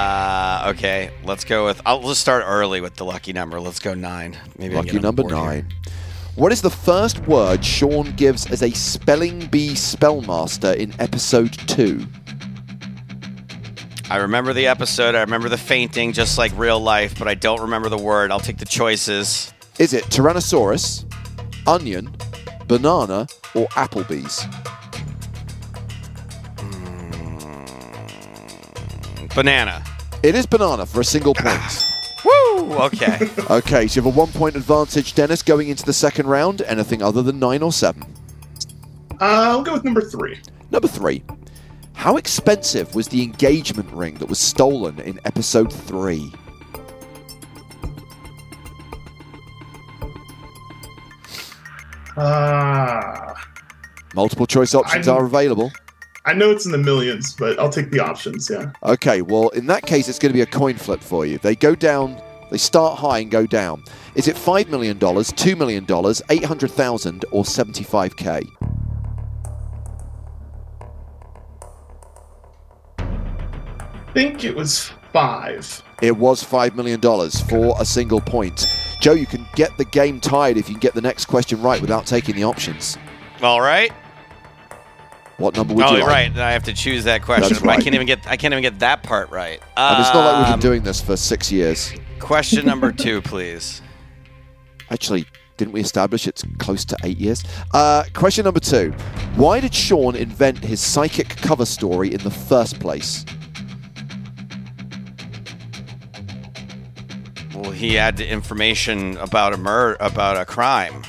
[0.74, 1.80] okay, let's go with.
[1.86, 3.60] I'll let's start early with the lucky number.
[3.60, 4.36] Let's go nine.
[4.58, 5.42] Maybe Lucky get on the number board here.
[5.42, 5.68] nine.
[6.34, 12.06] What is the first word Sean gives as a spelling bee spellmaster in episode two?
[14.10, 15.14] I remember the episode.
[15.14, 18.30] I remember the fainting, just like real life, but I don't remember the word.
[18.30, 19.54] I'll take the choices.
[19.78, 21.04] Is it Tyrannosaurus,
[21.66, 22.14] onion,
[22.68, 24.44] banana, or Applebee's?
[29.34, 29.82] Banana.
[30.22, 31.84] It is banana for a single point.
[32.24, 32.72] Woo!
[32.74, 33.28] Okay.
[33.50, 36.62] Okay, so you have a one point advantage, Dennis, going into the second round.
[36.62, 38.02] Anything other than nine or seven?
[39.20, 40.38] Uh, I'll go with number three.
[40.70, 41.22] Number three.
[41.92, 46.32] How expensive was the engagement ring that was stolen in episode three?
[52.16, 53.34] Ah,
[54.14, 55.72] Multiple choice options I'm- are available.
[56.26, 58.48] I know it's in the millions, but I'll take the options.
[58.48, 58.72] Yeah.
[58.82, 61.36] Okay, well, in that case, it's going to be a coin flip for you.
[61.38, 62.20] They go down,
[62.50, 63.84] they start high and go down.
[64.14, 65.84] Is it $5 million, $2 million,
[66.30, 68.48] 800,000, or 75k?
[72.98, 75.82] I think it was five.
[76.00, 78.66] It was $5 million for a single point.
[79.00, 81.80] Joe, you can get the game tied if you can get the next question right
[81.80, 82.96] without taking the options.
[83.42, 83.92] All right.
[85.38, 86.06] What number would oh, you like?
[86.06, 86.38] right.
[86.38, 87.56] I have to choose that question.
[87.60, 88.26] But I can't even get.
[88.26, 89.60] I can't even get that part right.
[89.76, 91.92] And it's not like we've Um, been doing this for six years.
[92.20, 93.82] Question number two, please.
[94.90, 97.42] Actually, didn't we establish it's close to eight years?
[97.72, 98.92] Uh, question number two.
[99.36, 103.24] Why did Sean invent his psychic cover story in the first place?
[107.54, 111.02] Well, he had information about a murder, about a crime.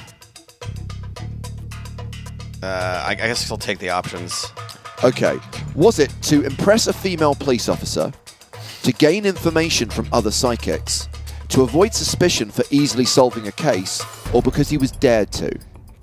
[2.65, 4.51] Uh, I, I guess I'll take the options.
[5.03, 5.37] Okay.
[5.75, 8.11] Was it to impress a female police officer,
[8.83, 11.07] to gain information from other psychics,
[11.49, 15.51] to avoid suspicion for easily solving a case, or because he was dared to?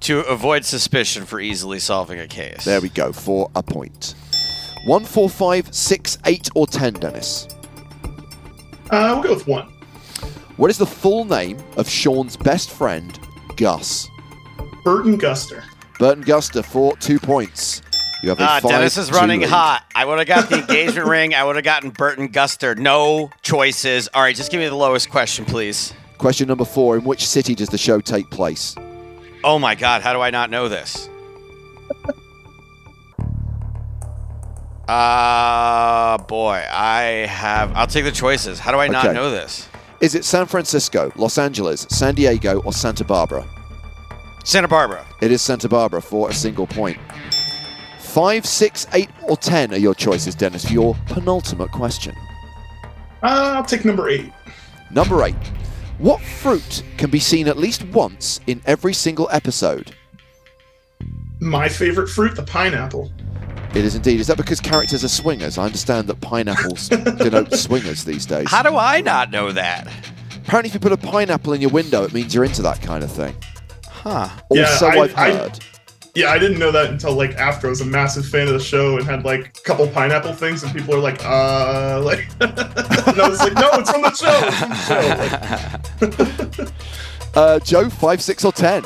[0.02, 2.64] to avoid suspicion for easily solving a case.
[2.64, 4.14] There we go, for a point.
[4.84, 7.46] One, four, five, six, eight, or ten, Dennis?
[8.90, 9.68] Uh, we'll go with one.
[10.56, 13.16] What is the full name of Sean's best friend,
[13.56, 14.08] Gus?
[14.82, 15.62] Burton Guster.
[16.02, 17.80] Burton Guster for two points.
[18.24, 19.50] You have a Ah, five Dennis is running lead.
[19.50, 19.84] hot.
[19.94, 21.32] I would have got the engagement ring.
[21.32, 22.76] I would have gotten Burton Guster.
[22.76, 24.08] No choices.
[24.12, 25.94] All right, just give me the lowest question, please.
[26.18, 28.74] Question number four: In which city does the show take place?
[29.44, 31.08] Oh my God, how do I not know this?
[34.88, 37.70] Uh boy, I have.
[37.76, 38.58] I'll take the choices.
[38.58, 39.14] How do I not Okay.
[39.14, 39.68] know this?
[40.00, 43.46] Is it San Francisco, Los Angeles, San Diego, or Santa Barbara?
[44.44, 45.06] Santa Barbara.
[45.20, 46.98] It is Santa Barbara for a single point.
[47.98, 52.14] Five, six, eight, or ten are your choices, Dennis, for your penultimate question.
[53.22, 54.32] Uh, I'll take number eight.
[54.90, 55.34] Number eight.
[55.98, 59.94] What fruit can be seen at least once in every single episode?
[61.40, 63.10] My favorite fruit, the pineapple.
[63.74, 64.20] It is indeed.
[64.20, 65.56] Is that because characters are swingers?
[65.56, 66.88] I understand that pineapples
[67.18, 68.50] denote swingers these days.
[68.50, 69.88] How do I not know that?
[70.44, 73.02] Apparently, if you put a pineapple in your window, it means you're into that kind
[73.02, 73.34] of thing.
[74.02, 74.28] Huh.
[74.50, 75.52] Yeah, Also, I- I've I-
[76.14, 78.60] Yeah, I didn't know that until like after I was a massive fan of the
[78.60, 82.52] show and had like a couple pineapple things, and people are like, uh, like, and
[83.20, 84.40] I was like, no, it's from the show.
[84.46, 86.58] It's from the show.
[86.60, 86.68] Like,
[87.34, 88.84] Uh, Joe, five, six, or ten?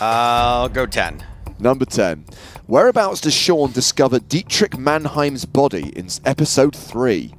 [0.00, 1.24] I'll go ten.
[1.60, 2.24] Number 10.
[2.66, 7.34] Whereabouts does Sean discover Dietrich Mannheim's body in episode 3?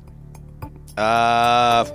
[0.97, 1.85] Uh,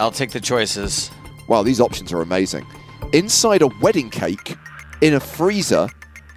[0.00, 1.10] I'll take the choices.
[1.48, 2.66] Wow, these options are amazing.
[3.12, 4.56] Inside a wedding cake,
[5.00, 5.88] in a freezer,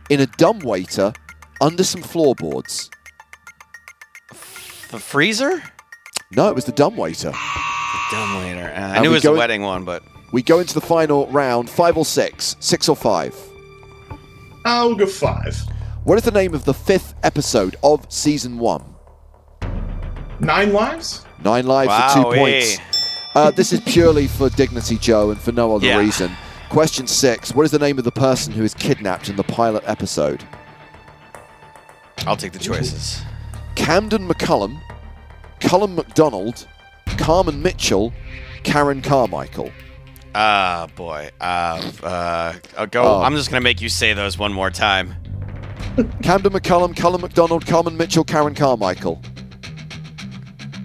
[0.10, 1.14] in a dumbwaiter,
[1.62, 2.90] under some floorboards.
[4.92, 5.62] The freezer?
[6.32, 7.32] No, it was the dumbwaiter.
[8.12, 8.72] Dumb later.
[8.76, 10.60] Uh, I And knew we it was go the in- wedding one, but We go
[10.60, 13.36] into the final round, five or six, six or five.
[14.66, 15.58] I'll go five.
[16.04, 18.84] What is the name of the fifth episode of season one?
[20.40, 21.26] Nine lives.
[21.44, 22.38] Nine lives for two Wowee.
[22.38, 22.78] points.
[23.36, 25.98] Uh, this is purely for dignity, Joe, and for no other Yeah.
[26.00, 26.32] reason.
[26.70, 29.84] Question six What is the name of the person who is kidnapped in the pilot
[29.88, 30.44] episode?
[32.28, 33.22] I'll take the choices.
[33.76, 34.80] Camden McCullum,
[35.62, 36.68] Cullen McDonald,
[37.18, 38.14] Carmen Mitchell,
[38.64, 39.72] Karen Carmichael.
[40.36, 41.30] Ah, boy.
[41.42, 43.04] Uh, uh, I'll go.
[43.04, 43.22] Oh.
[43.22, 45.16] I'm just gonna make you say those one more time.
[46.22, 49.22] Camden McCullum, Cullen McDonald, Carmen Mitchell, Karen Carmichael.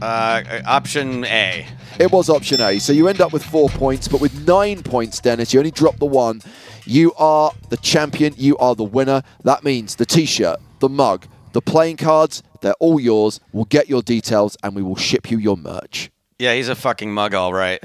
[0.00, 1.66] Uh, option A.
[1.98, 2.78] It was option A.
[2.78, 5.96] So you end up with four points, but with nine points, Dennis, you only drop
[5.98, 6.42] the one.
[6.84, 8.34] You are the champion.
[8.36, 9.22] You are the winner.
[9.44, 13.40] That means the t shirt, the mug, the playing cards, they're all yours.
[13.52, 16.10] We'll get your details and we will ship you your merch.
[16.38, 17.80] Yeah, he's a fucking mug, all right.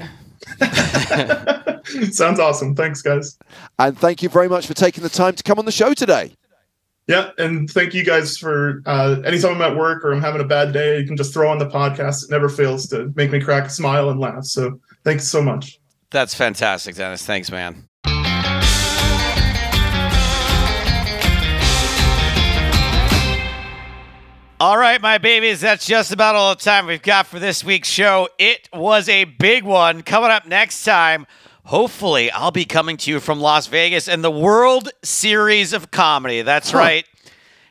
[2.10, 2.74] Sounds awesome.
[2.74, 3.38] Thanks, guys.
[3.78, 6.34] And thank you very much for taking the time to come on the show today.
[7.10, 10.44] Yeah, and thank you guys for uh, anytime I'm at work or I'm having a
[10.44, 12.22] bad day, you can just throw on the podcast.
[12.22, 14.44] It never fails to make me crack a smile and laugh.
[14.44, 15.80] So thanks so much.
[16.10, 17.26] That's fantastic, Dennis.
[17.26, 17.88] Thanks, man.
[24.60, 27.88] All right, my babies, that's just about all the time we've got for this week's
[27.88, 28.28] show.
[28.38, 30.02] It was a big one.
[30.02, 31.26] Coming up next time,
[31.64, 36.42] hopefully, I'll be coming to you from Las Vegas and the World Series of Comedy.
[36.42, 37.04] That's right.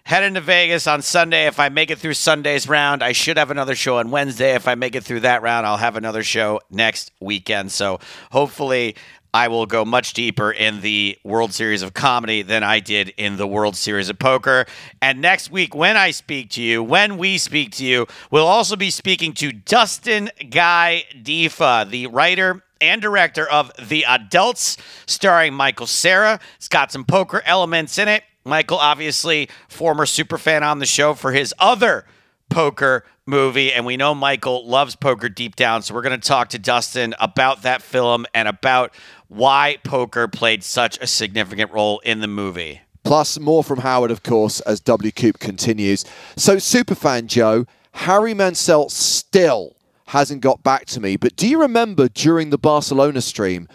[0.04, 1.46] Heading to Vegas on Sunday.
[1.46, 4.56] If I make it through Sunday's round, I should have another show on Wednesday.
[4.56, 7.72] If I make it through that round, I'll have another show next weekend.
[7.72, 8.00] So
[8.32, 8.96] hopefully,
[9.34, 13.38] I will go much deeper in the World Series of Comedy than I did in
[13.38, 14.66] the World Series of Poker.
[15.02, 18.76] And next week, when I speak to you, when we speak to you, we'll also
[18.76, 25.88] be speaking to Dustin Guy Defa, the writer and director of The Adults, starring Michael
[25.88, 26.40] Cera.
[26.56, 28.24] It's got some poker elements in it.
[28.46, 32.06] Michael, obviously, former super fan on the show for his other
[32.50, 35.82] poker movie, and we know Michael loves poker deep down.
[35.82, 38.94] So we're going to talk to Dustin about that film and about
[39.28, 42.82] why poker played such a significant role in the movie.
[43.04, 46.04] Plus, more from Howard, of course, as WCOOP continues.
[46.36, 49.76] So, Superfan Joe, Harry Mansell still
[50.08, 53.68] hasn't got back to me, but do you remember during the Barcelona stream,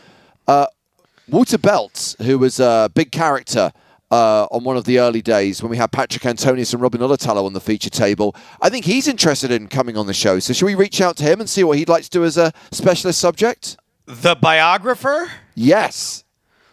[0.49, 0.67] uh,
[1.29, 3.73] Wouter Belts, who was a big character
[4.15, 7.45] uh, on one of the early days when we had Patrik Antonius and Robin Ylitalo
[7.45, 10.39] on the feature table, I think he's interested in coming on the show.
[10.39, 12.37] So, should we reach out to him and see what he'd like to do as
[12.37, 13.77] a specialist subject?
[14.07, 15.33] The biographer?
[15.57, 16.25] Yes.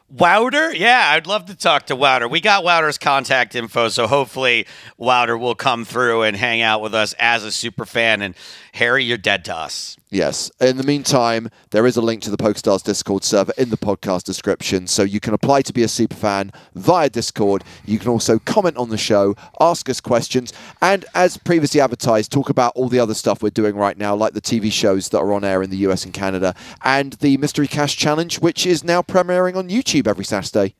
[0.08, 0.76] Wouter?
[0.76, 2.28] Yeah, I'd love to talk to Wouter.
[2.28, 6.94] We got Wouter's contact info, so hopefully Wouter will come through and hang out with
[6.94, 8.36] us as a super fan and
[8.74, 9.98] Harry, you're dead to us.
[10.10, 10.52] Yes.
[10.60, 14.24] In the meantime, there is a link to the PokerStars Discord server in the podcast
[14.24, 17.64] description, so you can apply to be a super fan via Discord.
[17.86, 22.50] You can also comment on the show, ask us questions, and as previously advertised, talk
[22.50, 25.34] about all the other stuff we're doing right now, like the TV shows that are
[25.34, 29.02] on air in the US and Canada, and the Mystery Cash Challenge, which is now
[29.02, 30.76] premiering on YouTube every Saturday.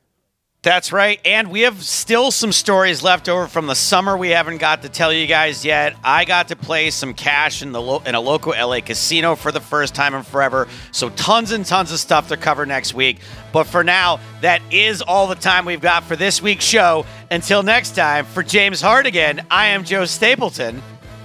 [0.62, 1.18] That's right.
[1.24, 4.88] And we have still some stories left over from the summer we haven't got to
[4.88, 5.96] tell you guys yet.
[6.04, 9.50] I got to play some cash in the lo- in a local LA casino for
[9.50, 10.68] the first time in forever.
[10.92, 13.18] So tons and tons of stuff to cover next week.
[13.52, 17.06] But for now, that is all the time we've got for this week's show.
[17.32, 20.80] Until next time, for James Hartigan, I am Joe Stapleton.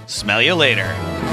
[0.08, 1.27] Smell you later.